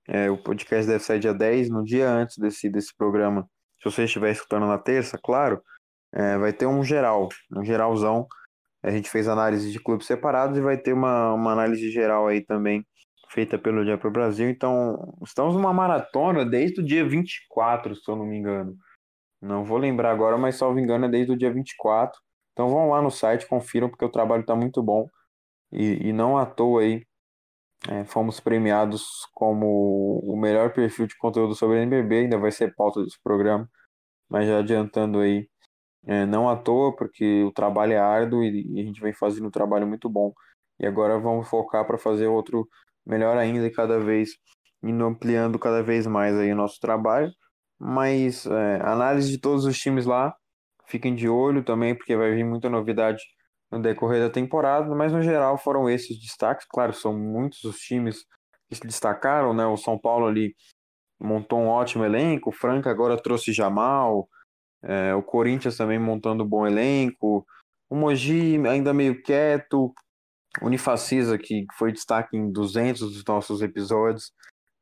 é, 0.08 0.30
o 0.30 0.38
podcast 0.38 0.88
deve 0.88 1.04
sair 1.04 1.20
dia 1.20 1.34
10, 1.34 1.70
no 1.70 1.84
dia 1.84 2.10
antes 2.10 2.38
desse, 2.38 2.70
desse 2.70 2.96
programa 2.96 3.48
se 3.80 3.86
você 3.86 4.04
estiver 4.06 4.32
escutando 4.32 4.66
na 4.66 4.78
terça, 4.78 5.20
claro, 5.22 5.62
é, 6.14 6.38
vai 6.38 6.52
ter 6.52 6.66
um 6.66 6.84
geral, 6.84 7.30
um 7.56 7.64
geralzão. 7.64 8.28
A 8.84 8.92
gente 8.92 9.10
fez 9.10 9.28
análise 9.28 9.72
de 9.72 9.80
clubes 9.80 10.08
separados 10.08 10.58
e 10.58 10.62
vai 10.62 10.78
ter 10.78 10.94
uma, 10.94 11.34
uma 11.34 11.52
análise 11.52 11.92
geral 11.92 12.28
aí 12.28 12.42
também, 12.44 12.86
feita 13.30 13.58
pelo 13.58 13.84
Dia 13.84 13.98
para 13.98 14.08
o 14.08 14.12
Brasil. 14.12 14.50
Então, 14.50 15.14
estamos 15.24 15.56
numa 15.56 15.74
maratona 15.74 16.46
desde 16.46 16.82
o 16.82 16.86
dia 16.86 17.08
24, 17.08 17.96
se 17.96 18.10
eu 18.10 18.16
não 18.16 18.26
me 18.26 18.38
engano. 18.38 18.78
Não 19.42 19.64
vou 19.64 19.78
lembrar 19.78 20.12
agora, 20.12 20.38
mas 20.38 20.56
salvo 20.56 20.80
engano 20.80 21.06
é 21.06 21.10
desde 21.10 21.32
o 21.32 21.38
dia 21.38 21.52
24. 21.52 22.20
Então 22.54 22.70
vão 22.70 22.90
lá 22.90 23.02
no 23.02 23.12
site, 23.12 23.48
confiram, 23.48 23.90
porque 23.90 24.06
o 24.06 24.10
trabalho 24.10 24.42
está 24.42 24.56
muito 24.56 24.82
bom. 24.82 25.08
E, 25.72 26.10
e 26.10 26.14
não 26.14 26.38
à 26.38 26.46
toa 26.46 26.82
aí 26.82 27.06
é, 27.88 28.06
fomos 28.06 28.40
premiados 28.40 29.28
como 29.34 30.20
o 30.24 30.36
melhor 30.38 30.74
perfil 30.74 31.08
de 31.08 31.18
conteúdo 31.18 31.56
sobre 31.56 31.82
NBB, 31.84 32.22
ainda 32.22 32.38
vai 32.38 32.52
ser 32.52 32.74
pauta 32.76 33.04
desse 33.04 33.22
programa, 33.22 33.70
mas 34.30 34.48
já 34.48 34.60
adiantando 34.60 35.20
aí, 35.20 35.50
é, 36.06 36.26
não 36.26 36.50
à 36.50 36.56
toa, 36.58 36.96
porque 36.96 37.44
o 37.44 37.52
trabalho 37.52 37.94
é 37.94 37.98
árduo 38.00 38.44
e, 38.44 38.78
e 38.78 38.82
a 38.82 38.84
gente 38.84 39.02
vem 39.02 39.14
fazendo 39.14 39.48
um 39.48 39.52
trabalho 39.52 39.88
muito 39.88 40.10
bom. 40.10 40.34
E 40.80 40.86
agora 40.88 41.20
vamos 41.20 41.48
focar 41.50 41.86
para 41.86 41.98
fazer 41.98 42.28
outro 42.28 42.68
melhor 43.08 43.38
ainda 43.38 43.66
e 43.66 43.72
cada 43.72 44.00
vez 44.00 44.32
indo 44.84 45.04
ampliando 45.06 45.58
cada 45.58 45.82
vez 45.82 46.06
mais 46.06 46.36
aí 46.38 46.52
o 46.52 46.56
nosso 46.56 46.80
trabalho. 46.80 47.32
Mas 47.80 48.46
é, 48.46 48.82
análise 48.84 49.30
de 49.32 49.40
todos 49.40 49.66
os 49.66 49.78
times 49.78 50.06
lá, 50.06 50.36
fiquem 50.88 51.16
de 51.16 51.30
olho 51.30 51.64
também, 51.64 51.96
porque 51.96 52.16
vai 52.16 52.34
vir 52.34 52.44
muita 52.44 52.70
novidade 52.70 53.24
no 53.72 53.82
decorrer 53.82 54.22
da 54.22 54.30
temporada, 54.30 54.94
mas 54.96 55.12
no 55.12 55.22
geral 55.22 55.58
foram 55.58 55.90
esses 55.90 56.20
destaques. 56.20 56.66
Claro, 56.70 56.94
são 56.94 57.18
muitos 57.18 57.64
os 57.64 57.78
times 57.78 58.26
que 58.70 58.76
se 58.76 58.82
destacaram, 58.82 59.54
né? 59.54 59.66
O 59.66 59.78
São 59.78 59.98
Paulo 59.98 60.26
ali 60.28 60.56
montou 61.20 61.60
um 61.60 61.68
ótimo 61.68 62.06
elenco. 62.06 62.50
O 62.50 62.54
Franca 62.54 62.90
agora 62.90 63.22
trouxe 63.22 63.52
Jamal. 63.52 64.28
É, 64.84 65.14
o 65.14 65.22
Corinthians 65.22 65.78
também 65.78 66.00
montando 66.00 66.44
um 66.44 66.48
bom 66.48 66.66
elenco. 66.66 67.46
O 67.90 67.96
Mogi 67.96 68.58
ainda 68.68 68.94
meio 68.94 69.22
quieto. 69.22 69.94
Unifacisa, 70.62 71.38
que 71.38 71.66
foi 71.78 71.92
destaque 71.92 72.36
em 72.36 72.52
200 72.52 73.02
dos 73.02 73.24
nossos 73.26 73.62
episódios, 73.62 74.32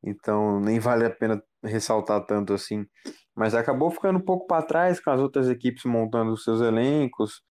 então 0.04 0.60
nem 0.60 0.78
vale 0.78 1.04
a 1.04 1.10
pena 1.10 1.42
ressaltar 1.62 2.24
tanto 2.26 2.52
assim. 2.52 2.86
Mas 3.34 3.54
acabou 3.54 3.90
ficando 3.90 4.18
um 4.18 4.24
pouco 4.24 4.46
para 4.46 4.64
trás 4.64 5.00
com 5.00 5.10
as 5.10 5.20
outras 5.20 5.48
equipes 5.48 5.84
montando 5.84 6.32
os 6.32 6.44
seus 6.44 6.60
elencos. 6.60 7.42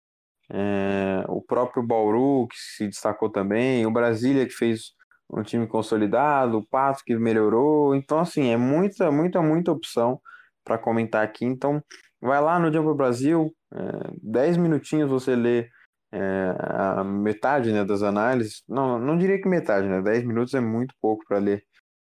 É, 0.52 1.24
o 1.28 1.42
próprio 1.42 1.84
Bauru, 1.84 2.48
que 2.48 2.58
se 2.58 2.88
destacou 2.88 3.30
também, 3.30 3.86
o 3.86 3.92
Brasília, 3.92 4.46
que 4.46 4.54
fez 4.54 4.94
um 5.32 5.44
time 5.44 5.68
consolidado, 5.68 6.58
o 6.58 6.68
Pato, 6.68 7.04
que 7.06 7.16
melhorou. 7.16 7.96
Então, 7.96 8.20
assim, 8.20 8.52
é 8.52 8.58
muita, 8.58 9.12
muita, 9.12 9.42
muita 9.42 9.72
opção 9.72 10.20
para 10.64 10.78
comentar 10.78 11.24
aqui. 11.24 11.46
Então, 11.46 11.84
vai 12.22 12.42
lá 12.42 12.60
no 12.60 12.72
Jumbo 12.72 12.96
Brasil, 12.96 13.52
é, 13.74 13.80
10 14.22 14.58
minutinhos 14.58 15.10
você 15.10 15.36
lê 15.36 15.70
é, 16.16 16.56
a 16.60 17.04
metade 17.04 17.74
né, 17.74 17.84
das 17.84 18.02
análises, 18.02 18.64
não, 18.68 18.98
não 18.98 19.18
diria 19.18 19.42
que 19.42 19.50
metade, 19.50 19.86
né? 19.88 20.02
10 20.02 20.26
minutos 20.26 20.54
é 20.54 20.62
muito 20.62 20.96
pouco 21.02 21.26
para 21.28 21.40
ler 21.40 21.66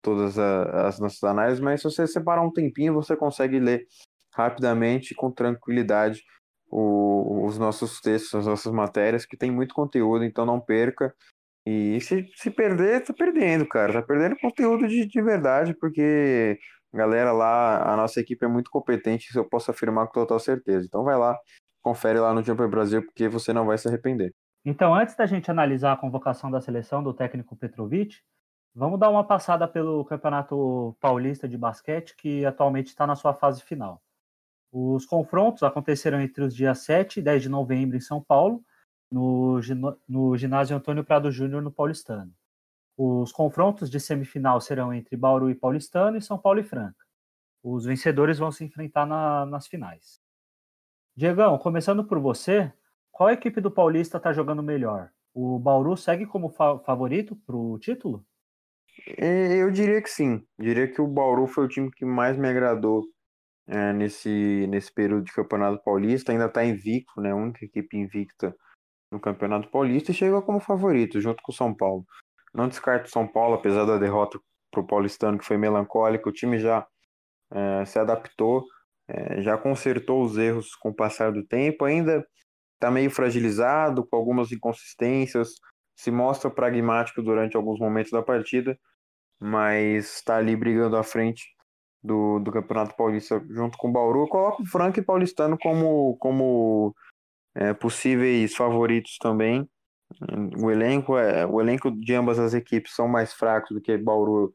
todas 0.03 0.37
a, 0.39 0.89
as 0.89 0.99
nossas 0.99 1.23
análises, 1.23 1.61
mas 1.61 1.81
se 1.81 1.85
você 1.85 2.07
separar 2.07 2.43
um 2.43 2.53
tempinho, 2.53 2.95
você 2.95 3.17
consegue 3.17 3.61
ler 3.61 3.87
rapidamente, 4.35 5.15
com 5.15 5.31
tranquilidade, 5.31 6.21
o, 6.69 7.47
os 7.47 7.59
nossos 7.59 8.01
textos, 8.01 8.35
as 8.35 8.47
nossas 8.47 8.73
matérias, 8.73 9.25
que 9.25 9.37
tem 9.37 9.51
muito 9.53 9.73
conteúdo, 9.75 10.25
então 10.25 10.45
não 10.45 10.61
perca. 10.61 11.15
E 11.65 12.01
se, 12.01 12.29
se 12.35 12.51
perder, 12.51 13.05
tá 13.05 13.15
perdendo, 13.15 13.69
cara. 13.69 13.93
Tá 13.93 14.03
perdendo 14.03 14.37
conteúdo 14.41 14.89
de, 14.89 15.07
de 15.07 15.23
verdade, 15.23 15.75
porque 15.79 16.59
galera 16.93 17.33
lá, 17.33 17.93
a 17.93 17.97
nossa 17.97 18.21
equipe 18.21 18.45
é 18.45 18.49
muito 18.49 18.71
competente, 18.71 19.29
isso 19.29 19.39
eu 19.39 19.49
posso 19.49 19.71
afirmar 19.71 20.07
com 20.09 20.13
total 20.15 20.41
certeza. 20.41 20.85
Então 20.87 21.05
vai 21.05 21.17
lá, 21.17 21.39
confere 21.83 22.19
lá 22.19 22.33
no 22.33 22.43
Jumper 22.43 22.69
Brasil, 22.69 23.03
porque 23.03 23.29
você 23.29 23.53
não 23.53 23.67
vai 23.67 23.77
se 23.77 23.89
arrepender. 23.89 24.33
Então, 24.65 24.95
antes 24.95 25.17
da 25.17 25.27
gente 25.27 25.51
analisar 25.51 25.93
a 25.93 25.97
convocação 25.97 26.51
da 26.51 26.61
seleção 26.61 27.03
do 27.03 27.13
técnico 27.13 27.57
Petrovic, 27.57 28.19
vamos 28.75 28.99
dar 28.99 29.11
uma 29.11 29.27
passada 29.27 29.67
pelo 29.67 30.05
Campeonato 30.05 30.97
Paulista 31.01 31.49
de 31.49 31.59
Basquete, 31.59 32.15
que 32.17 32.47
atualmente 32.47 32.87
está 32.87 33.07
na 33.07 33.17
sua 33.17 33.35
fase 33.35 33.63
final. 33.63 34.01
Os 34.71 35.05
confrontos 35.05 35.65
aconteceram 35.65 36.21
entre 36.21 36.45
os 36.45 36.55
dias 36.55 36.79
7 36.79 37.19
e 37.19 37.23
10 37.23 37.43
de 37.43 37.49
novembro 37.49 37.97
em 37.97 38.01
São 38.01 38.23
Paulo, 38.23 38.65
no, 39.11 39.61
no 40.09 40.37
ginásio 40.37 40.77
Antônio 40.77 41.05
Prado 41.05 41.31
Júnior, 41.31 41.61
no 41.61 41.71
Paulistano. 41.71 42.33
Os 42.97 43.33
confrontos 43.33 43.91
de 43.91 43.99
semifinal 43.99 44.61
serão 44.61 44.95
entre 44.95 45.17
Bauru 45.17 45.51
e 45.51 45.55
Paulistano 45.55 46.17
e 46.17 46.23
São 46.23 46.39
Paulo 46.39 46.61
e 46.61 46.65
Franca. 46.65 47.05
Os 47.63 47.85
vencedores 47.85 48.39
vão 48.39 48.53
se 48.53 48.65
enfrentar 48.65 49.07
na, 49.07 49.45
nas 49.45 49.67
finais. 49.67 50.22
Diegão, 51.15 51.59
começando 51.59 52.03
por 52.03 52.19
você, 52.19 52.73
qual 53.11 53.31
equipe 53.31 53.61
do 53.61 53.71
Paulista 53.71 54.17
está 54.17 54.33
jogando 54.33 54.63
melhor? 54.63 55.11
O 55.35 55.59
Bauru 55.59 55.95
segue 55.95 56.25
como 56.25 56.49
fa 56.49 56.79
favorito 56.79 57.37
para 57.47 57.55
o 57.55 57.79
título? 57.79 58.25
É, 59.19 59.57
eu 59.57 59.71
diria 59.71 60.01
que 60.01 60.09
sim. 60.09 60.43
Diria 60.59 60.89
que 60.89 61.03
o 61.03 61.07
Bauru 61.07 61.47
foi 61.47 61.65
o 61.65 61.69
time 61.69 61.91
que 61.91 62.05
mais 62.07 62.39
me 62.39 62.49
agradou 62.49 63.05
é, 63.67 63.93
nesse, 63.93 64.67
nesse 64.71 64.91
período 64.93 65.25
de 65.25 65.33
Campeonato 65.33 65.83
Paulista. 65.85 66.33
Ainda 66.33 66.47
está 66.47 66.65
invicto, 66.65 67.21
né? 67.21 67.33
A 67.33 67.37
única 67.37 67.65
equipe 67.65 67.97
invicta 67.97 68.57
no 69.11 69.21
Campeonato 69.21 69.69
Paulista 69.69 70.13
e 70.13 70.15
chegou 70.15 70.41
como 70.41 70.61
favorito, 70.61 71.21
junto 71.21 71.43
com 71.43 71.53
o 71.53 71.55
São 71.55 71.75
Paulo. 71.75 72.07
Não 72.55 72.69
descarto 72.69 73.07
o 73.07 73.11
São 73.11 73.27
Paulo, 73.27 73.57
apesar 73.57 73.85
da 73.85 73.99
derrota 73.99 74.41
para 74.71 74.81
o 74.81 74.87
Paulistano, 74.87 75.39
que 75.39 75.45
foi 75.45 75.59
melancólica. 75.59 76.29
O 76.29 76.33
time 76.33 76.59
já 76.59 76.87
é, 77.51 77.85
se 77.85 77.99
adaptou 77.99 78.65
é, 79.09 79.43
já 79.43 79.59
consertou 79.59 80.23
os 80.23 80.39
erros 80.39 80.75
com 80.77 80.91
o 80.91 80.95
passar 80.95 81.33
do 81.33 81.45
tempo, 81.45 81.85
ainda 81.85 82.27
está 82.75 82.91
meio 82.91 83.11
fragilizado, 83.11 84.07
com 84.07 84.17
algumas 84.17 84.51
inconsistências, 84.51 85.55
se 85.97 86.11
mostra 86.11 86.51
pragmático 86.51 87.23
durante 87.23 87.57
alguns 87.57 87.79
momentos 87.79 88.11
da 88.11 88.23
partida, 88.23 88.79
mas 89.41 90.17
está 90.17 90.37
ali 90.37 90.57
brigando 90.57 90.97
à 90.97 91.03
frente 91.03 91.45
do, 92.03 92.41
do 92.41 92.51
Campeonato 92.51 92.97
Paulista 92.97 93.45
junto 93.51 93.79
com 93.79 93.89
o 93.89 93.93
Bauru. 93.93 94.23
Eu 94.23 94.29
coloco 94.29 94.63
o 94.63 94.67
Frank 94.67 94.99
e 94.99 95.03
Paulistano 95.03 95.57
como, 95.59 96.17
como 96.19 96.95
é, 97.55 97.73
possíveis 97.75 98.55
favoritos 98.55 99.17
também. 99.19 99.69
O 100.61 100.71
elenco, 100.71 101.17
é, 101.17 101.47
o 101.47 101.61
elenco 101.61 101.91
de 101.91 102.15
ambas 102.15 102.39
as 102.39 102.53
equipes 102.53 102.95
são 102.95 103.09
mais 103.09 103.33
fracos 103.33 103.75
do 103.75 103.81
que 103.81 103.97
Bauru 103.97 104.53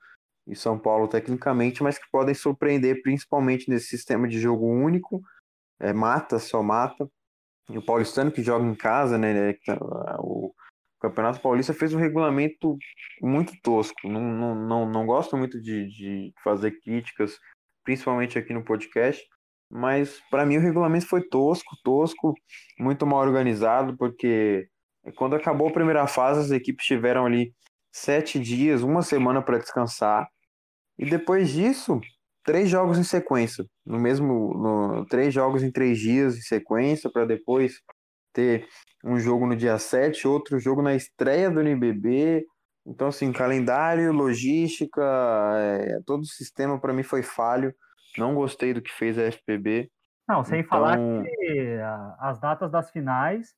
e 0.47 0.55
São 0.55 0.79
Paulo 0.79 1.07
tecnicamente, 1.07 1.83
mas 1.83 1.97
que 1.97 2.09
podem 2.11 2.33
surpreender 2.33 3.01
principalmente 3.01 3.69
nesse 3.69 3.87
sistema 3.87 4.27
de 4.27 4.39
jogo 4.39 4.65
único, 4.65 5.21
é, 5.79 5.93
mata, 5.93 6.39
só 6.39 6.63
mata. 6.63 7.09
E 7.69 7.77
o 7.77 7.85
Paulistano 7.85 8.31
que 8.31 8.41
joga 8.41 8.65
em 8.65 8.75
casa, 8.75 9.17
né? 9.17 9.53
Tá, 9.65 9.77
o 10.19 10.53
Campeonato 10.99 11.41
Paulista 11.41 11.73
fez 11.73 11.93
um 11.93 11.99
regulamento 11.99 12.77
muito 13.21 13.53
tosco. 13.61 14.07
Não, 14.07 14.21
não, 14.21 14.55
não, 14.55 14.89
não 14.89 15.05
gosto 15.05 15.35
muito 15.37 15.61
de, 15.61 15.87
de 15.87 16.33
fazer 16.43 16.79
críticas, 16.81 17.37
principalmente 17.83 18.39
aqui 18.39 18.53
no 18.53 18.63
podcast, 18.63 19.23
mas 19.69 20.21
para 20.31 20.45
mim 20.45 20.57
o 20.57 20.61
regulamento 20.61 21.07
foi 21.07 21.21
tosco, 21.21 21.75
tosco, 21.83 22.33
muito 22.79 23.05
mal 23.05 23.19
organizado, 23.19 23.97
porque 23.97 24.69
quando 25.15 25.35
acabou 25.35 25.67
a 25.67 25.73
primeira 25.73 26.07
fase, 26.07 26.39
as 26.39 26.51
equipes 26.51 26.85
tiveram 26.85 27.25
ali 27.25 27.53
sete 27.91 28.39
dias, 28.39 28.81
uma 28.81 29.01
semana 29.01 29.41
para 29.41 29.57
descansar. 29.57 30.27
E 30.97 31.09
depois 31.09 31.49
disso, 31.49 32.01
três 32.43 32.69
jogos 32.69 32.97
em 32.97 33.03
sequência. 33.03 33.65
No 33.85 33.99
mesmo. 33.99 34.53
No, 34.57 35.05
três 35.05 35.33
jogos 35.33 35.63
em 35.63 35.71
três 35.71 35.99
dias 35.99 36.37
em 36.37 36.41
sequência, 36.41 37.09
para 37.11 37.25
depois 37.25 37.81
ter 38.33 38.67
um 39.03 39.19
jogo 39.19 39.45
no 39.45 39.55
dia 39.55 39.77
7, 39.77 40.27
outro 40.27 40.59
jogo 40.59 40.81
na 40.81 40.95
estreia 40.95 41.49
do 41.49 41.61
NBB. 41.61 42.45
Então, 42.85 43.07
assim, 43.09 43.31
calendário, 43.31 44.13
logística, 44.13 45.03
é, 45.57 45.99
todo 46.05 46.21
o 46.21 46.25
sistema 46.25 46.79
para 46.79 46.93
mim 46.93 47.03
foi 47.03 47.21
falho. 47.21 47.73
Não 48.17 48.33
gostei 48.33 48.73
do 48.73 48.81
que 48.81 48.91
fez 48.91 49.17
a 49.17 49.29
FPB. 49.31 49.89
Não, 50.27 50.43
sem 50.43 50.59
então... 50.59 50.69
falar 50.69 50.97
que 50.97 51.79
as 52.19 52.39
datas 52.39 52.71
das 52.71 52.89
finais 52.91 53.53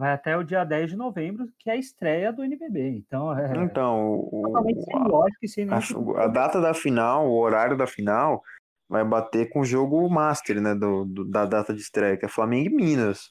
vai 0.00 0.12
até 0.12 0.34
o 0.34 0.42
dia 0.42 0.64
10 0.64 0.92
de 0.92 0.96
novembro, 0.96 1.46
que 1.58 1.68
é 1.68 1.74
a 1.74 1.76
estreia 1.76 2.32
do 2.32 2.42
NBB. 2.42 2.88
Então, 2.88 3.38
é 3.38 3.54
então, 3.62 4.26
totalmente 4.30 4.82
sem 4.82 4.98
lógica 4.98 5.38
e 5.42 5.48
sem 5.48 5.68
a, 5.68 6.24
a, 6.24 6.26
data 6.26 6.58
da 6.58 6.72
final, 6.72 7.28
o 7.28 7.38
horário 7.38 7.76
da 7.76 7.86
final, 7.86 8.42
vai 8.88 9.04
bater 9.04 9.50
com 9.50 9.60
o 9.60 9.64
jogo 9.64 10.08
Master, 10.08 10.58
né, 10.58 10.74
do, 10.74 11.04
do, 11.04 11.24
da 11.26 11.44
data 11.44 11.74
de 11.74 11.82
estreia, 11.82 12.16
que 12.16 12.24
é 12.24 12.28
Flamengo 12.28 12.70
e 12.70 12.74
Minas. 12.74 13.28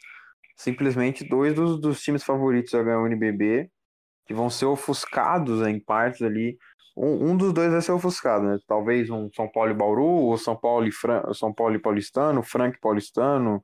Simplesmente 0.56 1.28
dois 1.28 1.56
dos, 1.56 1.82
dos 1.82 2.02
times 2.02 2.24
favoritos 2.24 2.74
a 2.76 2.84
ganhar 2.84 3.02
o 3.02 3.08
NBB, 3.08 3.68
que 4.28 4.34
vão 4.36 4.48
ser 4.48 4.66
ofuscados 4.66 5.62
né, 5.62 5.72
em 5.72 5.80
partes 5.80 6.22
ali. 6.22 6.56
Um, 6.96 7.32
um, 7.32 7.38
dos 7.38 7.52
dois 7.52 7.72
vai 7.72 7.82
ser 7.82 7.94
ofuscado, 7.94 8.46
né? 8.46 8.60
Talvez 8.68 9.10
um 9.10 9.28
São 9.34 9.48
Paulo 9.48 9.72
e 9.72 9.74
Bauru, 9.74 10.04
ou 10.04 10.38
São 10.38 10.56
Paulo 10.56 10.86
e, 10.86 10.92
Fran 10.92 11.24
São 11.34 11.52
Paulo 11.52 11.74
e 11.74 11.80
Paulistano, 11.80 12.44
Frank 12.44 12.78
Paulistano, 12.80 13.64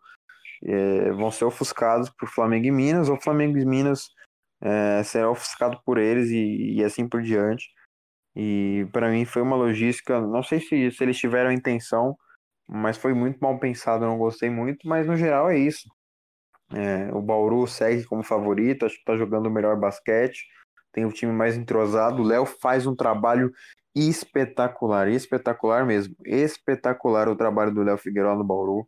é, 0.63 1.11
vão 1.11 1.31
ser 1.31 1.45
ofuscados 1.45 2.09
por 2.09 2.29
Flamengo 2.29 2.65
e 2.67 2.71
Minas, 2.71 3.09
ou 3.09 3.19
Flamengo 3.21 3.57
e 3.57 3.65
Minas 3.65 4.09
é, 4.61 5.03
será 5.03 5.29
ofuscado 5.29 5.79
por 5.85 5.97
eles 5.97 6.29
e, 6.29 6.75
e 6.75 6.83
assim 6.83 7.07
por 7.07 7.21
diante. 7.21 7.69
E 8.35 8.87
para 8.91 9.09
mim 9.09 9.25
foi 9.25 9.41
uma 9.41 9.55
logística, 9.55 10.19
não 10.19 10.43
sei 10.43 10.59
se, 10.59 10.91
se 10.91 11.03
eles 11.03 11.17
tiveram 11.17 11.51
intenção, 11.51 12.17
mas 12.67 12.97
foi 12.97 13.13
muito 13.13 13.39
mal 13.39 13.59
pensado, 13.59 14.05
não 14.05 14.17
gostei 14.17 14.49
muito, 14.49 14.87
mas 14.87 15.07
no 15.07 15.15
geral 15.15 15.49
é 15.49 15.57
isso. 15.57 15.89
É, 16.73 17.13
o 17.13 17.21
Bauru 17.21 17.67
segue 17.67 18.03
como 18.05 18.23
favorito, 18.23 18.85
acho 18.85 18.95
que 18.95 19.01
está 19.01 19.15
jogando 19.15 19.47
o 19.47 19.51
melhor 19.51 19.79
basquete, 19.79 20.45
tem 20.91 21.05
o 21.05 21.11
time 21.11 21.31
mais 21.31 21.55
entrosado. 21.55 22.21
O 22.21 22.25
Léo 22.25 22.45
faz 22.45 22.87
um 22.87 22.95
trabalho 22.95 23.51
espetacular, 23.95 25.07
espetacular 25.07 25.85
mesmo, 25.85 26.15
espetacular 26.25 27.29
o 27.29 27.35
trabalho 27.35 27.73
do 27.73 27.83
Léo 27.83 27.97
Figueiredo 27.97 28.37
no 28.37 28.43
Bauru 28.43 28.87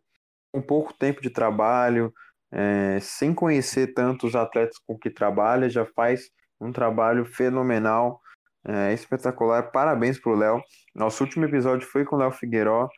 com 0.52 0.60
pouco 0.62 0.92
tempo 0.94 1.20
de 1.20 1.30
trabalho, 1.30 2.12
é, 2.52 2.98
sem 3.00 3.34
conhecer 3.34 3.94
tantos 3.94 4.34
atletas 4.34 4.78
com 4.86 4.98
que 4.98 5.10
trabalha, 5.10 5.68
já 5.68 5.84
faz 5.84 6.30
um 6.60 6.72
trabalho 6.72 7.24
fenomenal, 7.24 8.20
é, 8.66 8.92
espetacular. 8.92 9.70
Parabéns 9.70 10.18
para 10.18 10.32
o 10.32 10.36
Léo. 10.36 10.62
Nosso 10.94 11.22
último 11.22 11.44
episódio 11.44 11.86
foi 11.86 12.04
com 12.04 12.16
o 12.16 12.18
Léo 12.18 12.32
Figueiró, 12.32 12.88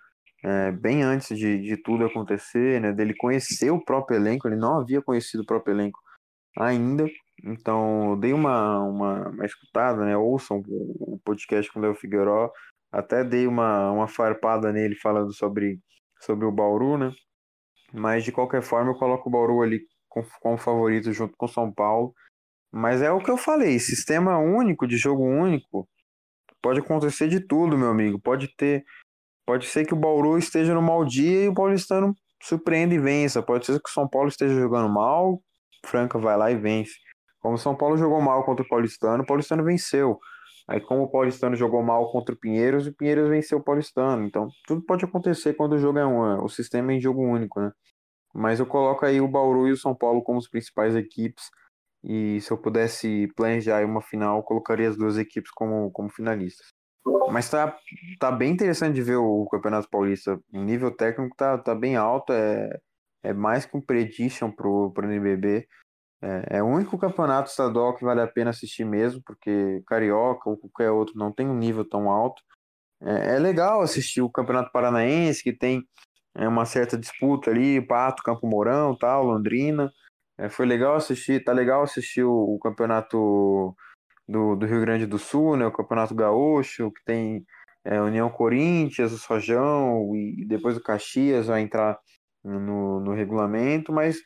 é, 0.43 0.73
bem 0.73 1.03
antes 1.03 1.37
de, 1.37 1.61
de 1.61 1.77
tudo 1.77 2.07
acontecer, 2.07 2.81
né, 2.81 2.93
dele 2.93 3.15
conhecer 3.15 3.71
o 3.71 3.85
próprio 3.85 4.17
elenco, 4.17 4.49
ele 4.49 4.57
não 4.57 4.81
havia 4.81 5.03
conhecido 5.03 5.43
o 5.43 5.47
próprio 5.47 5.75
elenco 5.75 5.99
ainda. 6.59 7.07
Então, 7.45 8.19
dei 8.19 8.33
uma, 8.33 8.81
uma, 8.81 9.29
uma 9.29 9.47
escutada, 9.47 10.05
né? 10.05 10.17
Ouçam 10.17 10.63
o, 10.69 11.15
o 11.15 11.21
podcast 11.25 11.73
com 11.73 11.79
o 11.79 11.83
Léo 11.83 11.95
Figueiró. 11.95 12.51
Até 12.93 13.25
dei 13.25 13.47
uma, 13.47 13.91
uma 13.93 14.09
farpada 14.09 14.73
nele 14.73 14.95
falando 14.97 15.33
sobre, 15.33 15.79
sobre 16.21 16.45
o 16.47 16.53
Bauru, 16.53 16.99
né? 16.99 17.13
Mas 17.93 18.25
de 18.25 18.33
qualquer 18.33 18.63
forma 18.63 18.91
eu 18.91 18.99
coloco 18.99 19.29
o 19.29 19.33
Bauru 19.33 19.63
ali 19.63 19.81
como 20.41 20.59
favorito 20.59 21.13
junto 21.13 21.37
com 21.37 21.47
o 21.47 21.49
São 21.49 21.73
Paulo. 21.73 22.15
Mas 22.73 23.03
é 23.03 23.11
o 23.11 23.21
que 23.21 23.31
eu 23.31 23.37
falei, 23.37 23.79
sistema 23.79 24.39
único, 24.39 24.87
de 24.87 24.97
jogo 24.97 25.25
único, 25.25 25.89
pode 26.63 26.81
acontecer 26.81 27.29
de 27.29 27.41
tudo, 27.41 27.77
meu 27.77 27.91
amigo. 27.91 28.21
Pode 28.21 28.55
ter 28.57 28.85
pode 29.45 29.67
ser 29.67 29.85
que 29.85 29.95
o 29.95 29.97
Bauru 29.97 30.39
esteja 30.39 30.73
no 30.73 30.83
mau 30.83 31.05
dia 31.05 31.45
e 31.45 31.49
o 31.49 31.55
Paulistano 31.55 32.15
surpreenda 32.43 32.95
e 32.95 32.99
vença. 32.99 33.43
Pode 33.43 33.67
ser 33.67 33.81
que 33.81 33.91
o 33.91 33.93
São 33.93 34.09
Paulo 34.09 34.29
esteja 34.29 34.55
jogando 34.55 34.89
mal, 34.89 35.43
Franca 35.85 36.19
vai 36.19 36.37
lá 36.37 36.51
e 36.51 36.57
vence. 36.57 36.95
Como 37.41 37.55
o 37.55 37.59
São 37.59 37.75
Paulo 37.75 37.97
jogou 37.97 38.21
mal 38.21 38.45
contra 38.45 38.65
o 38.65 38.69
Paulistano, 38.69 39.23
o 39.23 39.27
Paulistano 39.27 39.65
venceu. 39.65 40.19
Aí, 40.71 40.81
como 40.81 41.03
o 41.03 41.11
Paulistano 41.11 41.57
jogou 41.57 41.83
mal 41.83 42.13
contra 42.13 42.33
o 42.33 42.39
Pinheiros, 42.39 42.87
o 42.87 42.95
Pinheiros 42.95 43.29
venceu 43.29 43.59
o 43.59 43.63
Paulistano. 43.63 44.25
Então, 44.25 44.49
tudo 44.69 44.81
pode 44.81 45.05
acontecer 45.05 45.55
quando 45.55 45.73
o 45.73 45.79
jogo 45.79 45.99
é 45.99 46.07
um, 46.07 46.45
o 46.45 46.49
sistema 46.49 46.93
é 46.93 46.95
em 46.95 47.01
jogo 47.01 47.21
único, 47.23 47.61
né? 47.61 47.73
Mas 48.33 48.61
eu 48.61 48.67
coloco 48.67 49.05
aí 49.05 49.21
o 49.21 49.27
Bauru 49.27 49.67
e 49.67 49.73
o 49.73 49.77
São 49.77 49.97
Paulo 49.97 50.23
como 50.23 50.39
as 50.39 50.49
principais 50.49 50.95
equipes. 50.95 51.43
E 52.05 52.41
se 52.41 52.53
eu 52.53 52.57
pudesse 52.57 53.27
planejar 53.35 53.85
uma 53.85 54.01
final, 54.01 54.45
colocaria 54.45 54.89
as 54.89 54.97
duas 54.97 55.19
equipes 55.19 55.51
como, 55.51 55.91
como 55.91 56.09
finalistas. 56.09 56.69
Mas 57.33 57.51
tá, 57.51 57.77
tá 58.21 58.31
bem 58.31 58.53
interessante 58.53 58.95
de 58.95 59.03
ver 59.03 59.17
o 59.17 59.47
Campeonato 59.47 59.89
Paulista. 59.91 60.39
O 60.53 60.63
nível 60.63 60.93
técnico 60.93 61.35
tá, 61.37 61.59
tá 61.59 61.75
bem 61.75 61.97
alto, 61.97 62.33
é, 62.33 62.79
é 63.25 63.33
mais 63.33 63.67
que 63.67 63.77
um 63.77 63.81
prediction 63.81 64.53
pro, 64.53 64.93
pro 64.93 65.05
NBB. 65.05 65.67
É, 66.23 66.59
é 66.59 66.63
o 66.63 66.67
único 66.67 66.99
campeonato 66.99 67.49
estadual 67.49 67.97
que 67.97 68.05
vale 68.05 68.21
a 68.21 68.27
pena 68.27 68.51
assistir 68.51 68.85
mesmo, 68.85 69.23
porque 69.25 69.83
Carioca 69.87 70.51
ou 70.51 70.57
qualquer 70.57 70.91
outro 70.91 71.17
não 71.17 71.33
tem 71.33 71.49
um 71.49 71.57
nível 71.57 71.85
tão 71.89 72.11
alto. 72.11 72.43
É, 73.03 73.37
é 73.37 73.39
legal 73.39 73.81
assistir 73.81 74.21
o 74.21 74.31
Campeonato 74.31 74.71
Paranaense, 74.73 75.43
que 75.43 75.53
tem 75.53 75.83
é, 76.35 76.47
uma 76.47 76.67
certa 76.67 76.99
disputa 76.99 77.51
ali, 77.51 77.81
Pato, 77.81 78.23
Campo 78.23 78.47
Mourão, 78.47 78.97
tal, 78.97 79.25
Londrina. 79.25 79.91
É, 80.39 80.49
foi 80.49 80.67
legal 80.67 80.97
assistir, 80.97 81.43
tá 81.45 81.53
legal 81.53 81.83
assistir 81.83 82.25
o, 82.25 82.55
o 82.55 82.59
campeonato 82.59 83.75
do, 84.29 84.57
do, 84.57 84.67
Rio 84.67 84.81
Grande 84.81 85.07
do 85.07 85.19
Sul, 85.19 85.57
né, 85.57 85.67
o 85.67 85.73
Campeonato 85.73 86.15
Gaúcho, 86.15 86.91
que 86.93 87.05
tem 87.05 87.45
é, 87.85 88.01
União 88.01 88.31
Corinthians, 88.31 89.13
o 89.13 89.19
Sojão 89.19 90.15
e 90.15 90.45
depois 90.47 90.77
o 90.77 90.83
Caxias 90.83 91.49
vai 91.49 91.61
entrar 91.63 91.99
no, 92.45 93.01
no 93.01 93.13
regulamento, 93.13 93.93
mas 93.93 94.19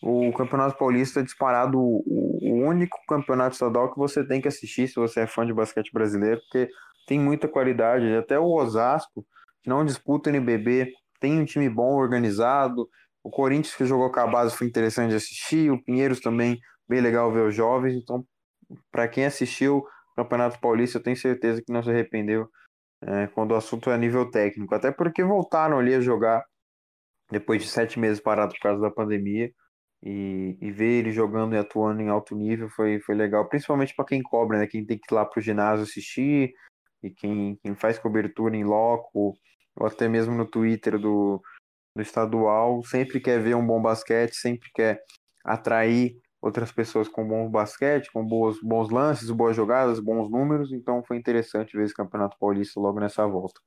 o 0.00 0.32
Campeonato 0.32 0.78
Paulista 0.78 1.20
é 1.20 1.22
disparado 1.22 1.78
o, 1.78 2.68
único 2.68 2.98
campeonato 3.08 3.54
estadual 3.54 3.92
que 3.92 3.98
você 3.98 4.26
tem 4.26 4.40
que 4.40 4.48
assistir 4.48 4.88
se 4.88 4.94
você 4.94 5.20
é 5.20 5.26
fã 5.26 5.46
de 5.46 5.52
basquete 5.52 5.90
brasileiro, 5.92 6.40
porque 6.40 6.68
tem 7.06 7.18
muita 7.18 7.48
qualidade. 7.48 8.14
Até 8.14 8.38
o 8.38 8.46
Osasco, 8.46 9.26
que 9.62 9.70
não 9.70 9.84
disputa 9.84 10.30
NBB, 10.30 10.92
tem 11.18 11.40
um 11.40 11.44
time 11.44 11.68
bom, 11.68 11.96
organizado. 11.96 12.88
O 13.24 13.30
Corinthians, 13.30 13.74
que 13.74 13.86
jogou 13.86 14.12
com 14.12 14.20
a 14.20 14.26
base, 14.26 14.56
foi 14.56 14.66
interessante 14.66 15.10
de 15.10 15.16
assistir. 15.16 15.70
O 15.70 15.82
Pinheiros 15.82 16.20
também, 16.20 16.60
bem 16.88 17.00
legal 17.00 17.32
ver 17.32 17.46
os 17.46 17.54
jovens. 17.54 17.94
Então, 17.94 18.24
para 18.92 19.08
quem 19.08 19.24
assistiu 19.24 19.78
o 19.78 19.86
Campeonato 20.16 20.60
Paulista, 20.60 20.98
eu 20.98 21.02
tenho 21.02 21.16
certeza 21.16 21.62
que 21.62 21.72
não 21.72 21.82
se 21.82 21.90
arrependeu 21.90 22.48
é, 23.02 23.26
quando 23.28 23.52
o 23.52 23.56
assunto 23.56 23.90
é 23.90 23.98
nível 23.98 24.30
técnico. 24.30 24.74
Até 24.74 24.92
porque 24.92 25.24
voltaram 25.24 25.78
ali 25.78 25.94
a 25.94 26.00
jogar 26.00 26.44
depois 27.30 27.62
de 27.62 27.68
sete 27.68 27.98
meses 27.98 28.20
parado 28.20 28.52
por 28.52 28.60
causa 28.60 28.80
da 28.80 28.90
pandemia. 28.90 29.50
E, 30.02 30.56
e 30.60 30.70
ver 30.70 31.00
ele 31.00 31.10
jogando 31.10 31.54
e 31.54 31.58
atuando 31.58 32.00
em 32.00 32.08
alto 32.08 32.36
nível 32.36 32.68
foi, 32.70 33.00
foi 33.00 33.16
legal, 33.16 33.48
principalmente 33.48 33.94
para 33.96 34.04
quem 34.04 34.22
cobra, 34.22 34.58
né? 34.58 34.66
Quem 34.66 34.84
tem 34.84 34.96
que 34.96 35.12
ir 35.12 35.14
lá 35.14 35.24
para 35.24 35.40
o 35.40 35.42
ginásio 35.42 35.82
assistir 35.82 36.54
e 37.02 37.10
quem, 37.10 37.56
quem 37.62 37.74
faz 37.74 37.98
cobertura 37.98 38.56
em 38.56 38.64
loco, 38.64 39.36
ou 39.76 39.86
até 39.86 40.08
mesmo 40.08 40.34
no 40.34 40.46
Twitter 40.46 40.98
do, 40.98 41.42
do 41.94 42.02
estadual, 42.02 42.82
sempre 42.84 43.20
quer 43.20 43.40
ver 43.40 43.56
um 43.56 43.66
bom 43.66 43.80
basquete, 43.82 44.34
sempre 44.34 44.68
quer 44.72 45.02
atrair 45.44 46.16
outras 46.40 46.70
pessoas 46.70 47.08
com 47.08 47.26
bom 47.26 47.50
basquete, 47.50 48.10
com 48.12 48.24
bons, 48.24 48.60
bons 48.62 48.90
lances, 48.90 49.30
boas 49.30 49.56
jogadas, 49.56 49.98
bons 49.98 50.30
números. 50.30 50.72
Então 50.72 51.02
foi 51.02 51.16
interessante 51.16 51.76
ver 51.76 51.84
esse 51.84 51.94
Campeonato 51.94 52.36
Paulista 52.38 52.80
logo 52.80 53.00
nessa 53.00 53.26
volta. 53.26 53.60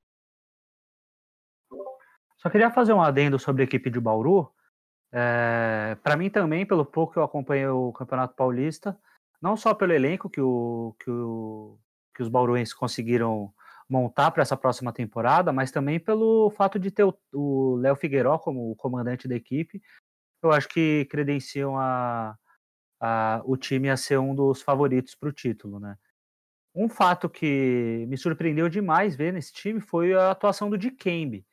Só 2.38 2.50
queria 2.50 2.72
fazer 2.72 2.94
um 2.94 3.02
adendo 3.02 3.38
sobre 3.38 3.62
a 3.62 3.66
equipe 3.66 3.90
de 3.90 4.00
Bauru. 4.00 4.52
É, 5.14 5.98
para 6.02 6.16
mim 6.16 6.30
também, 6.30 6.66
pelo 6.66 6.86
pouco 6.86 7.14
que 7.14 7.20
eu 7.20 7.24
acompanhei 7.24 7.68
o 7.68 7.92
Campeonato 7.92 8.36
Paulista, 8.36 8.98
não 9.42 9.58
só 9.58 9.74
pelo 9.74 9.92
elenco 9.92 10.30
que, 10.30 10.40
o, 10.40 10.96
que, 11.00 11.10
o, 11.10 11.78
que 12.16 12.22
os 12.22 12.30
bauruenses 12.30 12.74
conseguiram 12.74 13.54
montar 13.90 14.32
para 14.32 14.42
essa 14.42 14.56
próxima 14.56 14.94
temporada, 14.94 15.52
mas 15.52 15.70
também 15.70 16.00
pelo 16.00 16.50
fato 16.52 16.80
de 16.80 16.90
ter 16.90 17.06
o 17.34 17.76
Léo 17.76 17.96
Figueiró 17.96 18.38
como 18.40 18.74
comandante 18.78 19.28
da 19.28 19.36
equipe, 19.36 19.82
eu 20.42 20.52
acho 20.52 20.70
que 20.70 21.06
credenciam 21.12 21.78
a, 21.78 22.38
a, 23.02 23.42
o 23.44 23.58
time 23.58 23.90
a 23.90 23.98
ser 23.98 24.18
um 24.18 24.34
dos 24.34 24.62
favoritos 24.62 25.14
para 25.14 25.28
o 25.28 25.34
título, 25.34 25.80
né? 25.80 25.98
Um 26.74 26.88
fato 26.88 27.30
que 27.30 28.06
me 28.08 28.18
surpreendeu 28.18 28.70
demais 28.70 29.14
ver 29.14 29.34
nesse 29.34 29.52
time 29.52 29.82
foi 29.82 30.14
a 30.14 30.32
atuação 30.32 30.70
do 30.70 30.78
Dikembe. 30.78 31.46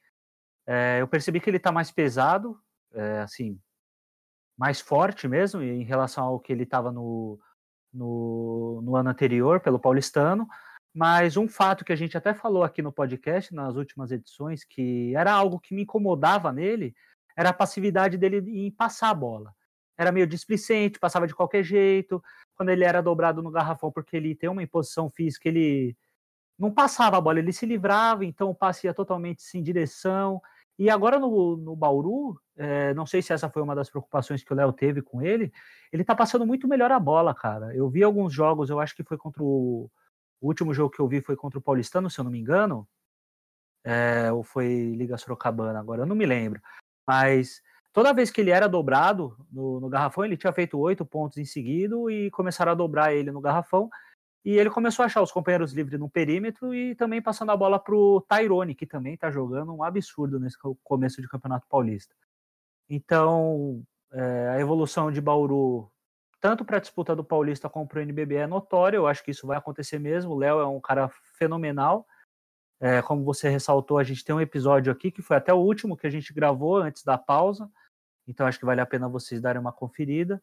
É, 0.65 0.99
eu 1.01 1.09
percebi 1.09 1.41
que 1.41 1.51
ele 1.51 1.57
está 1.57 1.73
mais 1.73 1.91
pesado, 1.91 2.61
é, 2.93 3.21
assim, 3.21 3.59
mais 4.57 4.81
forte 4.81 5.29
mesmo 5.29 5.63
em 5.63 5.85
relação 5.85 6.25
ao 6.25 6.41
que 6.41 6.53
ele 6.53 6.65
estava 6.65 6.91
no, 6.91 7.39
no, 7.93 8.83
no, 8.83 8.97
ano 8.97 9.11
anterior 9.11 9.61
pelo 9.61 9.79
paulistano. 9.79 10.49
Mas 10.95 11.37
um 11.37 11.47
fato 11.47 11.85
que 11.85 11.93
a 11.93 11.97
gente 11.97 12.17
até 12.17 12.35
falou 12.35 12.65
aqui 12.65 12.83
no 12.83 12.93
podcast, 12.93 13.55
nas 13.55 13.77
últimas 13.77 14.11
edições, 14.11 14.65
que 14.65 15.15
era 15.15 15.33
algo 15.33 15.61
que 15.61 15.75
me 15.75 15.83
incomodava 15.83 16.53
nele, 16.53 16.95
era 17.37 17.51
a 17.51 17.55
passividade 17.55 18.19
dele 18.19 18.39
em 18.67 18.71
passar 18.71 19.11
a 19.11 19.15
bola. 19.15 19.55
Era 19.97 20.11
meio 20.11 20.27
displicente, 20.27 20.99
passava 20.99 21.27
de 21.27 21.35
qualquer 21.35 21.63
jeito. 21.63 22.23
Quando 22.57 22.71
ele 22.71 22.85
era 22.85 23.01
dobrado 23.01 23.43
no 23.43 23.51
garrafão, 23.51 23.93
porque 23.93 24.17
ele 24.17 24.35
tem 24.35 24.49
uma 24.49 24.63
imposição 24.63 25.11
física, 25.11 25.49
ele 25.49 25.97
não 26.59 26.73
passava 26.73 27.17
a 27.17 27.21
bola, 27.21 27.39
ele 27.39 27.53
se 27.53 27.65
livrava, 27.65 28.25
então 28.25 28.51
o 28.51 28.55
passe 28.55 28.89
ia 28.89 28.95
totalmente 28.95 29.43
sem 29.43 29.63
direção. 29.63 30.43
E 30.79 30.89
agora 30.89 31.19
no, 31.19 31.57
no 31.57 31.75
Bauru, 31.75 32.41
é, 32.57 32.95
não 32.95 33.05
sei 33.05 33.21
se 33.21 33.33
essa 33.33 33.51
foi 33.51 33.61
uma 33.61 33.75
das 33.75 33.91
preocupações 33.91 34.45
que 34.45 34.53
o 34.53 34.57
Léo 34.57 34.73
teve 34.73 35.03
com 35.03 35.21
ele, 35.21 35.53
ele 35.93 36.05
tá 36.05 36.15
passando 36.15 36.47
muito 36.47 36.69
melhor 36.69 36.93
a 36.93 37.01
bola, 37.01 37.35
cara. 37.35 37.75
Eu 37.75 37.89
vi 37.91 38.05
alguns 38.05 38.33
jogos, 38.33 38.71
eu 38.71 38.79
acho 38.79 38.95
que 38.95 39.03
foi 39.03 39.17
contra 39.17 39.43
o. 39.43 39.91
O 40.41 40.47
último 40.47 40.73
jogo 40.73 40.91
que 40.91 41.01
eu 41.01 41.09
vi 41.09 41.21
foi 41.21 41.35
contra 41.35 41.59
o 41.59 41.63
Paulistano, 41.63 42.09
se 42.09 42.21
eu 42.21 42.25
não 42.25 42.31
me 42.31 42.39
engano. 42.39 42.87
É, 43.85 44.31
ou 44.31 44.45
foi 44.45 44.95
Liga 44.95 45.19
Sorocabana, 45.19 45.81
agora 45.81 46.03
eu 46.03 46.07
não 46.07 46.15
me 46.15 46.27
lembro. 46.27 46.61
Mas 47.07 47.61
toda 47.93 48.13
vez 48.13 48.31
que 48.31 48.41
ele 48.41 48.51
era 48.51 48.69
dobrado 48.69 49.37
no, 49.51 49.81
no 49.81 49.89
garrafão, 49.89 50.25
ele 50.25 50.37
tinha 50.37 50.53
feito 50.53 50.79
oito 50.79 51.05
pontos 51.05 51.39
em 51.39 51.45
seguida 51.45 51.97
e 52.09 52.31
começaram 52.31 52.71
a 52.71 52.75
dobrar 52.75 53.13
ele 53.13 53.33
no 53.33 53.41
garrafão. 53.41 53.91
E 54.49 54.59
ele 54.59 54.71
começou 54.71 55.03
a 55.03 55.07
achar 55.07 55.21
os 55.21 55.31
companheiros 55.31 55.75
livres 55.75 56.01
no 56.01 56.09
perímetro 56.09 56.75
e 56.75 56.95
também 56.95 57.21
passando 57.21 57.53
a 57.53 57.57
bola 57.57 57.79
para 57.79 57.95
o 57.95 58.23
Tyrone, 58.23 58.75
que 58.75 58.87
também 58.87 59.13
está 59.13 59.31
jogando 59.31 59.75
um 59.75 59.83
absurdo 59.83 60.41
nesse 60.41 60.57
começo 60.83 61.21
de 61.21 61.29
Campeonato 61.29 61.67
Paulista. 61.69 62.15
Então, 62.89 63.83
é, 64.11 64.49
a 64.55 64.59
evolução 64.59 65.13
de 65.13 65.21
Bauru, 65.21 65.93
tanto 66.41 66.65
para 66.65 66.79
a 66.79 66.81
disputa 66.81 67.15
do 67.15 67.23
Paulista 67.23 67.69
como 67.69 67.87
para 67.87 67.99
o 67.99 68.01
NBB, 68.01 68.37
é 68.37 68.47
notória. 68.47 68.97
Eu 68.97 69.07
acho 69.07 69.23
que 69.23 69.33
isso 69.33 69.47
vai 69.47 69.59
acontecer 69.59 69.99
mesmo. 69.99 70.33
O 70.33 70.39
Léo 70.39 70.61
é 70.61 70.67
um 70.67 70.81
cara 70.81 71.11
fenomenal. 71.37 72.07
É, 72.81 73.03
como 73.03 73.23
você 73.25 73.51
ressaltou, 73.51 73.99
a 73.99 74.03
gente 74.03 74.25
tem 74.25 74.35
um 74.35 74.41
episódio 74.41 74.91
aqui 74.91 75.11
que 75.11 75.21
foi 75.21 75.37
até 75.37 75.53
o 75.53 75.59
último 75.59 75.95
que 75.95 76.07
a 76.07 76.11
gente 76.11 76.33
gravou 76.33 76.79
antes 76.79 77.05
da 77.05 77.19
pausa. 77.19 77.71
Então, 78.27 78.47
acho 78.47 78.59
que 78.59 78.65
vale 78.65 78.81
a 78.81 78.87
pena 78.87 79.11
vocês 79.11 79.43
darem 79.43 79.61
uma 79.61 79.75
conferida. 79.75 80.41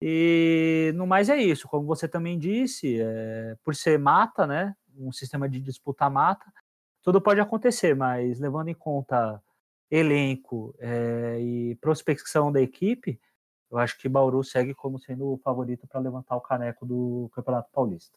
E 0.00 0.92
no 0.94 1.06
mais 1.06 1.28
é 1.28 1.36
isso, 1.36 1.66
como 1.68 1.86
você 1.86 2.06
também 2.06 2.38
disse, 2.38 3.00
é, 3.00 3.56
por 3.64 3.74
ser 3.74 3.98
mata, 3.98 4.46
né, 4.46 4.74
um 4.96 5.10
sistema 5.10 5.48
de 5.48 5.60
disputa 5.60 6.08
mata, 6.08 6.46
tudo 7.02 7.20
pode 7.20 7.40
acontecer, 7.40 7.94
mas 7.94 8.38
levando 8.38 8.68
em 8.68 8.74
conta 8.74 9.42
elenco 9.90 10.74
é, 10.78 11.40
e 11.40 11.74
prospecção 11.76 12.52
da 12.52 12.60
equipe, 12.60 13.20
eu 13.70 13.78
acho 13.78 13.98
que 13.98 14.08
Bauru 14.08 14.42
segue 14.44 14.74
como 14.74 14.98
sendo 14.98 15.32
o 15.32 15.38
favorito 15.38 15.86
para 15.86 16.00
levantar 16.00 16.36
o 16.36 16.40
caneco 16.40 16.86
do 16.86 17.30
Campeonato 17.34 17.70
Paulista. 17.72 18.16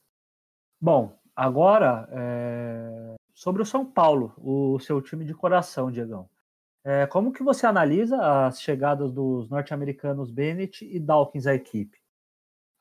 Bom, 0.79 1.17
agora 1.35 2.07
é, 2.11 3.15
sobre 3.33 3.61
o 3.61 3.65
São 3.65 3.85
Paulo, 3.85 4.33
o 4.37 4.79
seu 4.79 5.01
time 5.01 5.25
de 5.25 5.33
coração, 5.33 5.91
Diegão. 5.91 6.29
É, 6.83 7.05
como 7.07 7.31
que 7.31 7.43
você 7.43 7.65
analisa 7.65 8.17
as 8.45 8.61
chegadas 8.61 9.11
dos 9.11 9.49
norte-americanos 9.49 10.31
Bennett 10.31 10.83
e 10.83 10.99
Dawkins 10.99 11.45
à 11.45 11.53
equipe? 11.53 11.99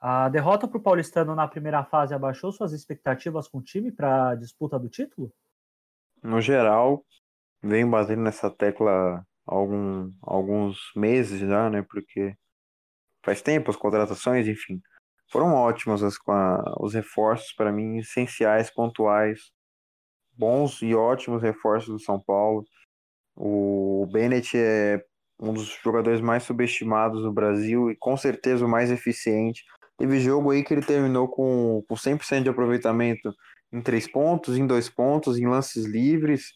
A 0.00 0.30
derrota 0.30 0.66
para 0.66 0.78
o 0.78 0.82
Paulistano 0.82 1.34
na 1.34 1.46
primeira 1.46 1.84
fase 1.84 2.14
abaixou 2.14 2.50
suas 2.50 2.72
expectativas 2.72 3.46
com 3.46 3.58
o 3.58 3.62
time 3.62 3.92
para 3.92 4.30
a 4.30 4.34
disputa 4.34 4.78
do 4.78 4.88
título? 4.88 5.30
No 6.22 6.40
geral, 6.40 7.04
venho 7.62 7.90
batendo 7.90 8.22
nessa 8.22 8.50
tecla 8.50 9.22
algum, 9.46 10.10
alguns 10.22 10.78
meses 10.96 11.40
já, 11.40 11.68
né? 11.68 11.82
Porque 11.82 12.34
faz 13.22 13.42
tempo 13.42 13.70
as 13.70 13.76
contratações, 13.76 14.48
enfim, 14.48 14.80
foram 15.30 15.54
ótimas 15.54 16.02
as, 16.02 16.14
os 16.78 16.94
reforços 16.94 17.52
para 17.52 17.70
mim 17.70 17.98
essenciais, 17.98 18.72
pontuais, 18.72 19.50
bons 20.32 20.80
e 20.80 20.94
ótimos 20.94 21.42
reforços 21.42 21.90
do 21.90 22.00
São 22.00 22.18
Paulo. 22.18 22.64
O 23.42 24.06
Bennett 24.12 24.54
é 24.54 25.02
um 25.40 25.54
dos 25.54 25.68
jogadores 25.82 26.20
mais 26.20 26.42
subestimados 26.42 27.22
do 27.22 27.32
Brasil 27.32 27.90
e 27.90 27.96
com 27.96 28.14
certeza 28.14 28.66
o 28.66 28.68
mais 28.68 28.90
eficiente. 28.90 29.64
Teve 29.96 30.20
jogo 30.20 30.50
aí 30.50 30.62
que 30.62 30.74
ele 30.74 30.84
terminou 30.84 31.26
com, 31.26 31.82
com 31.88 31.94
100% 31.94 32.42
de 32.42 32.50
aproveitamento 32.50 33.34
em 33.72 33.80
três 33.80 34.06
pontos, 34.06 34.58
em 34.58 34.66
dois 34.66 34.90
pontos, 34.90 35.38
em 35.38 35.46
lances 35.46 35.86
livres. 35.86 36.52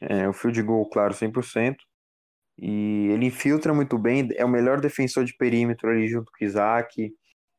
É, 0.00 0.26
o 0.26 0.32
field 0.32 0.62
goal, 0.62 0.88
claro, 0.88 1.12
100%. 1.12 1.76
E 2.56 3.08
ele 3.10 3.26
infiltra 3.26 3.74
muito 3.74 3.98
bem, 3.98 4.26
é 4.34 4.46
o 4.46 4.48
melhor 4.48 4.80
defensor 4.80 5.26
de 5.26 5.36
perímetro 5.36 5.90
ali 5.90 6.08
junto 6.08 6.32
com 6.32 6.42
o 6.42 6.48
Isaac. 6.48 7.12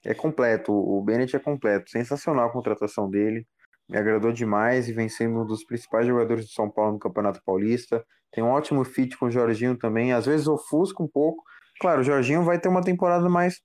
É 0.04 0.16
completo, 0.16 0.72
o 0.72 1.04
Bennett 1.04 1.36
é 1.36 1.40
completo. 1.40 1.92
Sensacional 1.92 2.48
a 2.48 2.52
contratação 2.52 3.08
dele. 3.12 3.46
Me 3.88 3.96
agradou 3.96 4.32
demais 4.32 4.90
e 4.90 4.94
vem 4.94 5.08
um 5.22 5.46
dos 5.46 5.64
principais 5.64 6.08
jogadores 6.08 6.48
de 6.48 6.54
São 6.54 6.68
Paulo 6.68 6.94
no 6.94 7.00
Campeonato 7.00 7.44
Paulista. 7.46 8.04
Tem 8.36 8.44
um 8.44 8.50
ótimo 8.50 8.84
fit 8.84 9.18
com 9.18 9.28
o 9.28 9.32
Jorginho 9.32 9.78
também. 9.78 10.12
Às 10.12 10.26
vezes 10.26 10.46
ofusca 10.46 11.02
um 11.02 11.08
pouco. 11.08 11.42
Claro, 11.80 12.02
o 12.02 12.04
Jorginho 12.04 12.44
vai 12.44 12.60
ter 12.60 12.68
uma 12.68 12.84
temporada 12.84 13.30
mais 13.30 13.62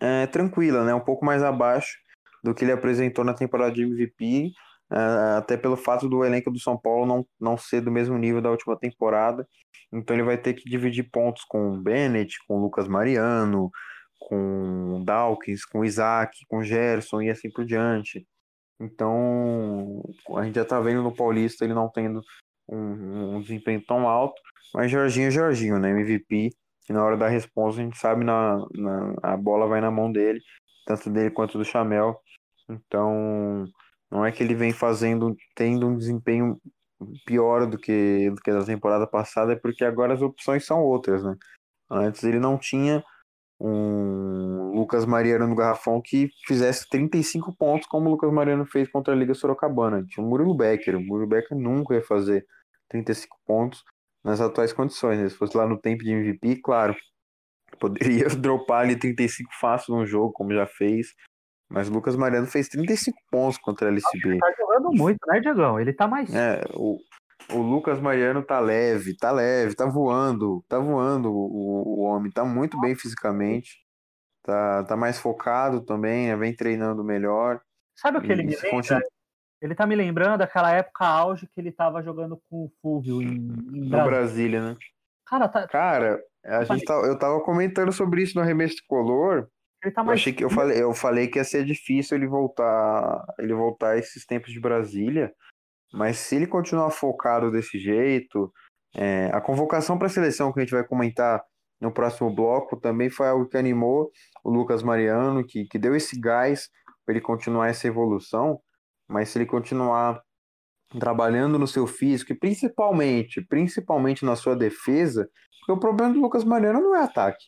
é, 0.00 0.26
tranquila, 0.26 0.82
né? 0.82 0.94
Um 0.94 1.00
pouco 1.00 1.26
mais 1.26 1.42
abaixo 1.42 1.98
do 2.42 2.54
que 2.54 2.64
ele 2.64 2.72
apresentou 2.72 3.22
na 3.22 3.34
temporada 3.34 3.70
de 3.70 3.82
MVP. 3.82 4.50
É, 4.90 5.36
até 5.36 5.58
pelo 5.58 5.76
fato 5.76 6.08
do 6.08 6.24
elenco 6.24 6.50
do 6.50 6.58
São 6.58 6.76
Paulo 6.76 7.04
não, 7.04 7.26
não 7.38 7.58
ser 7.58 7.82
do 7.82 7.90
mesmo 7.92 8.16
nível 8.16 8.40
da 8.40 8.50
última 8.50 8.78
temporada. 8.78 9.46
Então 9.92 10.16
ele 10.16 10.24
vai 10.24 10.38
ter 10.38 10.54
que 10.54 10.64
dividir 10.64 11.10
pontos 11.10 11.44
com 11.44 11.72
o 11.74 11.82
Bennett, 11.82 12.38
com 12.48 12.56
o 12.56 12.62
Lucas 12.62 12.88
Mariano, 12.88 13.70
com 14.18 14.96
o 14.96 15.04
Dawkins, 15.04 15.66
com 15.66 15.80
o 15.80 15.84
Isaac, 15.84 16.46
com 16.48 16.58
o 16.58 16.64
Gerson 16.64 17.20
e 17.20 17.28
assim 17.28 17.50
por 17.50 17.66
diante. 17.66 18.26
Então 18.80 20.02
a 20.34 20.44
gente 20.44 20.54
já 20.54 20.64
tá 20.64 20.80
vendo 20.80 21.02
no 21.02 21.14
Paulista 21.14 21.62
ele 21.62 21.74
não 21.74 21.90
tendo 21.90 22.22
um, 22.70 23.36
um 23.36 23.40
desempenho 23.42 23.82
tão 23.86 24.08
alto, 24.08 24.40
mas 24.74 24.90
Jorginho 24.90 25.28
é 25.28 25.30
Jorginho, 25.30 25.78
né? 25.78 25.90
MVP. 25.90 26.50
E 26.88 26.92
na 26.92 27.04
hora 27.04 27.16
da 27.16 27.28
resposta 27.28 27.80
a 27.80 27.84
gente 27.84 27.98
sabe 27.98 28.24
na, 28.24 28.58
na 28.74 29.14
a 29.22 29.36
bola 29.36 29.66
vai 29.66 29.80
na 29.80 29.90
mão 29.90 30.10
dele, 30.10 30.40
tanto 30.86 31.10
dele 31.10 31.30
quanto 31.30 31.58
do 31.58 31.64
Chamel. 31.64 32.20
Então 32.68 33.68
não 34.10 34.24
é 34.24 34.32
que 34.32 34.42
ele 34.42 34.54
vem 34.54 34.72
fazendo, 34.72 35.36
tendo 35.54 35.86
um 35.86 35.96
desempenho 35.96 36.60
pior 37.24 37.66
do 37.66 37.78
que, 37.78 38.30
do 38.30 38.40
que 38.42 38.52
da 38.52 38.64
temporada 38.64 39.06
passada, 39.06 39.52
é 39.52 39.56
porque 39.56 39.84
agora 39.84 40.14
as 40.14 40.20
opções 40.20 40.66
são 40.66 40.80
outras, 40.80 41.22
né? 41.22 41.36
Antes 41.90 42.22
ele 42.24 42.38
não 42.38 42.58
tinha 42.58 43.02
um 43.60 44.72
Lucas 44.74 45.04
Mariano 45.04 45.46
no 45.46 45.54
garrafão 45.54 46.00
que 46.02 46.30
fizesse 46.46 46.88
35 46.88 47.54
pontos, 47.56 47.86
como 47.86 48.08
o 48.08 48.12
Lucas 48.12 48.32
Mariano 48.32 48.64
fez 48.66 48.88
contra 48.90 49.12
a 49.12 49.16
Liga 49.16 49.34
Sorocabana. 49.34 50.04
Tinha 50.08 50.24
o 50.24 50.28
Murilo 50.28 50.54
Becker. 50.54 50.96
O 50.96 51.00
Murilo 51.00 51.28
Becker 51.28 51.56
nunca 51.56 51.94
ia 51.94 52.02
fazer 52.02 52.46
35 52.90 53.38
pontos 53.46 53.82
nas 54.22 54.40
atuais 54.40 54.72
condições. 54.72 55.18
Né? 55.18 55.28
Se 55.28 55.36
fosse 55.36 55.56
lá 55.56 55.66
no 55.66 55.80
tempo 55.80 56.04
de 56.04 56.12
MVP, 56.12 56.60
claro, 56.62 56.94
poderia 57.78 58.28
dropar 58.36 58.82
ali 58.82 58.96
35 58.96 59.50
fácil 59.58 59.96
no 59.96 60.06
jogo, 60.06 60.32
como 60.32 60.52
já 60.52 60.66
fez. 60.66 61.14
Mas 61.68 61.88
o 61.88 61.92
Lucas 61.92 62.16
Mariano 62.16 62.46
fez 62.46 62.68
35 62.68 63.16
pontos 63.30 63.58
contra 63.58 63.88
a 63.88 63.92
LCB. 63.92 64.28
Ele 64.28 64.38
tá 64.38 64.52
jogando 64.58 64.90
muito, 64.92 65.18
né, 65.28 65.40
Diegão? 65.40 65.78
Ele 65.78 65.92
tá 65.92 66.08
mais. 66.08 66.34
É, 66.34 66.60
o, 66.74 66.98
o 67.52 67.58
Lucas 67.58 68.00
Mariano 68.00 68.42
tá 68.42 68.58
leve, 68.58 69.16
tá 69.16 69.30
leve, 69.30 69.74
tá 69.76 69.86
voando, 69.86 70.64
tá 70.68 70.80
voando 70.80 71.32
o, 71.32 72.00
o 72.00 72.00
homem, 72.00 72.30
tá 72.30 72.44
muito 72.44 72.78
bem 72.80 72.96
fisicamente, 72.96 73.78
tá, 74.42 74.82
tá 74.82 74.96
mais 74.96 75.18
focado 75.18 75.80
também, 75.80 76.26
né, 76.26 76.36
vem 76.36 76.54
treinando 76.54 77.04
melhor. 77.04 77.60
Sabe 77.96 78.18
o 78.18 78.20
que 78.20 78.32
ele 78.32 78.42
me 78.42 78.54
lembra? 78.54 78.70
Continua... 78.70 79.02
Ele 79.60 79.74
tá 79.74 79.86
me 79.86 79.94
lembrando 79.94 80.38
daquela 80.38 80.72
época 80.72 81.04
auge 81.06 81.46
que 81.46 81.60
ele 81.60 81.70
tava 81.70 82.02
jogando 82.02 82.40
com 82.48 82.64
o 82.64 82.72
Fulvio 82.80 83.20
em, 83.20 83.26
em 83.26 83.88
Brasília. 83.88 84.04
Brasília, 84.04 84.70
né? 84.70 84.76
Cara, 85.26 85.48
tá... 85.48 85.68
Cara, 85.68 86.20
a 86.44 86.64
gente 86.64 86.84
tá, 86.84 86.94
eu 86.94 87.18
tava 87.18 87.40
comentando 87.42 87.92
sobre 87.92 88.22
isso 88.22 88.36
no 88.36 88.42
Arremesso 88.42 88.82
Color. 88.88 89.48
Ele 89.82 89.94
tá 89.94 90.02
mais... 90.02 90.18
eu, 90.18 90.20
achei 90.20 90.32
que, 90.32 90.44
eu, 90.44 90.50
falei, 90.50 90.82
eu 90.82 90.94
falei 90.94 91.28
que 91.28 91.38
ia 91.38 91.44
ser 91.44 91.64
difícil 91.64 92.16
ele 92.16 92.26
voltar 92.26 93.24
ele 93.38 93.54
voltar 93.54 93.90
a 93.90 93.98
esses 93.98 94.24
tempos 94.24 94.52
de 94.52 94.60
Brasília, 94.60 95.32
mas 95.92 96.18
se 96.18 96.36
ele 96.36 96.46
continuar 96.46 96.90
focado 96.90 97.50
desse 97.50 97.78
jeito, 97.78 98.52
é, 98.94 99.30
a 99.32 99.40
convocação 99.40 99.98
para 99.98 100.06
a 100.06 100.10
seleção 100.10 100.52
que 100.52 100.60
a 100.60 100.62
gente 100.62 100.74
vai 100.74 100.84
comentar 100.84 101.42
no 101.80 101.92
próximo 101.92 102.34
bloco 102.34 102.76
também 102.76 103.08
foi 103.08 103.28
algo 103.28 103.48
que 103.48 103.56
animou 103.56 104.10
o 104.44 104.50
Lucas 104.50 104.82
Mariano, 104.82 105.44
que, 105.46 105.64
que 105.66 105.78
deu 105.78 105.94
esse 105.94 106.18
gás 106.20 106.68
para 107.04 107.14
ele 107.14 107.22
continuar 107.22 107.68
essa 107.68 107.86
evolução, 107.86 108.60
mas 109.10 109.28
se 109.28 109.38
ele 109.38 109.46
continuar 109.46 110.22
trabalhando 110.98 111.58
no 111.58 111.66
seu 111.66 111.86
físico 111.86 112.32
e 112.32 112.38
principalmente, 112.38 113.44
principalmente 113.46 114.24
na 114.24 114.36
sua 114.36 114.56
defesa, 114.56 115.28
porque 115.60 115.72
o 115.72 115.78
problema 115.78 116.14
do 116.14 116.20
Lucas 116.20 116.44
Mariano 116.44 116.80
não 116.80 116.96
é 116.96 117.02
ataque. 117.02 117.44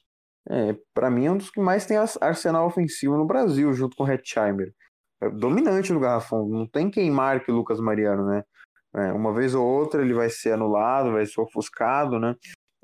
É, 0.49 0.77
para 0.93 1.11
mim 1.11 1.27
é 1.27 1.31
um 1.31 1.37
dos 1.37 1.51
que 1.51 1.61
mais 1.61 1.87
tem 1.87 1.97
arsenal 1.97 2.67
ofensivo 2.67 3.17
no 3.17 3.27
Brasil, 3.27 3.73
junto 3.73 3.97
com 3.97 4.05
o 4.05 4.11
Hetzheimer. 4.11 4.73
É 5.21 5.31
dominante 5.31 5.93
no 5.93 6.01
garrafão, 6.01 6.49
não 6.49 6.67
tem 6.67 6.91
quem 6.91 7.11
marque 7.11 7.51
o 7.51 7.55
Lucas 7.55 7.81
Mariano, 7.81 8.27
né? 8.27 8.43
É, 8.95 9.13
uma 9.13 9.33
vez 9.33 9.55
ou 9.55 9.65
outra 9.65 10.03
ele 10.03 10.13
vai 10.13 10.29
ser 10.29 10.53
anulado, 10.53 11.13
vai 11.13 11.25
ser 11.25 11.41
ofuscado, 11.41 12.19
né? 12.19 12.35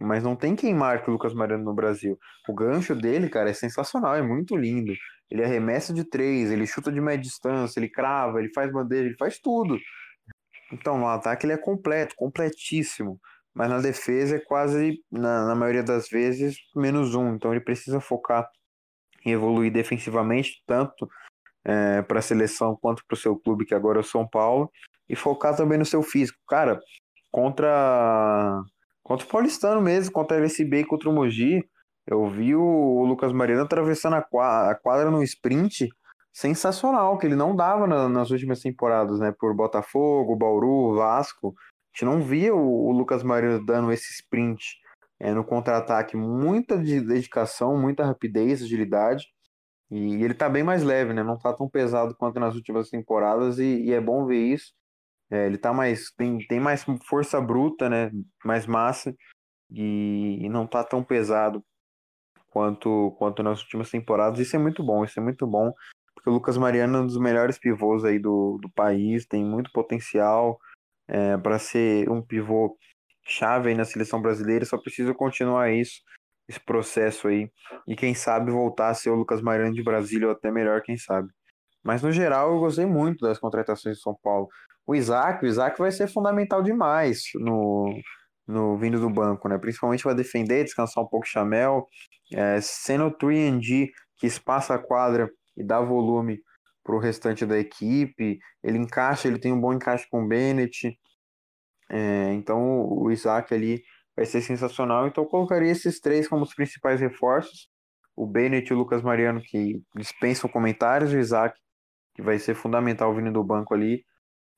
Mas 0.00 0.22
não 0.22 0.36
tem 0.36 0.54
quem 0.54 0.72
marque 0.72 1.10
o 1.10 1.12
Lucas 1.12 1.34
Mariano 1.34 1.64
no 1.64 1.74
Brasil. 1.74 2.16
O 2.48 2.54
gancho 2.54 2.94
dele, 2.94 3.28
cara, 3.28 3.50
é 3.50 3.52
sensacional, 3.52 4.14
é 4.14 4.22
muito 4.22 4.56
lindo. 4.56 4.92
Ele 5.30 5.44
arremessa 5.44 5.92
de 5.92 6.04
três, 6.04 6.50
ele 6.50 6.66
chuta 6.66 6.90
de 6.90 7.00
média 7.00 7.22
distância, 7.22 7.78
ele 7.78 7.88
crava, 7.88 8.40
ele 8.40 8.52
faz 8.52 8.72
bandeja, 8.72 9.06
ele 9.06 9.16
faz 9.16 9.38
tudo. 9.38 9.78
Então, 10.72 10.98
no 10.98 11.06
ataque 11.06 11.46
ele 11.46 11.52
é 11.52 11.58
completo, 11.58 12.14
completíssimo 12.16 13.20
mas 13.58 13.68
na 13.68 13.80
defesa 13.80 14.36
é 14.36 14.38
quase, 14.38 15.02
na, 15.10 15.46
na 15.46 15.54
maioria 15.56 15.82
das 15.82 16.08
vezes, 16.08 16.58
menos 16.76 17.16
um. 17.16 17.34
Então 17.34 17.52
ele 17.52 17.60
precisa 17.60 18.00
focar 18.00 18.48
em 19.26 19.32
evoluir 19.32 19.72
defensivamente, 19.72 20.62
tanto 20.64 21.08
é, 21.64 22.00
para 22.02 22.20
a 22.20 22.22
seleção 22.22 22.78
quanto 22.80 23.04
para 23.04 23.16
o 23.16 23.18
seu 23.18 23.36
clube, 23.36 23.64
que 23.64 23.74
agora 23.74 23.98
é 23.98 24.00
o 24.00 24.04
São 24.04 24.24
Paulo, 24.28 24.70
e 25.08 25.16
focar 25.16 25.56
também 25.56 25.76
no 25.76 25.84
seu 25.84 26.04
físico. 26.04 26.38
Cara, 26.48 26.78
contra, 27.32 28.62
contra 29.02 29.26
o 29.26 29.28
Paulistano 29.28 29.80
mesmo, 29.80 30.12
contra 30.12 30.36
a 30.36 30.40
LSB 30.40 30.82
e 30.82 30.84
contra 30.84 31.10
o 31.10 31.12
Mogi, 31.12 31.68
eu 32.08 32.26
vi 32.28 32.54
o 32.54 33.04
Lucas 33.04 33.32
Mariano 33.32 33.62
atravessando 33.62 34.14
a 34.16 34.22
quadra, 34.22 35.06
a 35.06 35.10
no 35.10 35.22
sprint 35.22 35.88
sensacional, 36.32 37.18
que 37.18 37.26
ele 37.26 37.36
não 37.36 37.54
dava 37.54 37.86
na, 37.86 38.08
nas 38.08 38.30
últimas 38.30 38.60
temporadas, 38.60 39.18
né? 39.20 39.32
Por 39.38 39.54
Botafogo, 39.54 40.36
Bauru, 40.36 40.94
Vasco 40.96 41.54
gente 41.98 42.04
não 42.04 42.22
via 42.22 42.54
o, 42.54 42.88
o 42.88 42.92
Lucas 42.92 43.22
Mariano 43.22 43.64
dando 43.64 43.90
esse 43.92 44.12
sprint 44.12 44.78
é, 45.18 45.32
no 45.34 45.44
contra-ataque, 45.44 46.16
muita 46.16 46.76
dedicação, 46.76 47.76
muita 47.76 48.04
rapidez, 48.04 48.62
agilidade. 48.62 49.26
E 49.90 50.22
ele 50.22 50.34
tá 50.34 50.48
bem 50.48 50.62
mais 50.62 50.82
leve, 50.84 51.12
né? 51.12 51.22
Não 51.22 51.38
tá 51.38 51.52
tão 51.52 51.68
pesado 51.68 52.14
quanto 52.16 52.38
nas 52.38 52.54
últimas 52.54 52.90
temporadas, 52.90 53.58
e, 53.58 53.84
e 53.86 53.92
é 53.92 54.00
bom 54.00 54.26
ver 54.26 54.38
isso. 54.38 54.72
É, 55.30 55.46
ele 55.46 55.58
tá 55.58 55.72
mais. 55.72 56.10
Tem, 56.16 56.38
tem 56.46 56.60
mais 56.60 56.84
força 57.08 57.40
bruta, 57.40 57.88
né? 57.88 58.10
Mais 58.44 58.66
massa, 58.66 59.14
e, 59.70 60.38
e, 60.42 60.48
não 60.48 60.66
tá 60.66 60.84
tão 60.84 61.02
pesado 61.02 61.64
quanto, 62.58 63.14
quanto 63.16 63.40
nas 63.40 63.62
últimas 63.62 63.88
temporadas. 63.88 64.40
Isso 64.40 64.56
é 64.56 64.58
muito 64.58 64.82
bom, 64.82 65.04
isso 65.04 65.20
é 65.20 65.22
muito 65.22 65.46
bom, 65.46 65.72
porque 66.12 66.28
o 66.28 66.32
Lucas 66.32 66.56
Mariano 66.56 66.98
é 66.98 67.00
um 67.02 67.06
dos 67.06 67.16
melhores 67.16 67.56
pivôs 67.56 68.04
aí 68.04 68.18
do, 68.18 68.58
do 68.60 68.68
país, 68.70 69.24
tem 69.26 69.44
muito 69.44 69.70
potencial 69.72 70.58
é, 71.06 71.36
para 71.38 71.56
ser 71.60 72.10
um 72.10 72.20
pivô 72.20 72.76
chave 73.24 73.68
aí 73.68 73.76
na 73.76 73.84
seleção 73.84 74.20
brasileira, 74.20 74.64
só 74.64 74.76
precisa 74.76 75.14
continuar 75.14 75.70
isso, 75.70 76.00
esse 76.48 76.58
processo 76.58 77.28
aí, 77.28 77.48
e 77.86 77.94
quem 77.94 78.12
sabe 78.12 78.50
voltar 78.50 78.88
a 78.88 78.94
ser 78.94 79.10
o 79.10 79.14
Lucas 79.14 79.40
Mariano 79.40 79.72
de 79.72 79.84
Brasília, 79.84 80.26
ou 80.26 80.32
até 80.32 80.50
melhor, 80.50 80.82
quem 80.82 80.96
sabe. 80.96 81.28
Mas 81.84 82.02
no 82.02 82.10
geral 82.10 82.54
eu 82.54 82.58
gostei 82.58 82.86
muito 82.86 83.24
das 83.24 83.38
contratações 83.38 83.98
de 83.98 84.02
São 84.02 84.18
Paulo. 84.20 84.48
O 84.84 84.96
Isaac, 84.96 85.44
o 85.44 85.46
Isaac 85.46 85.78
vai 85.78 85.92
ser 85.92 86.08
fundamental 86.08 86.60
demais 86.60 87.22
no, 87.36 87.94
no 88.48 88.76
vindo 88.76 88.98
do 88.98 89.08
banco, 89.08 89.48
né? 89.48 89.58
Principalmente 89.58 90.02
vai 90.02 90.14
defender, 90.14 90.64
descansar 90.64 91.04
um 91.04 91.06
pouco 91.06 91.24
o 91.24 91.28
Chamel, 91.28 91.86
é, 92.32 92.60
sendo 92.60 93.06
o 93.06 93.16
3D 93.16 93.90
que 94.16 94.26
espaça 94.26 94.74
a 94.74 94.78
quadra 94.78 95.30
e 95.56 95.64
dá 95.64 95.80
volume 95.80 96.40
para 96.82 96.96
o 96.96 96.98
restante 96.98 97.44
da 97.44 97.58
equipe. 97.58 98.38
Ele 98.62 98.78
encaixa, 98.78 99.28
ele 99.28 99.38
tem 99.38 99.52
um 99.52 99.60
bom 99.60 99.72
encaixe 99.72 100.08
com 100.10 100.24
o 100.24 100.28
Bennett. 100.28 100.98
É, 101.90 102.32
então 102.32 102.86
o 102.88 103.10
Isaac 103.10 103.52
ali 103.52 103.82
vai 104.16 104.26
ser 104.26 104.40
sensacional. 104.40 105.06
Então 105.06 105.24
eu 105.24 105.28
colocaria 105.28 105.70
esses 105.70 106.00
três 106.00 106.26
como 106.28 106.42
os 106.42 106.54
principais 106.54 107.00
reforços. 107.00 107.68
O 108.16 108.26
Bennett 108.26 108.70
e 108.70 108.74
o 108.74 108.78
Lucas 108.78 109.02
Mariano, 109.02 109.40
que 109.40 109.80
dispensam 109.94 110.50
comentários, 110.50 111.12
o 111.12 111.18
Isaac, 111.18 111.56
que 112.14 112.22
vai 112.22 112.38
ser 112.38 112.54
fundamental 112.54 113.14
vindo 113.14 113.32
do 113.32 113.44
banco 113.44 113.74
ali. 113.74 114.04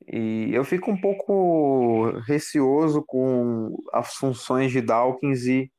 E 0.09 0.51
eu 0.53 0.65
fico 0.65 0.91
um 0.91 0.99
pouco 0.99 2.11
receoso 2.27 3.05
com 3.07 3.77
as 3.93 4.15
funções 4.15 4.73
de 4.73 4.81
Dawkins 4.81 5.45
e, 5.45 5.71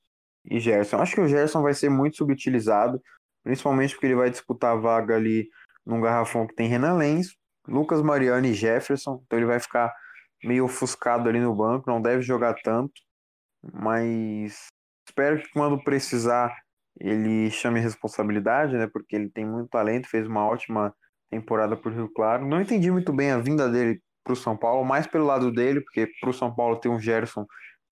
e 0.45 0.59
Gerson. 0.59 0.97
Acho 0.97 1.15
que 1.15 1.21
o 1.21 1.27
Gerson 1.27 1.61
vai 1.61 1.73
ser 1.73 1.89
muito 1.89 2.17
subutilizado, 2.17 3.01
principalmente 3.43 3.93
porque 3.93 4.07
ele 4.07 4.15
vai 4.15 4.29
disputar 4.29 4.73
a 4.73 4.79
vaga 4.79 5.15
ali 5.15 5.47
num 5.85 6.01
garrafão 6.01 6.47
que 6.47 6.55
tem 6.55 6.67
Renan 6.67 6.95
Lenz, 6.95 7.35
Lucas 7.67 8.01
Mariano 8.01 8.47
e 8.47 8.53
Jefferson, 8.53 9.21
então 9.25 9.37
ele 9.37 9.45
vai 9.45 9.59
ficar 9.59 9.93
meio 10.43 10.65
ofuscado 10.65 11.29
ali 11.29 11.39
no 11.39 11.55
banco, 11.55 11.89
não 11.89 12.01
deve 12.01 12.21
jogar 12.21 12.55
tanto, 12.63 12.93
mas 13.73 14.67
espero 15.07 15.41
que 15.41 15.49
quando 15.51 15.83
precisar 15.83 16.55
ele 16.99 17.49
chame 17.49 17.79
responsabilidade, 17.79 18.75
né? 18.77 18.87
Porque 18.87 19.15
ele 19.15 19.29
tem 19.29 19.45
muito 19.45 19.69
talento, 19.69 20.09
fez 20.09 20.27
uma 20.27 20.45
ótima 20.45 20.93
temporada 21.29 21.75
por 21.77 21.93
Rio 21.93 22.09
Claro. 22.09 22.45
Não 22.45 22.61
entendi 22.61 22.91
muito 22.91 23.13
bem 23.13 23.31
a 23.31 23.39
vinda 23.39 23.69
dele 23.69 24.01
para 24.23 24.33
o 24.33 24.35
São 24.35 24.55
Paulo, 24.57 24.85
mais 24.85 25.07
pelo 25.07 25.25
lado 25.25 25.51
dele, 25.51 25.81
porque 25.81 26.07
para 26.19 26.29
o 26.29 26.33
São 26.33 26.53
Paulo 26.53 26.79
ter 26.79 26.89
um 26.89 26.99
Gerson 26.99 27.45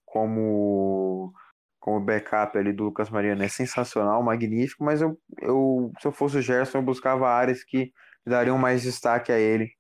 como 0.06 1.34
como 1.80 2.00
backup 2.00 2.58
ali 2.58 2.74
do 2.74 2.86
Lucas 2.86 3.10
Mariano 3.10 3.44
é 3.44 3.48
sensacional, 3.48 4.22
magnífico, 4.22 4.84
mas 4.84 5.02
eu, 5.02 5.18
eu 5.42 5.92
se 6.00 6.08
eu 6.08 6.12
fosse 6.12 6.38
o 6.38 6.42
Gerson, 6.42 6.80
eu 6.80 6.84
buscava 6.84 7.30
áreas 7.30 7.64
que 7.64 7.92
dariam 8.26 8.58
mais 8.58 8.84
destaque 8.84 9.32
a 9.32 9.40
ele. 9.40 9.72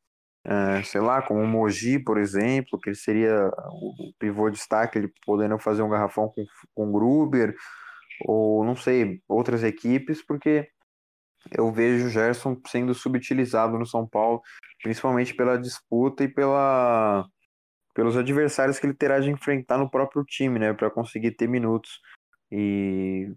Uh, 0.47 0.83
sei 0.85 1.01
lá, 1.01 1.21
como 1.21 1.41
o 1.41 1.47
Mogi, 1.47 1.99
por 1.99 2.17
exemplo, 2.17 2.79
que 2.79 2.89
ele 2.89 2.95
seria 2.95 3.51
o 3.71 4.13
pivô 4.17 4.49
de 4.49 4.55
destaque, 4.57 4.97
ele 4.97 5.11
podendo 5.25 5.59
fazer 5.59 5.81
um 5.81 5.89
garrafão 5.89 6.29
com, 6.29 6.45
com 6.73 6.91
Gruber, 6.91 7.53
ou 8.25 8.63
não 8.63 8.75
sei, 8.75 9.21
outras 9.27 9.63
equipes, 9.63 10.25
porque 10.25 10.67
eu 11.51 11.71
vejo 11.71 12.07
o 12.07 12.09
Gerson 12.09 12.59
sendo 12.67 12.93
subutilizado 12.93 13.77
no 13.77 13.85
São 13.85 14.07
Paulo, 14.07 14.41
principalmente 14.81 15.35
pela 15.35 15.57
disputa 15.57 16.23
e 16.23 16.27
pela 16.27 17.25
pelos 17.99 18.15
adversários 18.15 18.79
que 18.79 18.85
ele 18.85 18.93
terá 18.93 19.19
de 19.19 19.29
enfrentar 19.29 19.77
no 19.77 19.89
próprio 19.89 20.23
time, 20.23 20.57
né, 20.57 20.71
para 20.71 20.89
conseguir 20.89 21.31
ter 21.31 21.49
minutos. 21.49 21.99
E 22.49 23.29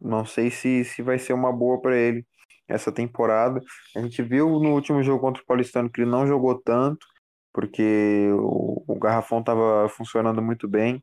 não 0.00 0.24
sei 0.24 0.50
se, 0.50 0.82
se 0.82 1.02
vai 1.02 1.18
ser 1.18 1.34
uma 1.34 1.52
boa 1.52 1.78
para 1.78 1.94
ele 1.94 2.24
essa 2.66 2.90
temporada. 2.90 3.60
A 3.94 4.00
gente 4.00 4.22
viu 4.22 4.48
no 4.60 4.72
último 4.72 5.02
jogo 5.02 5.20
contra 5.20 5.42
o 5.42 5.44
Paulistano 5.44 5.90
que 5.90 6.00
ele 6.00 6.10
não 6.10 6.26
jogou 6.26 6.58
tanto, 6.58 7.06
porque 7.52 8.30
o, 8.32 8.82
o 8.94 8.98
garrafão 8.98 9.40
estava 9.40 9.86
funcionando 9.90 10.40
muito 10.40 10.66
bem. 10.66 11.02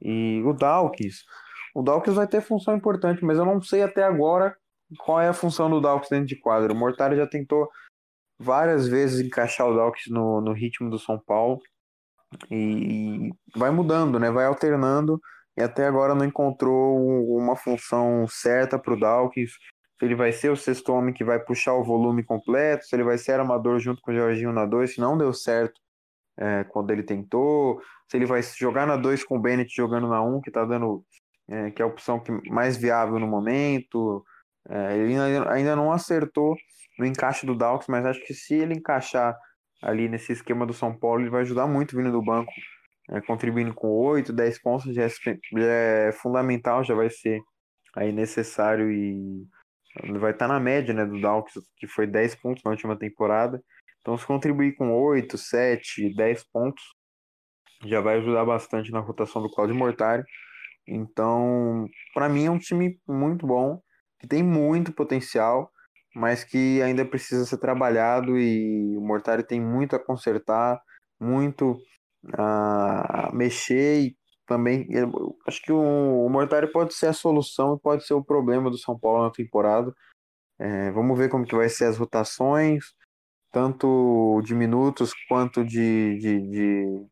E 0.00 0.42
o 0.46 0.54
Dawkins, 0.54 1.26
o 1.74 1.82
Dawkins 1.82 2.16
vai 2.16 2.26
ter 2.26 2.40
função 2.40 2.74
importante, 2.74 3.22
mas 3.22 3.36
eu 3.36 3.44
não 3.44 3.60
sei 3.60 3.82
até 3.82 4.02
agora 4.02 4.56
qual 5.00 5.20
é 5.20 5.28
a 5.28 5.34
função 5.34 5.68
do 5.68 5.78
Dawkins 5.78 6.08
dentro 6.08 6.26
de 6.26 6.40
quadro. 6.40 6.72
O 6.72 6.76
Mortari 6.76 7.16
já 7.16 7.26
tentou 7.26 7.68
várias 8.38 8.88
vezes 8.88 9.20
encaixar 9.20 9.68
o 9.68 9.76
Dawkins 9.76 10.06
no, 10.08 10.40
no 10.40 10.54
ritmo 10.54 10.88
do 10.88 10.98
São 10.98 11.18
Paulo 11.18 11.60
e 12.50 13.30
vai 13.56 13.70
mudando, 13.70 14.18
né? 14.18 14.30
Vai 14.30 14.46
alternando 14.46 15.20
e 15.56 15.62
até 15.62 15.86
agora 15.86 16.14
não 16.14 16.24
encontrou 16.24 17.36
uma 17.36 17.56
função 17.56 18.26
certa 18.28 18.78
para 18.78 18.94
o 18.94 18.98
Dawkins. 18.98 19.50
Se 19.98 20.06
ele 20.06 20.14
vai 20.14 20.32
ser 20.32 20.50
o 20.50 20.56
sexto 20.56 20.92
homem 20.92 21.12
que 21.12 21.24
vai 21.24 21.38
puxar 21.38 21.74
o 21.74 21.84
volume 21.84 22.24
completo, 22.24 22.86
se 22.86 22.96
ele 22.96 23.04
vai 23.04 23.18
ser 23.18 23.32
armador 23.32 23.78
junto 23.78 24.00
com 24.00 24.10
o 24.12 24.14
Jorginho 24.14 24.52
na 24.52 24.64
2, 24.64 24.94
se 24.94 25.00
não 25.00 25.18
deu 25.18 25.32
certo 25.34 25.78
é, 26.38 26.64
quando 26.64 26.90
ele 26.90 27.02
tentou, 27.02 27.80
se 28.08 28.16
ele 28.16 28.26
vai 28.26 28.42
jogar 28.42 28.86
na 28.86 28.96
2 28.96 29.24
com 29.24 29.36
o 29.36 29.40
Bennett 29.40 29.74
jogando 29.74 30.08
na 30.08 30.22
1, 30.22 30.36
um, 30.36 30.40
que 30.40 30.48
está 30.48 30.64
dando, 30.64 31.04
é, 31.48 31.70
que 31.70 31.82
é 31.82 31.84
a 31.84 31.88
opção 31.88 32.18
que 32.18 32.32
mais 32.50 32.76
viável 32.76 33.18
no 33.18 33.26
momento. 33.26 34.24
É, 34.68 34.96
ele 34.96 35.16
ainda 35.48 35.76
não 35.76 35.92
acertou 35.92 36.56
no 36.98 37.04
encaixe 37.04 37.44
do 37.44 37.54
Dawkins, 37.54 37.88
mas 37.88 38.06
acho 38.06 38.24
que 38.24 38.32
se 38.32 38.54
ele 38.54 38.74
encaixar 38.74 39.36
ali 39.82 40.08
nesse 40.08 40.32
esquema 40.32 40.66
do 40.66 40.74
São 40.74 40.96
Paulo, 40.96 41.22
ele 41.22 41.30
vai 41.30 41.42
ajudar 41.42 41.66
muito 41.66 41.96
vindo 41.96 42.12
do 42.12 42.22
banco, 42.22 42.52
é, 43.10 43.20
contribuindo 43.20 43.74
com 43.74 43.88
8, 43.88 44.32
10 44.32 44.62
pontos, 44.62 44.94
já 44.94 45.04
é, 45.04 45.08
já 45.08 45.72
é, 45.72 46.12
fundamental, 46.12 46.84
já 46.84 46.94
vai 46.94 47.10
ser 47.10 47.40
aí 47.96 48.12
necessário 48.12 48.90
e 48.90 49.46
vai 50.18 50.30
estar 50.32 50.46
tá 50.46 50.54
na 50.54 50.60
média 50.60 50.94
né, 50.94 51.04
do 51.04 51.20
Dawkins, 51.20 51.64
que 51.76 51.86
foi 51.86 52.06
10 52.06 52.36
pontos 52.36 52.62
na 52.62 52.70
última 52.70 52.96
temporada. 52.96 53.60
Então, 54.00 54.16
se 54.16 54.26
contribuir 54.26 54.74
com 54.76 54.92
8, 54.92 55.36
7, 55.36 56.14
10 56.14 56.44
pontos, 56.52 56.82
já 57.84 58.00
vai 58.00 58.18
ajudar 58.18 58.44
bastante 58.44 58.90
na 58.90 59.00
rotação 59.00 59.42
do 59.42 59.50
Claudio 59.50 59.74
Mortari. 59.74 60.22
Então, 60.86 61.86
para 62.14 62.28
mim 62.28 62.46
é 62.46 62.50
um 62.50 62.58
time 62.58 62.98
muito 63.06 63.46
bom, 63.46 63.80
que 64.18 64.26
tem 64.26 64.42
muito 64.42 64.92
potencial 64.92 65.70
mas 66.14 66.44
que 66.44 66.82
ainda 66.82 67.04
precisa 67.04 67.44
ser 67.44 67.58
trabalhado 67.58 68.38
e 68.38 68.96
o 68.96 69.00
Mortari 69.00 69.42
tem 69.42 69.60
muito 69.60 69.94
a 69.94 69.98
consertar, 70.04 70.80
muito 71.18 71.78
a 72.34 73.30
mexer 73.32 74.00
e 74.00 74.16
também 74.46 74.88
acho 75.46 75.62
que 75.62 75.70
o, 75.72 76.26
o 76.26 76.28
Mortari 76.28 76.70
pode 76.72 76.92
ser 76.94 77.06
a 77.06 77.12
solução 77.12 77.76
e 77.76 77.80
pode 77.80 78.04
ser 78.04 78.14
o 78.14 78.24
problema 78.24 78.68
do 78.68 78.76
São 78.76 78.98
Paulo 78.98 79.22
na 79.24 79.30
temporada. 79.30 79.94
É, 80.58 80.90
vamos 80.90 81.16
ver 81.16 81.30
como 81.30 81.46
que 81.46 81.54
vai 81.54 81.68
ser 81.68 81.84
as 81.84 81.96
rotações, 81.96 82.84
tanto 83.52 84.42
de 84.44 84.54
minutos 84.54 85.12
quanto 85.28 85.64
de, 85.64 86.18
de, 86.18 86.40
de 86.50 87.06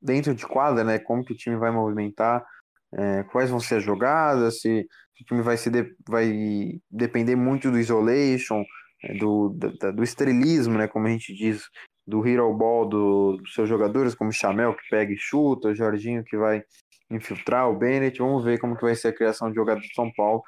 dentro 0.00 0.34
de 0.34 0.46
quadra, 0.46 0.84
né? 0.84 0.98
Como 0.98 1.24
que 1.24 1.32
o 1.32 1.36
time 1.36 1.56
vai 1.56 1.70
movimentar, 1.70 2.44
é, 2.92 3.22
quais 3.24 3.50
vão 3.50 3.58
ser 3.58 3.76
as 3.76 3.82
jogadas, 3.82 4.60
se 4.60 4.86
o 5.22 5.24
time 5.24 5.42
vai, 5.42 5.56
se 5.56 5.70
de, 5.70 5.94
vai 6.08 6.80
depender 6.90 7.36
muito 7.36 7.70
do 7.70 7.78
isolation, 7.78 8.64
é, 9.02 9.14
do, 9.14 9.48
do, 9.50 9.92
do 9.92 10.02
estrelismo, 10.02 10.76
né, 10.76 10.86
como 10.88 11.06
a 11.06 11.10
gente 11.10 11.34
diz, 11.34 11.62
do 12.06 12.26
hero 12.26 12.52
ball 12.52 12.88
do, 12.88 13.36
dos 13.36 13.54
seus 13.54 13.68
jogadores, 13.68 14.14
como 14.14 14.32
Chamel 14.32 14.74
que 14.74 14.88
pega 14.90 15.12
e 15.12 15.16
chuta, 15.16 15.68
o 15.68 15.74
Jorginho 15.74 16.24
que 16.24 16.36
vai 16.36 16.62
infiltrar, 17.10 17.70
o 17.70 17.76
Bennett. 17.76 18.18
Vamos 18.18 18.44
ver 18.44 18.58
como 18.58 18.76
que 18.76 18.82
vai 18.82 18.94
ser 18.94 19.08
a 19.08 19.14
criação 19.14 19.48
de 19.48 19.54
jogadores 19.54 19.88
do 19.88 19.94
São 19.94 20.10
Paulo. 20.12 20.42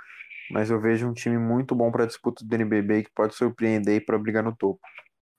Mas 0.51 0.71
eu 0.71 0.81
vejo 0.81 1.09
um 1.09 1.15
time 1.15 1.39
muito 1.39 1.75
bom 1.75 1.91
para 1.91 2.05
a 2.05 2.07
disputa 2.07 2.45
do 2.45 2.55
NBB 2.55 3.05
que 3.05 3.11
pode 3.15 3.35
surpreender 3.35 4.05
para 4.05 4.19
brigar 4.19 4.43
no 4.43 4.55
topo. 4.55 4.81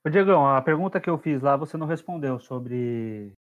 Ô 0.05 0.09
Diegão, 0.09 0.47
a 0.47 0.61
pergunta 0.61 0.99
que 0.99 1.09
eu 1.09 1.17
fiz 1.17 1.41
lá 1.41 1.57
você 1.57 1.77
não 1.77 1.87
respondeu 1.87 2.39
sobre 2.39 3.33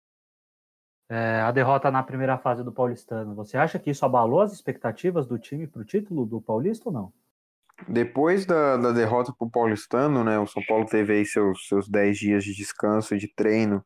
é, 1.09 1.41
a 1.41 1.51
derrota 1.51 1.91
na 1.91 2.03
primeira 2.03 2.37
fase 2.37 2.63
do 2.63 2.71
Paulistano. 2.71 3.35
Você 3.35 3.57
acha 3.57 3.79
que 3.79 3.91
isso 3.91 4.05
abalou 4.05 4.41
as 4.41 4.53
expectativas 4.53 5.27
do 5.27 5.37
time 5.37 5.67
para 5.67 5.81
o 5.81 5.85
título 5.85 6.25
do 6.25 6.41
Paulista 6.41 6.89
ou 6.89 6.93
não? 6.93 7.13
Depois 7.87 8.45
da, 8.45 8.77
da 8.77 8.91
derrota 8.91 9.33
para 9.37 9.47
o 9.47 9.51
Paulistano, 9.51 10.23
né, 10.23 10.37
o 10.39 10.47
São 10.47 10.63
Paulo 10.65 10.85
teve 10.85 11.13
aí 11.13 11.25
seus, 11.25 11.67
seus 11.67 11.89
10 11.89 12.17
dias 12.17 12.43
de 12.43 12.55
descanso 12.55 13.15
e 13.15 13.17
de 13.17 13.27
treino 13.27 13.83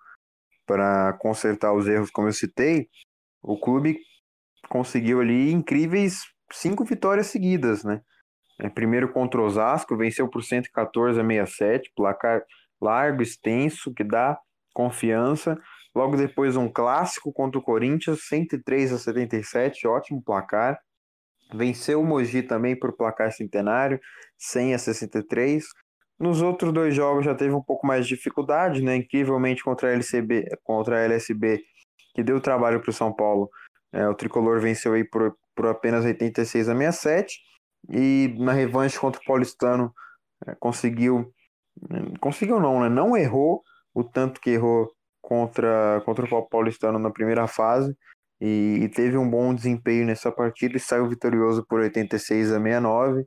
para 0.66 1.14
consertar 1.14 1.74
os 1.74 1.88
erros, 1.88 2.12
como 2.12 2.28
eu 2.28 2.34
citei. 2.34 2.90
O 3.42 3.58
clube 3.58 3.98
conseguiu 4.70 5.22
ali 5.22 5.52
incríveis 5.52 6.24
cinco 6.52 6.84
vitórias 6.84 7.28
seguidas, 7.28 7.84
né? 7.84 8.02
É, 8.60 8.70
primeiro 8.70 9.12
contra 9.14 9.40
o 9.40 9.46
Osasco, 9.46 9.96
venceu 9.96 10.28
por 10.28 10.44
114 10.44 11.20
a 11.20 11.24
67, 11.24 11.92
placar 11.96 12.44
largo, 12.82 13.22
extenso, 13.22 13.94
que 13.94 14.04
dá 14.04 14.38
confiança. 14.74 15.60
Logo 15.98 16.16
depois, 16.16 16.56
um 16.56 16.70
clássico 16.70 17.34
contra 17.34 17.58
o 17.58 17.64
Corinthians, 17.64 18.20
103 18.28 18.94
a 18.94 19.00
77, 19.00 19.88
ótimo 19.88 20.22
placar. 20.22 20.80
Venceu 21.56 22.02
o 22.02 22.06
Mogi 22.06 22.44
também 22.44 22.78
por 22.78 22.96
placar 22.96 23.32
centenário, 23.32 24.00
100 24.38 24.76
a 24.76 24.78
63. 24.78 25.66
Nos 26.20 26.44
outros 26.44 26.72
dois 26.72 26.94
jogos 26.94 27.26
já 27.26 27.34
teve 27.34 27.56
um 27.56 27.64
pouco 27.64 27.88
mais 27.88 28.06
de 28.06 28.14
dificuldade, 28.14 28.84
né? 28.84 28.96
Incrivelmente 28.98 29.64
contra 29.64 29.90
a 29.90 29.94
LCB, 29.94 30.46
contra 30.64 30.98
a 30.98 31.00
LSB, 31.00 31.64
que 32.14 32.22
deu 32.22 32.40
trabalho 32.40 32.80
para 32.80 32.92
o 32.92 32.94
São 32.94 33.12
Paulo. 33.12 33.50
É, 33.92 34.08
o 34.08 34.14
tricolor 34.14 34.60
venceu 34.60 34.94
aí 34.94 35.04
por, 35.04 35.36
por 35.56 35.66
apenas 35.66 36.06
86 36.06 36.70
a 36.70 36.76
67 36.76 37.40
e 37.90 38.36
na 38.38 38.54
revanche 38.54 39.00
contra 39.00 39.20
o 39.20 39.26
Paulistano 39.26 39.92
é, 40.46 40.54
conseguiu 40.60 41.34
conseguiu 42.20 42.60
não, 42.60 42.82
né? 42.82 42.88
Não 42.88 43.18
errou 43.18 43.64
o 43.96 44.04
tanto 44.04 44.40
que 44.40 44.52
errou 44.52 44.96
contra, 45.28 46.02
contra 46.06 46.26
o 46.26 46.48
Paulistano 46.48 46.98
na 46.98 47.12
primeira 47.12 47.48
fase 47.48 47.94
e, 48.40 48.80
e, 48.84 48.88
teve 48.88 49.18
um 49.18 49.30
bom 49.30 49.54
desempenho 49.54 50.06
nessa 50.06 50.32
partida 50.32 50.78
e 50.78 50.80
saiu 50.80 51.10
vitorioso 51.10 51.66
por 51.68 51.82
86 51.82 52.54
a 52.54 52.62
69. 52.62 53.26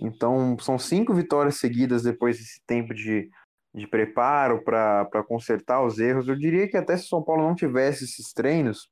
Então 0.00 0.58
são 0.58 0.78
cinco 0.78 1.12
vitórias 1.12 1.56
seguidas 1.56 2.04
depois 2.04 2.38
desse 2.38 2.62
tempo 2.66 2.94
de, 2.94 3.28
de 3.74 3.86
preparo 3.86 4.64
para 4.64 5.22
consertar 5.28 5.84
os 5.84 5.98
erros. 5.98 6.26
Eu 6.26 6.36
diria 6.36 6.66
que 6.66 6.76
até 6.78 6.96
se 6.96 7.04
o 7.04 7.08
São 7.08 7.22
Paulo 7.22 7.42
não 7.42 7.54
tivesse 7.54 8.04
esses 8.04 8.32
treinos, 8.32 8.88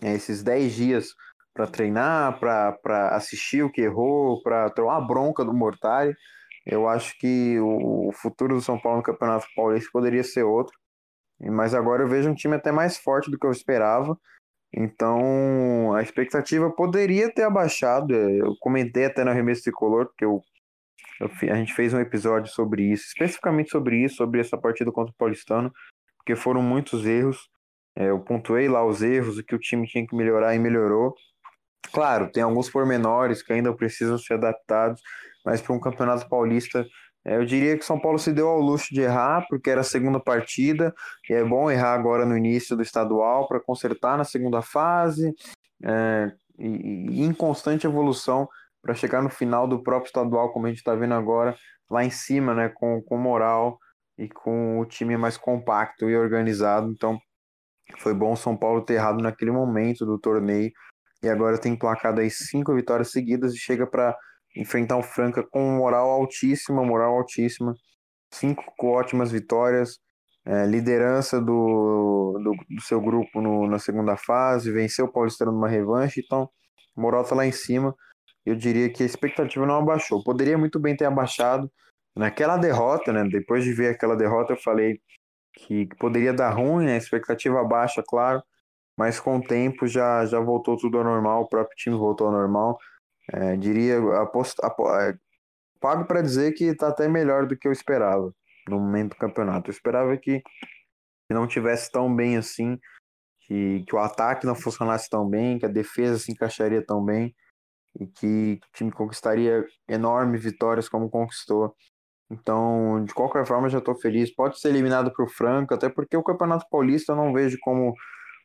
é, 0.00 0.14
esses 0.14 0.42
10 0.42 0.72
dias 0.72 1.08
para 1.52 1.66
treinar, 1.66 2.40
para 2.40 3.08
assistir 3.10 3.62
o 3.62 3.70
que 3.70 3.82
errou, 3.82 4.42
para 4.42 4.70
tomar 4.70 4.96
a 4.96 5.00
bronca 5.02 5.44
do 5.44 5.52
Mortari, 5.52 6.14
eu 6.64 6.88
acho 6.88 7.14
que 7.18 7.58
o 7.60 8.10
futuro 8.14 8.54
do 8.54 8.62
São 8.62 8.80
Paulo 8.80 8.98
no 8.98 9.04
Campeonato 9.04 9.46
Paulista 9.54 9.90
poderia 9.92 10.24
ser 10.24 10.44
outro. 10.44 10.74
Mas 11.50 11.74
agora 11.74 12.02
eu 12.02 12.08
vejo 12.08 12.28
um 12.28 12.34
time 12.34 12.56
até 12.56 12.72
mais 12.72 12.96
forte 12.96 13.30
do 13.30 13.38
que 13.38 13.46
eu 13.46 13.50
esperava. 13.50 14.18
Então 14.72 15.94
a 15.94 16.02
expectativa 16.02 16.70
poderia 16.70 17.32
ter 17.32 17.42
abaixado. 17.42 18.14
Eu 18.14 18.56
comentei 18.60 19.06
até 19.06 19.24
no 19.24 19.30
Arremesso 19.30 19.62
Tricolor, 19.62 20.06
porque 20.06 20.24
eu, 20.24 20.42
eu, 21.20 21.30
a 21.52 21.56
gente 21.56 21.74
fez 21.74 21.94
um 21.94 22.00
episódio 22.00 22.50
sobre 22.52 22.82
isso, 22.84 23.04
especificamente 23.06 23.70
sobre 23.70 24.04
isso, 24.04 24.16
sobre 24.16 24.40
essa 24.40 24.58
partida 24.58 24.90
contra 24.90 25.12
o 25.12 25.16
Paulistano, 25.16 25.72
porque 26.18 26.34
foram 26.34 26.62
muitos 26.62 27.06
erros. 27.06 27.48
É, 27.96 28.10
eu 28.10 28.18
pontuei 28.18 28.68
lá 28.68 28.84
os 28.84 29.02
erros, 29.02 29.38
o 29.38 29.44
que 29.44 29.54
o 29.54 29.58
time 29.58 29.86
tinha 29.86 30.04
que 30.04 30.16
melhorar 30.16 30.54
e 30.54 30.58
melhorou. 30.58 31.14
Claro, 31.92 32.30
tem 32.30 32.42
alguns 32.42 32.68
pormenores 32.68 33.42
que 33.42 33.52
ainda 33.52 33.72
precisam 33.72 34.18
ser 34.18 34.34
adaptados, 34.34 35.00
mas 35.44 35.60
para 35.60 35.74
um 35.74 35.80
campeonato 35.80 36.28
paulista 36.28 36.80
é, 36.80 36.86
eu 37.24 37.44
diria 37.44 37.78
que 37.78 37.84
São 37.84 37.98
Paulo 37.98 38.18
se 38.18 38.32
deu 38.32 38.48
ao 38.48 38.60
luxo 38.60 38.92
de 38.92 39.00
errar, 39.00 39.46
porque 39.48 39.70
era 39.70 39.80
a 39.80 39.84
segunda 39.84 40.20
partida, 40.20 40.94
e 41.28 41.32
é 41.32 41.42
bom 41.42 41.70
errar 41.70 41.94
agora 41.94 42.26
no 42.26 42.36
início 42.36 42.76
do 42.76 42.82
estadual 42.82 43.48
para 43.48 43.60
consertar 43.60 44.18
na 44.18 44.24
segunda 44.24 44.60
fase, 44.60 45.34
é, 45.82 46.32
e, 46.58 46.66
e, 46.66 47.22
em 47.22 47.32
constante 47.32 47.86
evolução 47.86 48.48
para 48.82 48.94
chegar 48.94 49.22
no 49.22 49.30
final 49.30 49.66
do 49.66 49.82
próprio 49.82 50.08
estadual, 50.08 50.52
como 50.52 50.66
a 50.66 50.68
gente 50.68 50.78
está 50.78 50.94
vendo 50.94 51.14
agora, 51.14 51.56
lá 51.90 52.04
em 52.04 52.10
cima, 52.10 52.54
né, 52.54 52.68
com, 52.68 53.00
com 53.02 53.16
moral 53.16 53.78
e 54.18 54.28
com 54.28 54.78
o 54.80 54.84
time 54.84 55.16
mais 55.16 55.36
compacto 55.36 56.08
e 56.08 56.16
organizado. 56.16 56.90
Então, 56.90 57.18
foi 57.98 58.12
bom 58.14 58.36
São 58.36 58.56
Paulo 58.56 58.82
ter 58.82 58.94
errado 58.94 59.22
naquele 59.22 59.50
momento 59.50 60.04
do 60.04 60.18
torneio 60.18 60.70
e 61.22 61.28
agora 61.28 61.58
tem 61.58 61.74
placado 61.74 62.20
aí 62.20 62.30
cinco 62.30 62.74
vitórias 62.74 63.10
seguidas 63.10 63.54
e 63.54 63.58
chega 63.58 63.86
para 63.86 64.14
enfrentar 64.56 64.96
o 64.96 65.02
Franca 65.02 65.42
com 65.42 65.60
moral 65.76 66.10
altíssima, 66.10 66.84
moral 66.84 67.16
altíssima, 67.16 67.74
cinco 68.32 68.64
ótimas 68.82 69.30
vitórias, 69.32 69.98
é, 70.46 70.66
liderança 70.66 71.40
do, 71.40 72.38
do, 72.42 72.52
do, 72.76 72.82
seu 72.82 73.00
grupo 73.00 73.40
no, 73.40 73.66
na 73.66 73.78
segunda 73.78 74.16
fase, 74.16 74.70
venceu 74.70 75.06
o 75.06 75.12
Paulistano 75.12 75.52
numa 75.52 75.68
revanche, 75.68 76.20
então 76.24 76.48
moral 76.96 77.24
tá 77.24 77.34
lá 77.34 77.46
em 77.46 77.52
cima. 77.52 77.94
Eu 78.44 78.54
diria 78.54 78.90
que 78.92 79.02
a 79.02 79.06
expectativa 79.06 79.64
não 79.66 79.76
abaixou. 79.76 80.22
Poderia 80.22 80.58
muito 80.58 80.78
bem 80.78 80.94
ter 80.96 81.06
abaixado 81.06 81.70
naquela 82.14 82.56
derrota, 82.58 83.12
né? 83.12 83.24
Depois 83.24 83.64
de 83.64 83.72
ver 83.72 83.94
aquela 83.94 84.16
derrota, 84.16 84.52
eu 84.52 84.56
falei 84.58 85.00
que 85.54 85.86
poderia 85.98 86.32
dar 86.32 86.50
ruim, 86.50 86.84
né? 86.86 86.96
expectativa 86.96 87.64
baixa, 87.64 88.02
claro, 88.06 88.42
mas 88.98 89.20
com 89.20 89.38
o 89.38 89.42
tempo 89.42 89.86
já, 89.86 90.26
já 90.26 90.40
voltou 90.40 90.76
tudo 90.76 90.98
ao 90.98 91.04
normal, 91.04 91.42
o 91.42 91.48
próprio 91.48 91.76
time 91.76 91.96
voltou 91.96 92.26
ao 92.26 92.32
normal. 92.32 92.78
É, 93.32 93.56
diria, 93.56 93.98
aposto, 94.20 94.60
é, 94.64 95.14
pago 95.80 96.06
para 96.06 96.22
dizer 96.22 96.52
que 96.52 96.64
está 96.64 96.88
até 96.88 97.08
melhor 97.08 97.46
do 97.46 97.56
que 97.56 97.66
eu 97.66 97.72
esperava 97.72 98.32
no 98.68 98.78
momento 98.78 99.10
do 99.10 99.16
campeonato. 99.16 99.70
Eu 99.70 99.72
esperava 99.72 100.16
que, 100.16 100.42
não 101.30 101.46
tivesse 101.46 101.90
tão 101.90 102.14
bem 102.14 102.36
assim, 102.36 102.78
que, 103.40 103.84
que 103.86 103.94
o 103.94 103.98
ataque 103.98 104.46
não 104.46 104.54
funcionasse 104.54 105.08
tão 105.08 105.28
bem, 105.28 105.58
que 105.58 105.66
a 105.66 105.70
defesa 105.70 106.18
se 106.18 106.30
encaixaria 106.32 106.84
tão 106.84 107.04
bem 107.04 107.34
e 107.98 108.06
que 108.06 108.60
o 108.62 108.76
time 108.76 108.92
conquistaria 108.92 109.64
enormes 109.88 110.42
vitórias 110.42 110.88
como 110.88 111.10
conquistou. 111.10 111.74
Então, 112.30 113.04
de 113.04 113.12
qualquer 113.12 113.46
forma, 113.46 113.68
já 113.68 113.78
estou 113.78 113.94
feliz. 113.94 114.34
Pode 114.34 114.58
ser 114.58 114.68
eliminado 114.68 115.12
para 115.12 115.24
o 115.24 115.28
Franco, 115.28 115.74
até 115.74 115.88
porque 115.88 116.16
o 116.16 116.22
Campeonato 116.22 116.66
Paulista 116.70 117.12
eu 117.12 117.16
não 117.16 117.32
vejo 117.32 117.58
como 117.60 117.94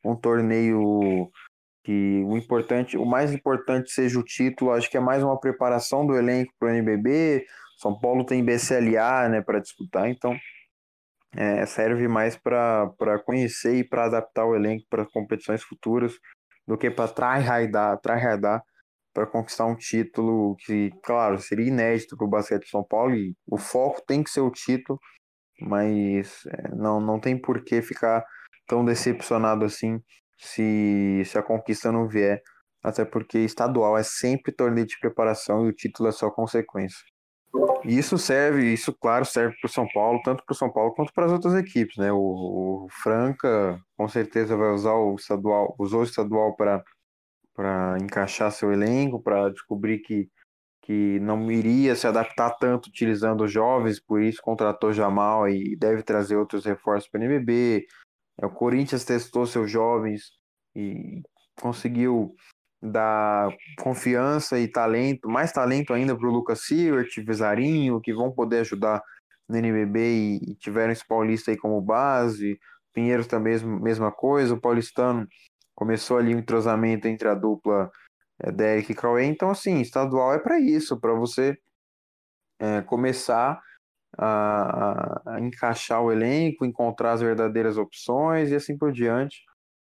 um 0.03 0.15
torneio 0.15 1.29
que 1.89 2.23
o 2.23 2.37
importante, 2.37 2.95
o 2.99 3.05
mais 3.05 3.33
importante 3.33 3.89
seja 3.89 4.19
o 4.19 4.23
título. 4.23 4.71
Acho 4.71 4.87
que 4.91 4.97
é 4.97 4.99
mais 4.99 5.23
uma 5.23 5.39
preparação 5.39 6.05
do 6.05 6.15
elenco 6.15 6.53
para 6.59 6.67
o 6.67 6.71
NBB. 6.71 7.43
São 7.79 7.99
Paulo 7.99 8.23
tem 8.23 8.45
BCLA, 8.45 9.27
né, 9.27 9.41
para 9.41 9.59
disputar, 9.59 10.07
então 10.07 10.37
é, 11.35 11.65
serve 11.65 12.07
mais 12.07 12.37
para 12.37 12.93
conhecer 13.25 13.77
e 13.77 13.83
para 13.83 14.05
adaptar 14.05 14.45
o 14.45 14.55
elenco 14.55 14.85
para 14.87 15.03
competições 15.03 15.63
futuras 15.63 16.13
do 16.67 16.77
que 16.77 16.91
para 16.91 17.07
tryhardar, 17.07 17.99
tryhardar 18.01 18.61
para 19.11 19.25
conquistar 19.25 19.65
um 19.65 19.75
título 19.75 20.55
que, 20.57 20.91
claro, 21.03 21.39
seria 21.39 21.69
inédito 21.69 22.15
para 22.15 22.27
o 22.27 22.29
basquete 22.29 22.65
de 22.65 22.69
São 22.69 22.83
Paulo 22.83 23.15
e 23.15 23.33
o 23.49 23.57
foco 23.57 24.03
tem 24.05 24.21
que 24.21 24.29
ser 24.29 24.41
o 24.41 24.51
título, 24.51 24.99
mas 25.59 26.45
é, 26.45 26.75
não, 26.75 27.01
não 27.01 27.19
tem 27.19 27.35
por 27.35 27.63
que 27.63 27.81
ficar 27.81 28.23
tão 28.67 28.85
decepcionado 28.85 29.65
assim 29.65 29.99
se, 30.39 31.23
se 31.25 31.37
a 31.37 31.43
conquista 31.43 31.91
não 31.91 32.07
vier, 32.07 32.41
até 32.81 33.03
porque 33.05 33.39
estadual 33.39 33.97
é 33.97 34.03
sempre 34.03 34.53
torneio 34.53 34.87
de 34.87 34.97
preparação 34.99 35.65
e 35.65 35.69
o 35.69 35.73
título 35.73 36.09
é 36.09 36.11
só 36.11 36.31
consequência. 36.31 37.03
E 37.83 37.97
isso 37.97 38.17
serve, 38.17 38.73
isso 38.73 38.93
claro, 38.93 39.25
serve 39.25 39.55
para 39.59 39.67
o 39.67 39.71
São 39.71 39.87
Paulo, 39.93 40.21
tanto 40.23 40.43
para 40.45 40.53
o 40.53 40.55
São 40.55 40.71
Paulo 40.71 40.93
quanto 40.93 41.11
para 41.13 41.25
as 41.25 41.31
outras 41.31 41.55
equipes, 41.55 41.97
né? 41.97 42.11
O, 42.11 42.85
o, 42.85 42.87
Franca 43.01 43.79
com 43.97 44.07
certeza 44.07 44.55
vai 44.55 44.71
usar 44.71 44.93
o 44.93 45.15
estadual, 45.15 45.75
usou 45.79 46.01
o 46.01 46.03
estadual 46.03 46.55
para 46.55 46.83
para 47.55 47.97
encaixar 48.01 48.51
seu 48.53 48.71
elenco, 48.71 49.21
para 49.21 49.49
descobrir 49.49 49.99
que, 49.99 50.29
que 50.81 51.19
não 51.19 51.51
iria 51.51 51.93
se 51.93 52.07
adaptar 52.07 52.51
tanto 52.51 52.87
utilizando 52.87 53.43
os 53.43 53.51
jovens, 53.51 53.99
por 53.99 54.21
isso 54.21 54.41
contratou 54.41 54.93
Jamal 54.93 55.49
e 55.49 55.75
deve 55.75 56.01
trazer 56.01 56.37
outros 56.37 56.63
reforços 56.63 57.09
para 57.09 57.19
o 57.19 57.23
NBB. 57.25 57.85
É, 58.41 58.45
o 58.45 58.49
Corinthians 58.49 59.05
testou 59.05 59.45
seus 59.45 59.69
jovens 59.69 60.31
e 60.75 61.21
conseguiu 61.59 62.35
dar 62.81 63.49
confiança 63.77 64.57
e 64.57 64.67
talento, 64.67 65.27
mais 65.27 65.51
talento 65.51 65.93
ainda 65.93 66.15
para 66.15 66.27
o 66.27 66.31
Lucas 66.31 66.61
Siewert, 66.61 67.09
Visarinho, 67.25 67.99
que 67.99 68.13
vão 68.13 68.31
poder 68.31 68.59
ajudar 68.59 69.03
no 69.47 69.57
NBB 69.57 70.39
e, 70.41 70.55
tiveram 70.55 70.93
esse 70.93 71.05
Paulista 71.05 71.51
aí 71.51 71.57
como 71.57 71.81
base. 71.81 72.57
Pinheiros 72.93 73.27
também, 73.27 73.57
mesma 73.63 74.11
coisa. 74.11 74.53
O 74.53 74.61
Paulistano 74.61 75.27
começou 75.75 76.17
ali 76.17 76.33
um 76.33 76.39
entrosamento 76.39 77.07
entre 77.07 77.27
a 77.27 77.33
dupla 77.33 77.91
é, 78.39 78.51
Derek 78.51 78.91
e 78.91 78.95
Cauê. 78.95 79.25
Então, 79.25 79.49
assim, 79.49 79.81
estadual 79.81 80.33
é 80.33 80.39
para 80.39 80.59
isso, 80.59 80.99
para 80.99 81.13
você 81.13 81.57
é, 82.59 82.81
começar 82.81 83.61
a, 84.17 85.35
a, 85.35 85.39
encaixar 85.39 86.01
o 86.01 86.11
elenco, 86.11 86.65
encontrar 86.65 87.13
as 87.13 87.21
verdadeiras 87.21 87.77
opções 87.77 88.51
e 88.51 88.55
assim 88.55 88.77
por 88.77 88.91
diante. 88.91 89.41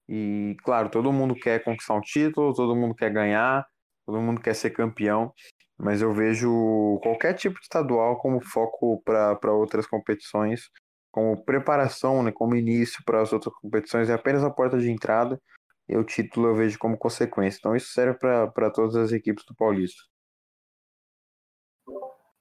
E, 0.08 0.56
claro, 0.64 0.88
todo 0.90 1.12
mundo 1.12 1.34
quer 1.34 1.62
conquistar 1.62 1.94
um 1.94 2.00
título, 2.00 2.54
todo 2.54 2.76
mundo 2.76 2.94
quer 2.94 3.12
ganhar, 3.12 3.66
todo 4.06 4.20
mundo 4.20 4.40
quer 4.40 4.54
ser 4.54 4.70
campeão, 4.70 5.32
mas 5.78 6.00
eu 6.02 6.12
vejo 6.12 6.98
qualquer 7.02 7.34
tipo 7.34 7.56
de 7.56 7.62
estadual 7.62 8.18
como 8.18 8.40
foco 8.44 9.02
para 9.04 9.52
outras 9.52 9.86
competições, 9.86 10.62
como 11.10 11.44
preparação, 11.44 12.22
né, 12.22 12.32
como 12.32 12.56
início 12.56 13.02
para 13.04 13.20
as 13.20 13.32
outras 13.32 13.54
competições, 13.56 14.08
é 14.08 14.14
apenas 14.14 14.42
a 14.44 14.50
porta 14.50 14.78
de 14.78 14.90
entrada 14.90 15.40
e 15.88 15.96
o 15.96 16.04
título 16.04 16.48
eu 16.48 16.54
vejo 16.54 16.78
como 16.78 16.98
consequência. 16.98 17.58
Então 17.58 17.76
isso 17.76 17.92
serve 17.92 18.18
para 18.18 18.70
todas 18.70 18.96
as 18.96 19.12
equipes 19.12 19.44
do 19.46 19.54
Paulista. 19.54 20.02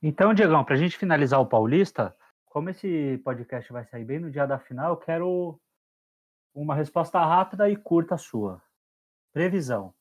Então, 0.09 0.33
Diegão, 0.33 0.63
para 0.63 0.75
a 0.75 0.77
gente 0.77 0.97
finalizar 0.97 1.41
o 1.41 1.45
Paulista, 1.45 2.15
como 2.45 2.69
esse 2.69 3.17
podcast 3.25 3.73
vai 3.73 3.83
sair 3.83 4.05
bem 4.05 4.19
no 4.19 4.31
dia 4.31 4.47
da 4.47 4.57
final, 4.57 4.91
eu 4.91 4.97
quero 4.97 5.59
uma 6.55 6.73
resposta 6.73 7.19
rápida 7.19 7.69
e 7.69 7.75
curta 7.75 8.17
sua. 8.17 8.63
Previsão. 9.33 9.93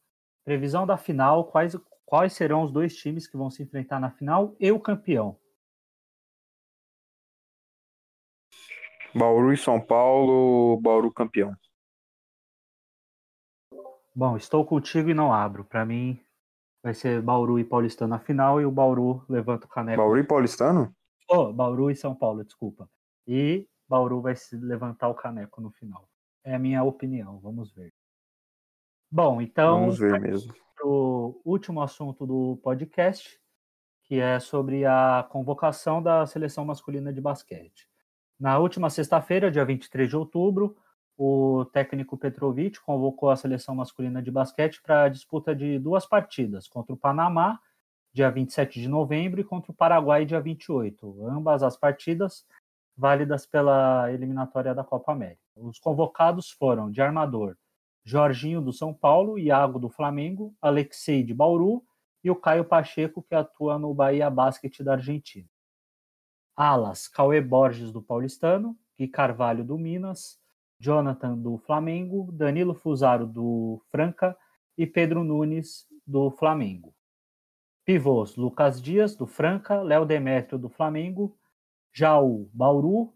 Previsão 0.44 0.86
da 0.86 0.96
final, 0.96 1.46
quais, 1.46 1.76
quais 2.04 2.34
serão 2.34 2.62
os 2.62 2.70
dois 2.70 2.94
times 2.94 3.26
que 3.26 3.36
vão 3.36 3.50
se 3.50 3.64
enfrentar 3.64 3.98
na 3.98 4.12
final 4.12 4.54
e 4.60 4.70
o 4.70 4.78
campeão? 4.78 5.36
Bauru 9.12 9.52
e 9.52 9.56
São 9.56 9.80
Paulo, 9.80 10.80
Bauru 10.80 11.12
campeão. 11.12 11.52
Bom, 14.14 14.36
estou 14.36 14.64
contigo 14.64 15.10
e 15.10 15.14
não 15.14 15.32
abro. 15.32 15.64
Para 15.64 15.84
mim, 15.84 16.24
vai 16.86 16.94
ser 16.94 17.20
Bauru 17.20 17.58
e 17.58 17.64
Paulistano 17.64 18.10
na 18.10 18.20
final 18.20 18.60
e 18.60 18.64
o 18.64 18.70
Bauru 18.70 19.24
levanta 19.28 19.66
o 19.66 19.68
caneco. 19.68 20.00
Bauru 20.00 20.20
e 20.20 20.22
Paulistano? 20.22 20.94
Oh, 21.28 21.52
Bauru 21.52 21.90
e 21.90 21.96
São 21.96 22.14
Paulo, 22.14 22.44
desculpa. 22.44 22.88
E 23.26 23.68
Bauru 23.88 24.20
vai 24.20 24.36
se 24.36 24.56
levantar 24.56 25.08
o 25.08 25.14
caneco 25.14 25.60
no 25.60 25.72
final. 25.72 26.08
É 26.44 26.54
a 26.54 26.60
minha 26.60 26.84
opinião, 26.84 27.40
vamos 27.40 27.72
ver. 27.72 27.92
Bom, 29.10 29.42
então. 29.42 29.80
Vamos 29.80 29.98
ver 29.98 30.20
mesmo. 30.20 30.54
O 30.84 31.40
último 31.44 31.82
assunto 31.82 32.24
do 32.24 32.56
podcast, 32.62 33.36
que 34.04 34.20
é 34.20 34.38
sobre 34.38 34.84
a 34.84 35.26
convocação 35.28 36.00
da 36.00 36.24
seleção 36.24 36.64
masculina 36.64 37.12
de 37.12 37.20
basquete. 37.20 37.88
Na 38.38 38.60
última 38.60 38.90
sexta-feira, 38.90 39.50
dia 39.50 39.64
23 39.64 40.08
de 40.08 40.16
outubro, 40.16 40.76
o 41.16 41.64
técnico 41.72 42.16
Petrovic 42.16 42.80
convocou 42.80 43.30
a 43.30 43.36
seleção 43.36 43.74
masculina 43.74 44.22
de 44.22 44.30
basquete 44.30 44.82
para 44.82 45.04
a 45.04 45.08
disputa 45.08 45.54
de 45.54 45.78
duas 45.78 46.06
partidas, 46.06 46.68
contra 46.68 46.92
o 46.92 46.96
Panamá, 46.96 47.58
dia 48.12 48.30
27 48.30 48.80
de 48.80 48.88
novembro, 48.88 49.40
e 49.40 49.44
contra 49.44 49.72
o 49.72 49.74
Paraguai, 49.74 50.24
dia 50.24 50.40
28. 50.40 51.26
Ambas 51.26 51.62
as 51.62 51.76
partidas 51.76 52.44
válidas 52.96 53.46
pela 53.46 54.12
eliminatória 54.12 54.74
da 54.74 54.84
Copa 54.84 55.12
América. 55.12 55.40
Os 55.56 55.78
convocados 55.78 56.50
foram 56.50 56.90
de 56.90 57.00
armador 57.00 57.56
Jorginho 58.06 58.62
do 58.62 58.72
São 58.72 58.94
Paulo, 58.94 59.36
Iago 59.36 59.80
do 59.80 59.88
Flamengo, 59.88 60.54
Alexei 60.62 61.24
de 61.24 61.34
Bauru 61.34 61.84
e 62.22 62.30
o 62.30 62.36
Caio 62.36 62.64
Pacheco, 62.64 63.20
que 63.20 63.34
atua 63.34 63.80
no 63.80 63.92
Bahia 63.92 64.30
Basket 64.30 64.80
da 64.80 64.92
Argentina. 64.92 65.48
Alas, 66.54 67.08
Cauê 67.08 67.40
Borges 67.40 67.90
do 67.90 68.00
Paulistano, 68.00 68.78
Gui 68.96 69.08
Carvalho 69.08 69.64
do 69.64 69.76
Minas, 69.76 70.40
Jonathan 70.78 71.36
do 71.36 71.58
Flamengo, 71.58 72.30
Danilo 72.32 72.74
Fusaro 72.74 73.26
do 73.26 73.82
Franca 73.90 74.36
e 74.76 74.86
Pedro 74.86 75.24
Nunes 75.24 75.86
do 76.06 76.30
Flamengo. 76.30 76.94
Pivôs: 77.84 78.36
Lucas 78.36 78.80
Dias 78.80 79.14
do 79.16 79.26
Franca, 79.26 79.80
Léo 79.80 80.04
Demétrio 80.04 80.58
do 80.58 80.68
Flamengo, 80.68 81.36
Jaú 81.92 82.50
Bauru, 82.52 83.14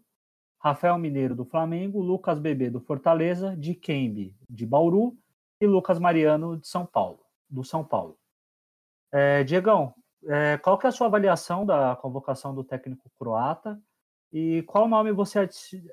Rafael 0.59 0.97
Mineiro 0.97 1.35
do 1.35 1.45
Flamengo, 1.45 2.01
Lucas 2.01 2.39
Bebê 2.39 2.69
do 2.69 2.79
Fortaleza, 2.79 3.55
Dikembe 3.57 4.35
de 4.49 4.65
Bauru 4.65 5.17
e 5.59 5.67
Lucas 5.67 5.99
Mariano 5.99 6.57
de 6.57 6.67
São 6.67 6.85
Paulo, 6.85 7.19
do 7.49 7.63
São 7.63 7.83
Paulo. 7.83 8.17
É, 9.11 9.43
Diegão, 9.43 9.93
é, 10.25 10.57
qual 10.57 10.77
que 10.77 10.85
é 10.85 10.89
a 10.89 10.91
sua 10.91 11.07
avaliação 11.07 11.65
da 11.65 11.95
convocação 11.95 12.53
do 12.53 12.63
técnico 12.63 13.11
croata 13.19 13.81
e 14.33 14.63
qual 14.63 14.87
nome 14.87 15.11
você, 15.11 15.47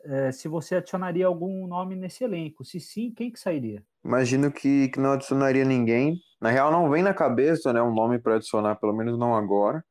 é, 0.04 0.30
se 0.30 0.46
você 0.46 0.76
adicionaria 0.76 1.26
algum 1.26 1.66
nome 1.66 1.96
nesse 1.96 2.22
elenco? 2.22 2.64
Se 2.64 2.78
sim, 2.78 3.12
quem 3.12 3.32
que 3.32 3.40
sairia? 3.40 3.82
Imagino 4.04 4.52
que, 4.52 4.88
que 4.88 5.00
não 5.00 5.12
adicionaria 5.12 5.64
ninguém. 5.64 6.16
Na 6.40 6.50
real, 6.50 6.70
não 6.70 6.88
vem 6.88 7.02
na 7.02 7.12
cabeça, 7.12 7.72
né, 7.72 7.82
um 7.82 7.92
nome 7.92 8.20
para 8.20 8.36
adicionar, 8.36 8.76
pelo 8.76 8.96
menos 8.96 9.18
não 9.18 9.34
agora. 9.34 9.84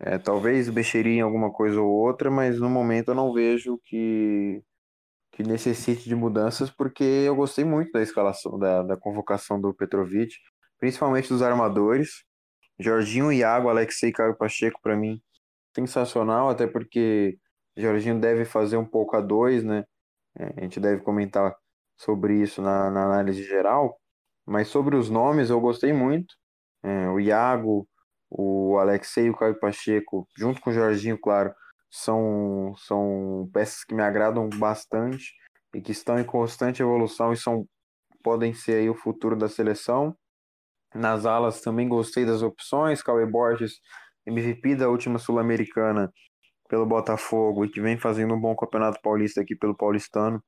É, 0.00 0.18
talvez 0.18 0.68
mexeria 0.70 1.14
em 1.14 1.20
alguma 1.20 1.52
coisa 1.52 1.80
ou 1.80 1.88
outra, 1.88 2.30
mas 2.30 2.58
no 2.58 2.70
momento 2.70 3.08
eu 3.08 3.14
não 3.14 3.32
vejo 3.34 3.78
que, 3.84 4.62
que 5.32 5.42
necessite 5.42 6.08
de 6.08 6.16
mudanças, 6.16 6.70
porque 6.70 7.04
eu 7.04 7.36
gostei 7.36 7.64
muito 7.64 7.92
da 7.92 8.02
escalação, 8.02 8.58
da, 8.58 8.82
da 8.82 8.96
convocação 8.96 9.60
do 9.60 9.74
Petrovic, 9.74 10.34
principalmente 10.78 11.28
dos 11.28 11.42
armadores. 11.42 12.24
Jorginho, 12.80 13.30
Iago, 13.30 13.68
Alexei 13.68 14.10
e 14.10 14.12
Caio 14.12 14.36
Pacheco, 14.36 14.80
para 14.82 14.96
mim, 14.96 15.20
sensacional, 15.74 16.48
até 16.48 16.66
porque 16.66 17.38
Jorginho 17.76 18.20
deve 18.20 18.44
fazer 18.44 18.76
um 18.76 18.84
pouco 18.84 19.16
a 19.16 19.20
dois, 19.20 19.64
né? 19.64 19.84
É, 20.38 20.54
a 20.56 20.60
gente 20.62 20.80
deve 20.80 21.02
comentar 21.02 21.56
sobre 21.96 22.40
isso 22.40 22.60
na, 22.62 22.90
na 22.90 23.04
análise 23.04 23.42
geral, 23.42 23.98
mas 24.46 24.68
sobre 24.68 24.96
os 24.96 25.10
nomes 25.10 25.50
eu 25.50 25.60
gostei 25.60 25.92
muito. 25.92 26.34
É, 26.82 27.08
o 27.08 27.20
Iago, 27.20 27.88
o 28.30 28.78
Alexei 28.78 29.26
e 29.26 29.30
o 29.30 29.36
Caio 29.36 29.58
Pacheco, 29.58 30.28
junto 30.36 30.60
com 30.60 30.70
o 30.70 30.72
Jorginho, 30.72 31.18
claro, 31.18 31.54
são, 31.90 32.74
são 32.76 33.48
peças 33.52 33.84
que 33.84 33.94
me 33.94 34.02
agradam 34.02 34.48
bastante 34.48 35.32
e 35.74 35.80
que 35.80 35.92
estão 35.92 36.18
em 36.18 36.24
constante 36.24 36.82
evolução 36.82 37.32
e 37.32 37.36
são, 37.36 37.66
podem 38.22 38.52
ser 38.54 38.80
aí 38.80 38.90
o 38.90 38.94
futuro 38.94 39.36
da 39.36 39.48
seleção. 39.48 40.16
Nas 40.94 41.26
alas 41.26 41.60
também 41.60 41.88
gostei 41.88 42.24
das 42.24 42.42
opções, 42.42 43.02
Cauê 43.02 43.26
Borges, 43.26 43.80
MVP 44.26 44.76
da 44.76 44.88
última 44.88 45.18
Sul-Americana 45.18 46.12
pelo 46.74 46.84
Botafogo 46.84 47.64
e 47.64 47.68
que 47.68 47.80
vem 47.80 47.96
fazendo 47.96 48.34
um 48.34 48.40
bom 48.40 48.56
campeonato 48.56 49.00
paulista 49.00 49.40
aqui 49.40 49.54
pelo 49.54 49.76
Paulistano. 49.76 50.42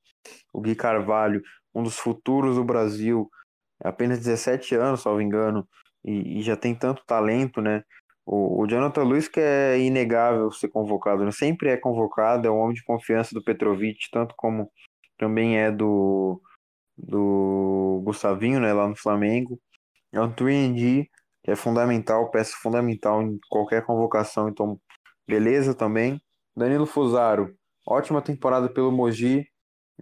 O 0.53 0.61
Gui 0.61 0.75
Carvalho, 0.75 1.41
um 1.73 1.85
dos 1.85 1.97
futuros 1.97 2.57
do 2.57 2.65
Brasil, 2.65 3.31
apenas 3.81 4.19
17 4.19 4.75
anos, 4.75 5.03
salvo 5.03 5.21
engano, 5.21 5.69
e, 6.05 6.41
e 6.41 6.43
já 6.43 6.57
tem 6.57 6.75
tanto 6.75 7.05
talento, 7.07 7.61
né? 7.61 7.85
O, 8.27 8.63
o, 8.63 8.67
Jonathan 8.67 9.05
Luiz, 9.05 9.29
que 9.29 9.39
é 9.39 9.79
inegável 9.79 10.51
ser 10.51 10.69
convocado, 10.69 11.25
né? 11.25 11.31
sempre 11.31 11.69
é 11.69 11.77
convocado, 11.77 12.49
é 12.49 12.51
um 12.51 12.59
homem 12.59 12.75
de 12.75 12.83
confiança 12.83 13.33
do 13.33 13.45
Petrovic, 13.45 14.11
tanto 14.11 14.35
como 14.37 14.69
também 15.17 15.59
é 15.59 15.71
do, 15.71 16.43
do 16.99 18.03
Gustavinho, 18.05 18.59
né, 18.59 18.73
lá 18.73 18.89
no 18.89 18.97
Flamengo. 18.97 19.61
É 20.13 20.21
um 20.21 20.33
3 20.33 20.73
que 21.45 21.51
é 21.53 21.55
fundamental, 21.55 22.29
peça 22.33 22.57
fundamental 22.61 23.23
em 23.23 23.39
qualquer 23.49 23.87
convocação, 23.87 24.49
então 24.49 24.81
beleza 25.27 25.75
também. 25.75 26.21
Danilo 26.57 26.87
Fusaro, 26.87 27.55
ótima 27.87 28.23
temporada 28.23 28.69
pelo 28.69 28.91
Mogi, 28.91 29.47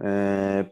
é, 0.00 0.70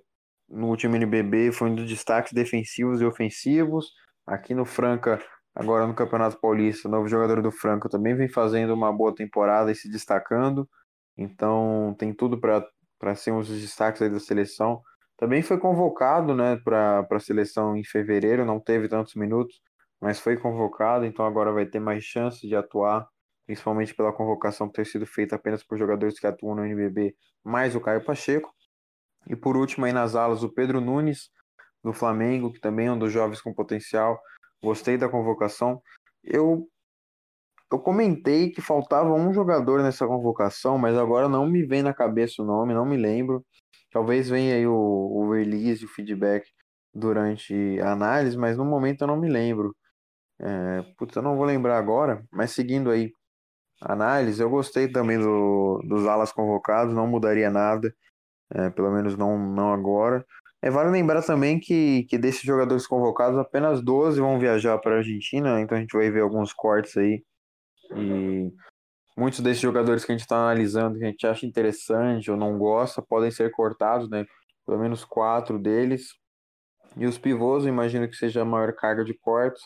no 0.48 0.68
último 0.68 0.96
NBB 0.96 1.53
foi 1.53 1.70
um 1.70 1.74
dos 1.74 1.88
destaques 1.88 2.32
defensivos 2.32 3.00
e 3.00 3.05
ofensivos. 3.05 3.92
Aqui 4.26 4.55
no 4.55 4.64
Franca, 4.64 5.20
agora 5.55 5.86
no 5.86 5.94
Campeonato 5.94 6.38
Paulista, 6.40 6.88
novo 6.88 7.09
jogador 7.09 7.42
do 7.42 7.50
Franca 7.50 7.88
também 7.88 8.14
vem 8.14 8.28
fazendo 8.28 8.74
uma 8.74 8.92
boa 8.92 9.14
temporada 9.14 9.70
e 9.72 9.74
se 9.74 9.90
destacando. 9.90 10.68
Então 11.16 11.94
tem 11.98 12.12
tudo 12.14 12.38
para 12.38 13.14
ser 13.14 13.32
um 13.32 13.40
dos 13.40 13.61
destaques 13.61 14.00
da 14.11 14.20
seleção. 14.20 14.82
Também 15.16 15.42
foi 15.42 15.59
convocado 15.59 16.34
né, 16.34 16.57
para 16.64 17.07
a 17.11 17.20
seleção 17.20 17.76
em 17.76 17.84
fevereiro, 17.84 18.44
não 18.44 18.59
teve 18.61 18.88
tantos 18.88 19.14
minutos, 19.14 19.61
mas 20.00 20.18
foi 20.18 20.36
convocado, 20.36 21.05
então 21.05 21.24
agora 21.24 21.53
vai 21.53 21.64
ter 21.64 21.78
mais 21.78 22.03
chance 22.05 22.46
de 22.46 22.57
atuar, 22.57 23.07
principalmente 23.47 23.95
pela 23.95 24.12
convocação 24.12 24.68
ter 24.68 24.86
sido 24.86 25.07
feita 25.07 25.36
apenas 25.36 25.64
por 25.64 25.78
jogadores 25.78 26.18
que 26.18 26.26
atuam 26.26 26.55
no 26.55 26.64
NBB, 26.64 27.14
mais 27.45 27.74
o 27.74 27.80
Caio 27.80 28.05
Pacheco. 28.05 28.53
E 29.28 29.36
por 29.36 29.57
último 29.57 29.86
aí 29.86 29.93
nas 29.93 30.14
alas, 30.14 30.43
o 30.43 30.53
Pedro 30.53 30.80
Nunes, 30.80 31.30
do 31.82 31.93
Flamengo, 31.93 32.53
que 32.53 32.61
também 32.61 32.86
é 32.86 32.93
um 32.93 32.99
dos 32.99 33.12
jovens 33.12 33.40
com 33.40 33.53
potencial. 33.55 34.20
Gostei 34.62 34.97
da 34.97 35.09
convocação. 35.09 35.80
Eu 36.22 36.68
eu 37.70 37.78
comentei 37.78 38.51
que 38.51 38.61
faltava 38.61 39.14
um 39.14 39.32
jogador 39.32 39.82
nessa 39.82 40.07
convocação, 40.07 40.76
mas 40.76 40.95
agora 40.95 41.26
não 41.26 41.47
me 41.47 41.64
vem 41.64 41.82
na 41.82 41.95
cabeça 41.95 42.43
o 42.43 42.45
nome, 42.45 42.74
não 42.74 42.84
me 42.84 42.99
lembro. 42.99 43.43
Talvez 43.90 44.28
venha 44.28 44.57
aí 44.57 44.66
o, 44.66 44.74
o 44.74 45.32
release, 45.32 45.84
o 45.84 45.88
feedback 45.88 46.45
durante 46.95 47.80
a 47.80 47.93
análise, 47.93 48.36
mas 48.36 48.59
no 48.59 48.64
momento 48.66 49.03
eu 49.03 49.07
não 49.07 49.18
me 49.18 49.28
lembro. 49.28 49.74
É, 50.38 50.82
putz, 50.99 51.16
eu 51.16 51.22
não 51.22 51.36
vou 51.36 51.47
lembrar 51.47 51.78
agora, 51.78 52.22
mas 52.30 52.51
seguindo 52.53 52.90
aí 52.90 53.11
análise, 53.84 54.42
eu 54.42 54.50
gostei 54.50 54.88
também 54.88 55.18
do, 55.18 55.82
dos 55.84 56.06
alas 56.06 56.32
convocados, 56.32 56.94
não 56.94 57.06
mudaria 57.06 57.50
nada, 57.50 57.94
é, 58.54 58.70
pelo 58.70 58.90
menos 58.90 59.16
não, 59.16 59.38
não 59.38 59.72
agora. 59.72 60.24
É, 60.62 60.70
vale 60.70 60.90
lembrar 60.90 61.22
também 61.22 61.58
que, 61.58 62.04
que 62.04 62.16
desses 62.16 62.42
jogadores 62.42 62.86
convocados, 62.86 63.38
apenas 63.38 63.82
12 63.82 64.20
vão 64.20 64.38
viajar 64.38 64.78
para 64.78 64.94
a 64.94 64.98
Argentina, 64.98 65.60
então 65.60 65.76
a 65.76 65.80
gente 65.80 65.96
vai 65.96 66.10
ver 66.10 66.20
alguns 66.20 66.52
cortes 66.52 66.96
aí. 66.96 67.24
E 67.96 68.52
muitos 69.16 69.40
desses 69.40 69.60
jogadores 69.60 70.04
que 70.04 70.12
a 70.12 70.14
gente 70.14 70.22
está 70.22 70.36
analisando, 70.36 70.98
que 70.98 71.04
a 71.04 71.08
gente 71.08 71.26
acha 71.26 71.46
interessante 71.46 72.30
ou 72.30 72.36
não 72.36 72.56
gosta, 72.58 73.02
podem 73.02 73.30
ser 73.30 73.50
cortados, 73.50 74.08
né? 74.08 74.24
Pelo 74.64 74.78
menos 74.78 75.04
quatro 75.04 75.58
deles. 75.58 76.10
E 76.96 77.06
os 77.06 77.18
pivôs, 77.18 77.64
eu 77.64 77.70
imagino 77.70 78.08
que 78.08 78.16
seja 78.16 78.42
a 78.42 78.44
maior 78.44 78.72
carga 78.74 79.04
de 79.04 79.14
cortes, 79.14 79.62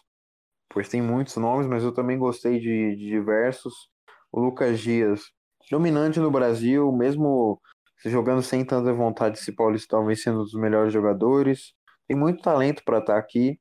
pois 0.70 0.88
tem 0.88 1.02
muitos 1.02 1.36
nomes, 1.36 1.66
mas 1.66 1.82
eu 1.84 1.92
também 1.92 2.18
gostei 2.18 2.58
de, 2.58 2.96
de 2.96 3.08
diversos. 3.10 3.88
O 4.32 4.40
Lucas 4.40 4.80
Dias, 4.80 5.30
dominante 5.70 6.20
no 6.20 6.30
Brasil, 6.30 6.90
mesmo 6.92 7.60
jogando 8.04 8.42
sem 8.42 8.64
tanta 8.64 8.92
vontade, 8.92 9.38
esse 9.38 9.52
Paulistão 9.52 10.04
vem 10.04 10.16
sendo 10.16 10.40
um 10.40 10.44
dos 10.44 10.54
melhores 10.54 10.92
jogadores. 10.92 11.74
Tem 12.06 12.16
muito 12.16 12.42
talento 12.42 12.84
para 12.84 12.98
estar 12.98 13.14
tá 13.14 13.18
aqui. 13.18 13.58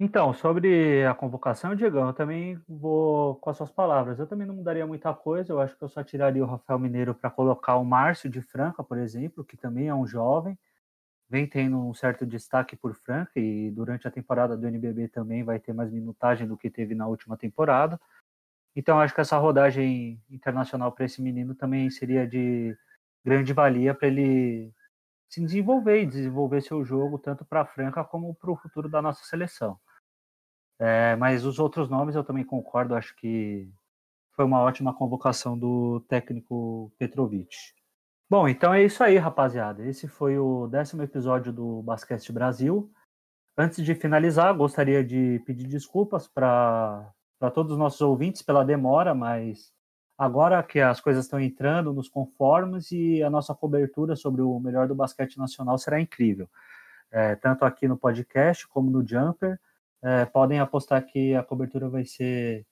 Então, 0.00 0.32
sobre 0.32 1.04
a 1.04 1.12
convocação, 1.12 1.74
Diego, 1.74 1.98
eu 1.98 2.12
também 2.12 2.56
vou 2.68 3.34
com 3.36 3.50
as 3.50 3.56
suas 3.56 3.70
palavras. 3.70 4.20
Eu 4.20 4.28
também 4.28 4.46
não 4.46 4.54
mudaria 4.54 4.86
muita 4.86 5.12
coisa. 5.12 5.52
Eu 5.52 5.60
acho 5.60 5.76
que 5.76 5.82
eu 5.82 5.88
só 5.88 6.04
tiraria 6.04 6.44
o 6.44 6.46
Rafael 6.46 6.78
Mineiro 6.78 7.14
para 7.14 7.28
colocar 7.30 7.76
o 7.76 7.84
Márcio 7.84 8.30
de 8.30 8.40
Franca, 8.40 8.84
por 8.84 8.96
exemplo, 8.96 9.44
que 9.44 9.56
também 9.56 9.88
é 9.88 9.94
um 9.94 10.06
jovem. 10.06 10.56
Vem 11.28 11.48
tendo 11.48 11.78
um 11.78 11.92
certo 11.92 12.24
destaque 12.24 12.76
por 12.76 12.94
Franca 12.94 13.32
e 13.36 13.70
durante 13.72 14.06
a 14.06 14.10
temporada 14.10 14.56
do 14.56 14.66
NBB 14.68 15.08
também 15.08 15.42
vai 15.42 15.58
ter 15.58 15.72
mais 15.72 15.90
minutagem 15.90 16.46
do 16.46 16.56
que 16.56 16.70
teve 16.70 16.94
na 16.94 17.08
última 17.08 17.36
temporada. 17.36 18.00
Então, 18.78 19.00
acho 19.00 19.12
que 19.12 19.20
essa 19.20 19.36
rodagem 19.36 20.22
internacional 20.30 20.92
para 20.92 21.04
esse 21.04 21.20
menino 21.20 21.52
também 21.52 21.90
seria 21.90 22.24
de 22.24 22.78
grande 23.24 23.52
valia 23.52 23.92
para 23.92 24.06
ele 24.06 24.72
se 25.28 25.40
desenvolver 25.40 26.02
e 26.02 26.06
desenvolver 26.06 26.60
seu 26.60 26.84
jogo 26.84 27.18
tanto 27.18 27.44
para 27.44 27.62
a 27.62 27.66
Franca 27.66 28.04
como 28.04 28.32
para 28.36 28.52
o 28.52 28.56
futuro 28.56 28.88
da 28.88 29.02
nossa 29.02 29.24
seleção. 29.24 29.76
É, 30.78 31.16
mas 31.16 31.44
os 31.44 31.58
outros 31.58 31.88
nomes 31.90 32.14
eu 32.14 32.22
também 32.22 32.44
concordo, 32.44 32.94
acho 32.94 33.16
que 33.16 33.68
foi 34.30 34.44
uma 34.44 34.60
ótima 34.60 34.94
convocação 34.94 35.58
do 35.58 35.98
técnico 36.08 36.92
Petrovic. 36.96 37.56
Bom, 38.30 38.46
então 38.46 38.72
é 38.72 38.84
isso 38.84 39.02
aí, 39.02 39.16
rapaziada. 39.16 39.84
Esse 39.84 40.06
foi 40.06 40.38
o 40.38 40.68
décimo 40.68 41.02
episódio 41.02 41.52
do 41.52 41.82
Basquete 41.82 42.30
Brasil. 42.30 42.88
Antes 43.56 43.84
de 43.84 43.92
finalizar, 43.96 44.54
gostaria 44.54 45.02
de 45.02 45.42
pedir 45.44 45.66
desculpas 45.66 46.28
para 46.28 47.12
todos 47.50 47.72
os 47.72 47.78
nossos 47.78 48.00
ouvintes 48.00 48.42
pela 48.42 48.64
demora, 48.64 49.14
mas 49.14 49.72
Agora 50.18 50.60
que 50.64 50.80
as 50.80 51.00
coisas 51.00 51.24
estão 51.24 51.38
entrando 51.38 51.92
nos 51.92 52.08
conformes 52.08 52.90
e 52.90 53.22
a 53.22 53.30
nossa 53.30 53.54
cobertura 53.54 54.16
sobre 54.16 54.42
o 54.42 54.58
melhor 54.58 54.88
do 54.88 54.94
basquete 54.94 55.38
nacional 55.38 55.78
será 55.78 56.00
incrível. 56.00 56.50
É, 57.08 57.36
tanto 57.36 57.64
aqui 57.64 57.86
no 57.86 57.96
podcast 57.96 58.66
como 58.66 58.90
no 58.90 59.06
Jumper. 59.06 59.60
É, 60.02 60.24
podem 60.24 60.58
apostar 60.58 61.06
que 61.06 61.36
a 61.36 61.42
cobertura 61.44 61.88
vai 61.88 62.04
ser 62.04 62.66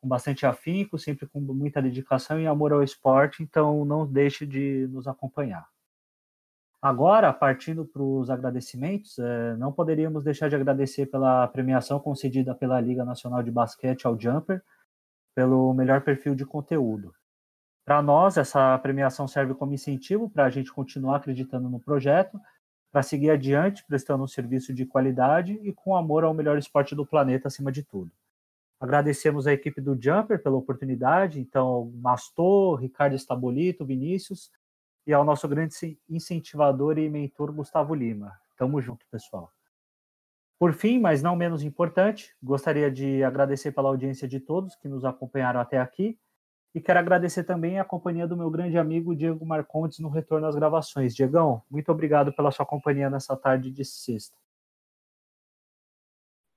com 0.00 0.08
bastante 0.08 0.46
afinco, 0.46 0.98
sempre 0.98 1.26
com 1.26 1.40
muita 1.40 1.82
dedicação 1.82 2.40
e 2.40 2.46
amor 2.46 2.72
ao 2.72 2.82
esporte, 2.82 3.42
então 3.42 3.84
não 3.84 4.06
deixe 4.06 4.46
de 4.46 4.88
nos 4.90 5.06
acompanhar. 5.06 5.68
Agora, 6.82 7.32
partindo 7.32 7.84
para 7.84 8.02
os 8.02 8.28
agradecimentos, 8.28 9.16
é, 9.16 9.56
não 9.56 9.72
poderíamos 9.72 10.24
deixar 10.24 10.48
de 10.48 10.56
agradecer 10.56 11.06
pela 11.06 11.46
premiação 11.46 12.00
concedida 12.00 12.56
pela 12.56 12.80
Liga 12.80 13.04
Nacional 13.04 13.40
de 13.40 13.52
Basquete 13.52 14.04
ao 14.04 14.18
Jumper, 14.18 14.60
pelo 15.32 15.72
melhor 15.74 16.00
perfil 16.00 16.34
de 16.34 16.44
conteúdo. 16.44 17.14
Para 17.84 18.02
nós, 18.02 18.36
essa 18.36 18.76
premiação 18.78 19.28
serve 19.28 19.54
como 19.54 19.72
incentivo 19.72 20.28
para 20.28 20.44
a 20.44 20.50
gente 20.50 20.72
continuar 20.72 21.18
acreditando 21.18 21.70
no 21.70 21.78
projeto, 21.78 22.40
para 22.90 23.02
seguir 23.02 23.30
adiante 23.30 23.84
prestando 23.86 24.24
um 24.24 24.28
serviço 24.28 24.74
de 24.74 24.84
qualidade 24.84 25.60
e 25.62 25.72
com 25.72 25.96
amor 25.96 26.24
ao 26.24 26.34
melhor 26.34 26.58
esporte 26.58 26.96
do 26.96 27.06
planeta 27.06 27.46
acima 27.46 27.70
de 27.70 27.84
tudo. 27.84 28.10
Agradecemos 28.80 29.46
a 29.46 29.52
equipe 29.52 29.80
do 29.80 29.96
Jumper 30.00 30.42
pela 30.42 30.56
oportunidade, 30.56 31.40
então, 31.40 31.92
Mastor, 31.94 32.80
Ricardo 32.80 33.14
Estabolito, 33.14 33.84
Vinícius, 33.84 34.50
e 35.06 35.12
ao 35.12 35.24
nosso 35.24 35.48
grande 35.48 35.98
incentivador 36.08 36.98
e 36.98 37.08
mentor 37.08 37.52
Gustavo 37.52 37.94
Lima. 37.94 38.32
Tamo 38.56 38.80
junto, 38.80 39.06
pessoal. 39.10 39.50
Por 40.58 40.72
fim, 40.72 41.00
mas 41.00 41.22
não 41.22 41.34
menos 41.34 41.64
importante, 41.64 42.36
gostaria 42.40 42.90
de 42.90 43.24
agradecer 43.24 43.72
pela 43.72 43.88
audiência 43.88 44.28
de 44.28 44.38
todos 44.38 44.76
que 44.76 44.88
nos 44.88 45.04
acompanharam 45.04 45.58
até 45.58 45.78
aqui 45.78 46.18
e 46.74 46.80
quero 46.80 46.98
agradecer 46.98 47.44
também 47.44 47.78
a 47.78 47.84
companhia 47.84 48.26
do 48.26 48.36
meu 48.36 48.48
grande 48.48 48.78
amigo 48.78 49.14
Diego 49.14 49.44
Marcondes 49.44 49.98
no 49.98 50.08
retorno 50.08 50.46
às 50.46 50.54
gravações. 50.54 51.14
Diegão, 51.14 51.62
muito 51.70 51.90
obrigado 51.90 52.32
pela 52.32 52.50
sua 52.50 52.64
companhia 52.64 53.10
nessa 53.10 53.36
tarde 53.36 53.70
de 53.70 53.84
sexta. 53.84 54.36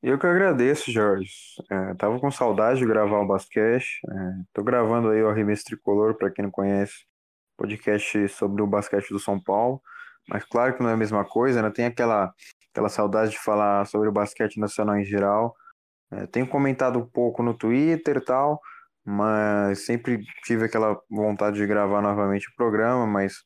Eu 0.01 0.19
que 0.19 0.27
agradeço, 0.27 0.91
Jorge. 0.91 1.33
É, 1.69 1.95
tava 1.95 2.19
com 2.19 2.29
saudade 2.29 2.79
de 2.79 2.85
gravar 2.85 3.19
o 3.21 3.27
basquete. 3.27 4.01
É, 4.07 4.43
tô 4.53 4.63
gravando 4.63 5.09
aí 5.09 5.21
o 5.23 5.27
Arremesso 5.27 5.65
Tricolor, 5.65 6.13
para 6.13 6.29
quem 6.29 6.43
não 6.43 6.51
conhece, 6.51 7.07
podcast 7.57 8.29
sobre 8.29 8.61
o 8.61 8.67
basquete 8.67 9.09
do 9.09 9.19
São 9.19 9.41
Paulo. 9.41 9.81
Mas 10.27 10.43
claro 10.45 10.75
que 10.75 10.83
não 10.83 10.89
é 10.89 10.93
a 10.93 10.97
mesma 10.97 11.23
coisa, 11.23 11.61
né? 11.61 11.69
Tem 11.69 11.85
aquela, 11.85 12.33
aquela 12.71 12.89
saudade 12.89 13.31
de 13.31 13.39
falar 13.39 13.85
sobre 13.85 14.09
o 14.09 14.11
basquete 14.11 14.59
nacional 14.59 14.97
em 14.97 15.05
geral. 15.05 15.55
É, 16.11 16.27
tenho 16.27 16.47
comentado 16.47 16.99
um 16.99 17.05
pouco 17.05 17.43
no 17.43 17.53
Twitter 17.53 18.17
e 18.17 18.25
tal, 18.25 18.59
mas 19.05 19.85
sempre 19.85 20.19
tive 20.43 20.65
aquela 20.65 20.99
vontade 21.09 21.57
de 21.57 21.67
gravar 21.67 22.01
novamente 22.01 22.49
o 22.49 22.55
programa, 22.55 23.05
mas 23.05 23.43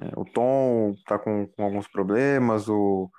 é, 0.00 0.10
o 0.16 0.24
Tom 0.24 0.94
tá 1.06 1.18
com, 1.18 1.46
com 1.48 1.64
alguns 1.64 1.88
problemas, 1.88 2.68
o, 2.68 3.10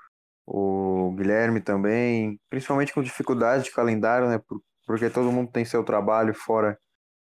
o 0.45 1.13
Guilherme 1.15 1.61
também, 1.61 2.39
principalmente 2.49 2.93
com 2.93 3.01
dificuldade 3.01 3.65
de 3.65 3.71
calendário, 3.71 4.27
né? 4.27 4.39
Porque 4.85 5.09
todo 5.09 5.31
mundo 5.31 5.51
tem 5.51 5.65
seu 5.65 5.83
trabalho 5.83 6.33
fora 6.33 6.77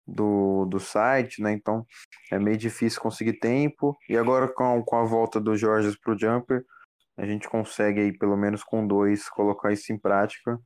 do, 0.06 0.64
do 0.66 0.78
site, 0.78 1.42
né? 1.42 1.52
Então 1.52 1.84
é 2.30 2.38
meio 2.38 2.56
difícil 2.56 3.00
conseguir 3.00 3.34
tempo. 3.34 3.96
E 4.08 4.16
agora 4.16 4.48
com, 4.48 4.82
com 4.82 4.96
a 4.96 5.04
volta 5.04 5.40
do 5.40 5.56
Jorge 5.56 5.96
para 6.02 6.14
o 6.14 6.18
Jumper, 6.18 6.64
a 7.16 7.26
gente 7.26 7.48
consegue 7.48 8.00
aí, 8.00 8.12
pelo 8.16 8.36
menos 8.36 8.64
com 8.64 8.86
dois, 8.86 9.28
colocar 9.28 9.72
isso 9.72 9.92
em 9.92 9.98
prática. 9.98 10.58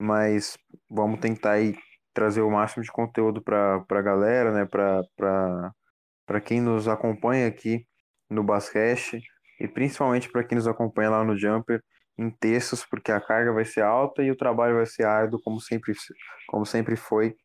Mas 0.00 0.56
vamos 0.88 1.20
tentar 1.20 1.52
aí 1.52 1.76
trazer 2.14 2.40
o 2.42 2.50
máximo 2.50 2.82
de 2.82 2.90
conteúdo 2.90 3.42
para 3.42 3.84
a 3.88 4.02
galera, 4.02 4.52
né? 4.52 4.66
Para 4.66 6.40
quem 6.40 6.60
nos 6.60 6.88
acompanha 6.88 7.46
aqui 7.48 7.86
no 8.30 8.42
Basquete 8.42 9.20
e 9.60 9.66
principalmente 9.66 10.30
para 10.30 10.44
quem 10.44 10.56
nos 10.56 10.68
acompanha 10.68 11.10
lá 11.10 11.24
no 11.24 11.36
Jumper 11.36 11.82
em 12.16 12.30
textos, 12.30 12.84
porque 12.84 13.12
a 13.12 13.20
carga 13.20 13.52
vai 13.52 13.64
ser 13.64 13.82
alta 13.82 14.22
e 14.22 14.30
o 14.30 14.36
trabalho 14.36 14.76
vai 14.76 14.86
ser 14.86 15.04
árduo, 15.04 15.40
como 15.42 15.60
sempre, 15.60 15.94
como 16.48 16.66
sempre 16.66 16.96
foi. 16.96 17.36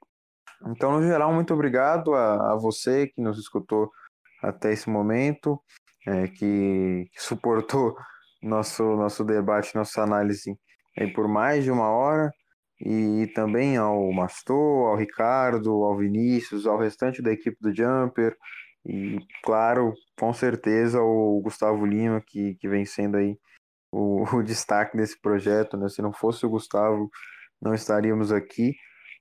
Então, 0.68 0.94
no 0.94 1.04
geral, 1.06 1.34
muito 1.34 1.54
obrigado 1.54 2.14
a, 2.14 2.54
a 2.54 2.56
você 2.56 3.08
que 3.08 3.22
nos 3.22 3.38
escutou 3.38 3.92
até 4.42 4.72
esse 4.74 4.90
momento, 4.90 5.62
é, 6.08 6.28
que, 6.28 7.06
que, 7.12 7.22
suportou 7.22 7.96
nosso, 8.42 8.84
nosso 8.96 9.24
debate, 9.24 9.76
nossa 9.76 10.02
análise 10.02 10.58
por 11.16 11.28
mais 11.28 11.64
de 11.64 11.72
uma 11.72 11.90
hora, 11.90 12.32
e 12.80 13.28
também 13.34 13.78
ao 13.78 14.12
Mastor, 14.12 14.90
ao 14.90 14.96
Ricardo, 14.96 15.72
ao 15.84 15.98
Vinícius, 15.98 16.68
ao 16.68 16.78
restante 16.78 17.22
da 17.22 17.32
equipe 17.32 17.58
do 17.60 17.74
Jumper, 17.74 18.38
e, 18.86 19.18
claro, 19.44 19.94
com 20.20 20.34
certeza 20.34 21.02
o 21.02 21.42
Gustavo 21.42 21.86
Lima, 21.86 22.22
que, 22.26 22.56
que 22.56 22.68
vem 22.68 22.86
sendo 22.86 23.18
aí 23.18 23.38
o, 23.92 24.24
o 24.38 24.44
destaque 24.44 24.98
desse 24.98 25.20
projeto, 25.20 25.78
né? 25.78 25.88
Se 25.88 26.02
não 26.02 26.12
fosse 26.12 26.46
o 26.46 26.50
Gustavo, 26.50 27.10
não 27.62 27.74
estaríamos 27.74 28.32
aqui. 28.32 28.76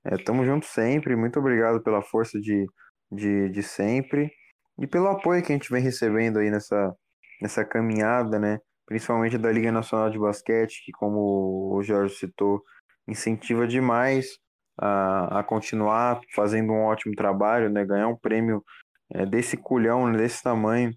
É, 0.05 0.15
juntos 0.45 0.69
sempre. 0.69 1.15
Muito 1.15 1.39
obrigado 1.39 1.81
pela 1.81 2.01
força 2.01 2.39
de, 2.39 2.65
de, 3.11 3.49
de 3.49 3.63
sempre 3.63 4.31
e 4.79 4.87
pelo 4.87 5.07
apoio 5.07 5.41
que 5.43 5.51
a 5.51 5.55
gente 5.55 5.71
vem 5.71 5.81
recebendo 5.81 6.39
aí 6.39 6.49
nessa, 6.49 6.93
nessa 7.41 7.63
caminhada, 7.63 8.39
né? 8.39 8.59
Principalmente 8.85 9.37
da 9.37 9.51
Liga 9.51 9.71
Nacional 9.71 10.09
de 10.09 10.19
Basquete, 10.19 10.83
que, 10.85 10.91
como 10.91 11.75
o 11.75 11.81
Jorge 11.83 12.15
citou, 12.15 12.61
incentiva 13.07 13.67
demais 13.67 14.37
a, 14.77 15.39
a 15.39 15.43
continuar 15.43 16.19
fazendo 16.35 16.73
um 16.73 16.83
ótimo 16.83 17.15
trabalho, 17.15 17.69
né? 17.69 17.85
Ganhar 17.85 18.07
um 18.07 18.17
prêmio 18.17 18.63
é, 19.11 19.25
desse 19.25 19.55
culhão, 19.57 20.07
né, 20.07 20.17
desse 20.17 20.41
tamanho. 20.43 20.93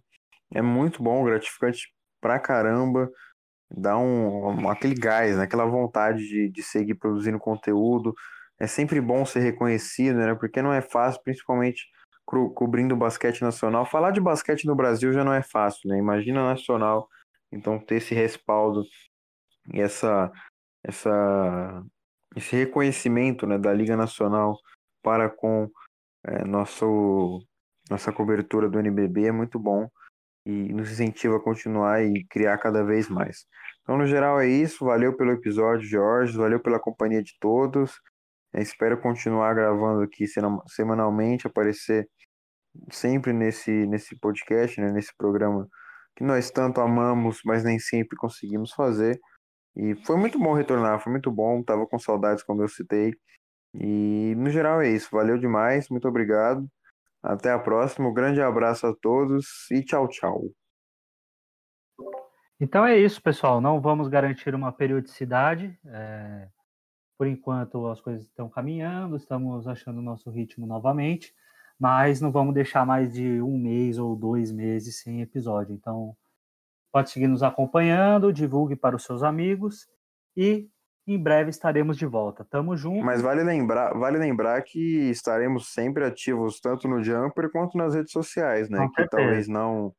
É 0.53 0.63
muito 0.63 1.03
bom, 1.03 1.25
gratificante 1.25 1.93
pra 2.21 2.39
caramba. 2.39 3.11
Dá 3.71 3.99
um, 3.99 4.63
um 4.63 4.71
aquele 4.71 4.95
gás, 4.95 5.37
né, 5.37 5.45
aquela 5.45 5.67
vontade 5.67 6.27
de, 6.27 6.51
de 6.51 6.63
seguir 6.63 6.95
produzindo 6.95 7.39
conteúdo. 7.39 8.15
É 8.59 8.67
sempre 8.67 9.01
bom 9.01 9.25
ser 9.25 9.41
reconhecido, 9.41 10.17
né? 10.17 10.35
Porque 10.35 10.63
não 10.63 10.73
é 10.73 10.81
fácil, 10.81 11.21
principalmente 11.23 11.87
co 12.25 12.51
cobrindo 12.51 12.95
o 12.95 12.99
basquete 12.99 13.43
nacional. 13.43 13.87
Falar 13.87 14.11
de 14.11 14.21
basquete 14.21 14.67
no 14.67 14.75
Brasil 14.75 15.13
já 15.13 15.25
não 15.25 15.33
é 15.33 15.43
fácil, 15.43 15.89
né? 15.89 15.99
Imagina 15.99 16.45
nacional. 16.45 17.09
Então 17.53 17.79
ter 17.79 17.97
esse 17.97 18.15
respaldo 18.15 18.85
e 19.73 19.81
essa, 19.81 20.33
essa, 20.85 21.83
esse 22.35 22.57
reconhecimento 22.57 23.47
né, 23.47 23.59
da 23.59 23.73
Liga 23.73 23.97
Nacional 23.97 24.59
para 25.03 25.29
com 25.29 25.71
é, 26.25 26.45
nosso 26.45 27.41
nossa 27.89 28.13
cobertura 28.13 28.69
do 28.69 28.81
NBB 28.81 29.27
é 29.27 29.33
muito 29.33 29.59
bom 29.59 29.89
e 30.45 30.73
nos 30.73 30.91
incentiva 30.91 31.37
a 31.37 31.41
continuar 31.41 32.05
e 32.05 32.25
criar 32.25 32.59
cada 32.59 32.85
vez 32.85 33.09
mais. 33.09 33.47
Então, 33.83 33.97
no 33.97 34.07
geral, 34.07 34.41
é 34.41 34.49
isso. 34.49 34.85
Valeu 34.85 35.17
pelo 35.17 35.33
episódio, 35.33 35.89
Jorge. 35.89 36.37
Valeu 36.37 36.61
pela 36.61 36.81
companhia 36.81 37.23
de 37.23 37.37
todos. 37.41 38.01
Espero 38.55 39.01
continuar 39.01 39.55
gravando 39.55 40.03
aqui 40.03 40.25
semanalmente, 40.69 41.47
aparecer 41.47 42.09
sempre 42.91 43.33
nesse, 43.33 43.71
nesse 43.87 44.19
podcast, 44.19 44.81
né, 44.81 44.91
nesse 44.93 45.15
programa 45.17 45.69
que 46.17 46.25
nós 46.25 46.51
tanto 46.51 46.81
amamos, 46.81 47.41
mas 47.45 47.63
nem 47.63 47.79
sempre 47.79 48.17
conseguimos 48.17 48.73
fazer. 48.73 49.21
E 49.77 49.95
foi 50.07 50.17
muito 50.17 50.39
bom 50.39 50.55
retornar, 50.55 50.99
foi 51.01 51.13
muito 51.13 51.31
bom. 51.31 51.63
Tava 51.63 51.87
com 51.87 51.99
saudades, 51.99 52.43
como 52.43 52.63
eu 52.63 52.69
citei. 52.69 53.15
E 53.75 54.35
no 54.37 54.49
geral 54.51 54.81
é 54.81 54.89
isso. 54.89 55.11
Valeu 55.13 55.37
demais, 55.39 55.91
muito 55.91 56.09
obrigado. 56.09 56.67
Até 57.23 57.51
a 57.51 57.59
próxima, 57.59 58.09
um 58.09 58.15
grande 58.15 58.41
abraço 58.41 58.87
a 58.87 58.95
todos 58.95 59.71
e 59.71 59.85
tchau, 59.85 60.09
tchau. 60.09 60.45
Então 62.59 62.87
é 62.87 62.97
isso, 62.97 63.21
pessoal. 63.23 63.61
Não 63.61 63.81
vamos 63.81 64.09
garantir 64.09 64.55
uma 64.55 64.73
periodicidade. 64.73 65.79
É... 65.85 66.49
Por 67.19 67.27
enquanto 67.27 67.87
as 67.89 68.01
coisas 68.01 68.25
estão 68.25 68.49
caminhando, 68.49 69.17
estamos 69.17 69.67
achando 69.67 69.99
o 69.99 70.03
nosso 70.03 70.31
ritmo 70.31 70.67
novamente, 70.67 71.35
mas 71.79 72.21
não 72.21 72.31
vamos 72.31 72.55
deixar 72.55 72.85
mais 72.85 73.13
de 73.13 73.41
um 73.41 73.59
mês 73.59 73.99
ou 73.99 74.15
dois 74.15 74.53
meses 74.53 75.01
sem 75.01 75.23
episódio. 75.23 75.75
Então 75.75 76.17
pode 76.93 77.11
seguir 77.11 77.27
nos 77.27 77.43
acompanhando, 77.43 78.33
divulgue 78.33 78.77
para 78.77 78.97
os 78.97 79.05
seus 79.05 79.23
amigos 79.23 79.87
e 80.37 80.69
em 81.07 81.23
breve 81.23 81.51
estaremos 81.51 81.97
de 81.97 82.05
volta. 82.05 82.45
Tamo 82.45 82.77
junto. 82.77 83.05
Mas 83.05 83.23
vale 83.23 83.43
lembrar, 83.43 83.95
vale 83.95 84.19
lembrar 84.19 84.61
que 84.63 85.09
estaremos 85.11 85.73
sempre 85.73 86.05
ativos 86.05 86.61
tanto 86.61 86.89
no 86.89 87.03
Jumper 87.03 87.51
quanto 87.51 87.79
nas 87.79 87.95
redes 87.95 88.13
sociais, 88.13 88.69
né? 88.69 88.79
Com 88.79 88.89
que 88.91 89.03
certeza. 89.03 89.23
talvez 89.23 89.49
não 89.49 89.95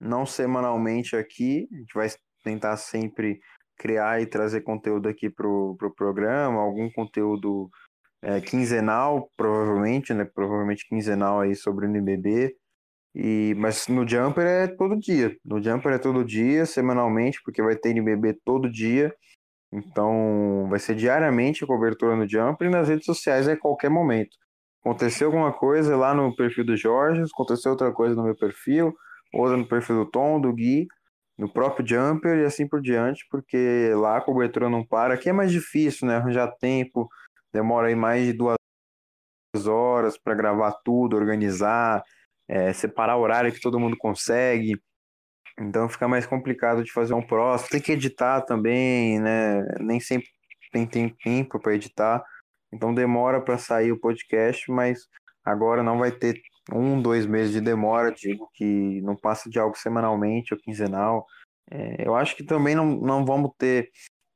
não 0.00 0.24
semanalmente 0.24 1.16
aqui, 1.16 1.68
a 1.72 1.76
gente 1.76 1.94
vai 1.94 2.08
tentar 2.44 2.76
sempre 2.76 3.40
criar 3.78 4.20
e 4.20 4.26
trazer 4.26 4.62
conteúdo 4.62 5.08
aqui 5.08 5.30
pro, 5.30 5.76
pro 5.78 5.94
programa, 5.94 6.60
algum 6.60 6.90
conteúdo 6.90 7.70
é, 8.22 8.40
quinzenal, 8.40 9.30
provavelmente, 9.36 10.12
né? 10.12 10.24
Provavelmente 10.24 10.86
quinzenal 10.88 11.40
aí 11.40 11.54
sobre 11.54 11.86
o 11.86 11.88
NBB. 11.88 12.54
E, 13.14 13.54
mas 13.56 13.88
no 13.88 14.06
Jumper 14.06 14.46
é 14.46 14.66
todo 14.66 14.98
dia. 14.98 15.36
No 15.44 15.62
Jumper 15.62 15.92
é 15.94 15.98
todo 15.98 16.24
dia, 16.24 16.66
semanalmente, 16.66 17.40
porque 17.44 17.62
vai 17.62 17.76
ter 17.76 17.90
NBB 17.90 18.38
todo 18.44 18.70
dia. 18.70 19.14
Então, 19.72 20.66
vai 20.68 20.78
ser 20.78 20.94
diariamente 20.94 21.64
a 21.64 21.66
cobertura 21.66 22.16
no 22.16 22.28
Jumper 22.28 22.68
e 22.68 22.70
nas 22.70 22.88
redes 22.88 23.04
sociais 23.06 23.48
a 23.48 23.56
qualquer 23.56 23.90
momento. 23.90 24.36
Aconteceu 24.80 25.28
alguma 25.28 25.52
coisa 25.52 25.96
lá 25.96 26.14
no 26.14 26.34
perfil 26.34 26.64
do 26.64 26.76
Jorge, 26.76 27.22
aconteceu 27.22 27.72
outra 27.72 27.92
coisa 27.92 28.14
no 28.14 28.24
meu 28.24 28.36
perfil, 28.36 28.94
outra 29.34 29.56
no 29.56 29.68
perfil 29.68 30.04
do 30.04 30.10
Tom, 30.10 30.40
do 30.40 30.52
Gui, 30.52 30.86
no 31.38 31.48
próprio 31.48 31.86
Jumper 31.86 32.38
e 32.38 32.44
assim 32.44 32.66
por 32.66 32.80
diante, 32.80 33.24
porque 33.30 33.92
lá 33.94 34.16
a 34.16 34.20
cobertura 34.20 34.68
não 34.68 34.84
para. 34.84 35.14
Aqui 35.14 35.28
é 35.28 35.32
mais 35.32 35.52
difícil, 35.52 36.08
né? 36.08 36.16
Arranjar 36.16 36.48
tempo, 36.58 37.08
demora 37.52 37.88
aí 37.88 37.94
mais 37.94 38.26
de 38.26 38.32
duas 38.32 38.56
horas 39.66 40.18
para 40.18 40.34
gravar 40.34 40.72
tudo, 40.84 41.16
organizar, 41.16 42.02
é, 42.48 42.72
separar 42.72 43.16
o 43.16 43.20
horário 43.20 43.52
que 43.52 43.60
todo 43.60 43.78
mundo 43.78 43.96
consegue. 43.96 44.80
Então 45.60 45.88
fica 45.88 46.08
mais 46.08 46.26
complicado 46.26 46.82
de 46.82 46.92
fazer 46.92 47.14
um 47.14 47.26
próximo. 47.26 47.70
Tem 47.70 47.80
que 47.80 47.92
editar 47.92 48.42
também, 48.42 49.20
né? 49.20 49.62
Nem 49.80 50.00
sempre 50.00 50.28
tem, 50.72 50.86
tem 50.86 51.08
tempo 51.08 51.60
para 51.60 51.74
editar. 51.74 52.24
Então 52.72 52.92
demora 52.92 53.40
para 53.40 53.58
sair 53.58 53.92
o 53.92 54.00
podcast, 54.00 54.70
mas 54.70 55.06
agora 55.44 55.82
não 55.82 55.98
vai 55.98 56.10
ter 56.12 56.40
um, 56.72 57.00
dois 57.00 57.26
meses 57.26 57.52
de 57.52 57.60
demora. 57.60 58.12
Digo 58.12 58.48
que 58.54 59.00
não 59.02 59.16
passa 59.16 59.48
de 59.50 59.58
algo 59.58 59.76
semanalmente 59.76 60.54
ou 60.54 60.60
quinzenal. 60.60 61.26
É, 61.70 62.06
eu 62.06 62.14
acho 62.14 62.36
que 62.36 62.44
também 62.44 62.74
não, 62.74 62.86
não 62.86 63.24
vamos 63.24 63.50
ter 63.58 63.90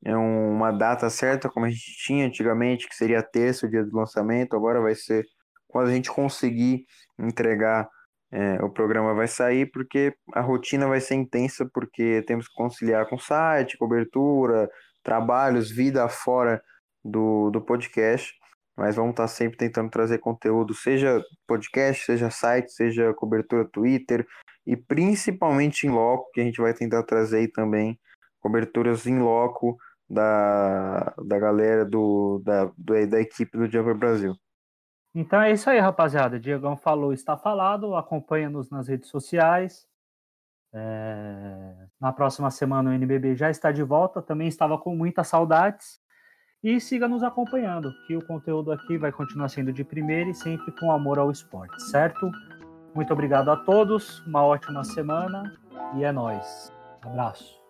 é, 0.04 0.16
uma 0.16 0.70
data 0.70 1.08
certa 1.10 1.48
como 1.48 1.66
a 1.66 1.70
gente 1.70 1.96
tinha 2.04 2.26
antigamente, 2.26 2.88
que 2.88 2.94
seria 2.94 3.22
terça, 3.22 3.66
o 3.66 3.70
dia 3.70 3.84
do 3.84 3.96
lançamento. 3.96 4.56
Agora 4.56 4.80
vai 4.80 4.94
ser 4.94 5.26
quando 5.68 5.88
a 5.88 5.92
gente 5.92 6.10
conseguir 6.10 6.84
entregar 7.18 7.88
é, 8.32 8.54
o 8.64 8.70
programa 8.70 9.12
vai 9.12 9.28
sair 9.28 9.70
porque 9.70 10.14
a 10.32 10.40
rotina 10.40 10.88
vai 10.88 11.00
ser 11.02 11.16
intensa, 11.16 11.68
porque 11.72 12.22
temos 12.26 12.48
que 12.48 12.54
conciliar 12.54 13.06
com 13.06 13.18
site, 13.18 13.76
cobertura, 13.76 14.70
trabalhos, 15.02 15.70
vida 15.70 16.08
fora 16.08 16.62
do, 17.04 17.50
do 17.50 17.60
podcast. 17.60 18.32
Mas 18.76 18.96
vamos 18.96 19.10
estar 19.10 19.28
sempre 19.28 19.58
tentando 19.58 19.90
trazer 19.90 20.18
conteúdo, 20.18 20.74
seja 20.74 21.22
podcast, 21.46 22.04
seja 22.04 22.30
site, 22.30 22.72
seja 22.72 23.12
cobertura 23.12 23.68
Twitter 23.68 24.26
e 24.66 24.76
principalmente 24.76 25.86
em 25.86 25.90
loco, 25.90 26.30
que 26.32 26.40
a 26.40 26.44
gente 26.44 26.60
vai 26.60 26.72
tentar 26.72 27.02
trazer 27.02 27.48
também 27.48 27.98
coberturas 28.40 29.06
em 29.06 29.18
loco 29.18 29.76
da, 30.08 31.14
da 31.24 31.38
galera 31.38 31.84
do, 31.84 32.40
da, 32.44 32.64
do, 32.76 33.06
da 33.08 33.20
equipe 33.20 33.56
do 33.56 33.70
Jumper 33.70 33.94
Brasil. 33.94 34.34
Então 35.14 35.40
é 35.40 35.52
isso 35.52 35.68
aí, 35.68 35.78
rapaziada. 35.78 36.40
Diegão 36.40 36.76
falou, 36.76 37.12
está 37.12 37.36
falado. 37.36 37.94
Acompanha-nos 37.94 38.70
nas 38.70 38.88
redes 38.88 39.08
sociais. 39.10 39.86
É... 40.74 41.86
Na 42.00 42.12
próxima 42.12 42.50
semana 42.50 42.90
o 42.90 42.92
NBB 42.92 43.34
já 43.36 43.50
está 43.50 43.70
de 43.70 43.82
volta. 43.82 44.22
Também 44.22 44.48
estava 44.48 44.78
com 44.78 44.96
muitas 44.96 45.28
saudades. 45.28 46.00
E 46.62 46.80
siga 46.80 47.08
nos 47.08 47.24
acompanhando, 47.24 47.92
que 48.06 48.16
o 48.16 48.24
conteúdo 48.24 48.70
aqui 48.70 48.96
vai 48.96 49.10
continuar 49.10 49.48
sendo 49.48 49.72
de 49.72 49.82
primeira 49.82 50.30
e 50.30 50.34
sempre 50.34 50.70
com 50.72 50.92
amor 50.92 51.18
ao 51.18 51.30
esporte, 51.30 51.82
certo? 51.82 52.30
Muito 52.94 53.12
obrigado 53.12 53.50
a 53.50 53.56
todos, 53.56 54.20
uma 54.26 54.44
ótima 54.44 54.84
semana 54.84 55.52
e 55.96 56.04
é 56.04 56.12
nós. 56.12 56.72
Abraço. 57.02 57.60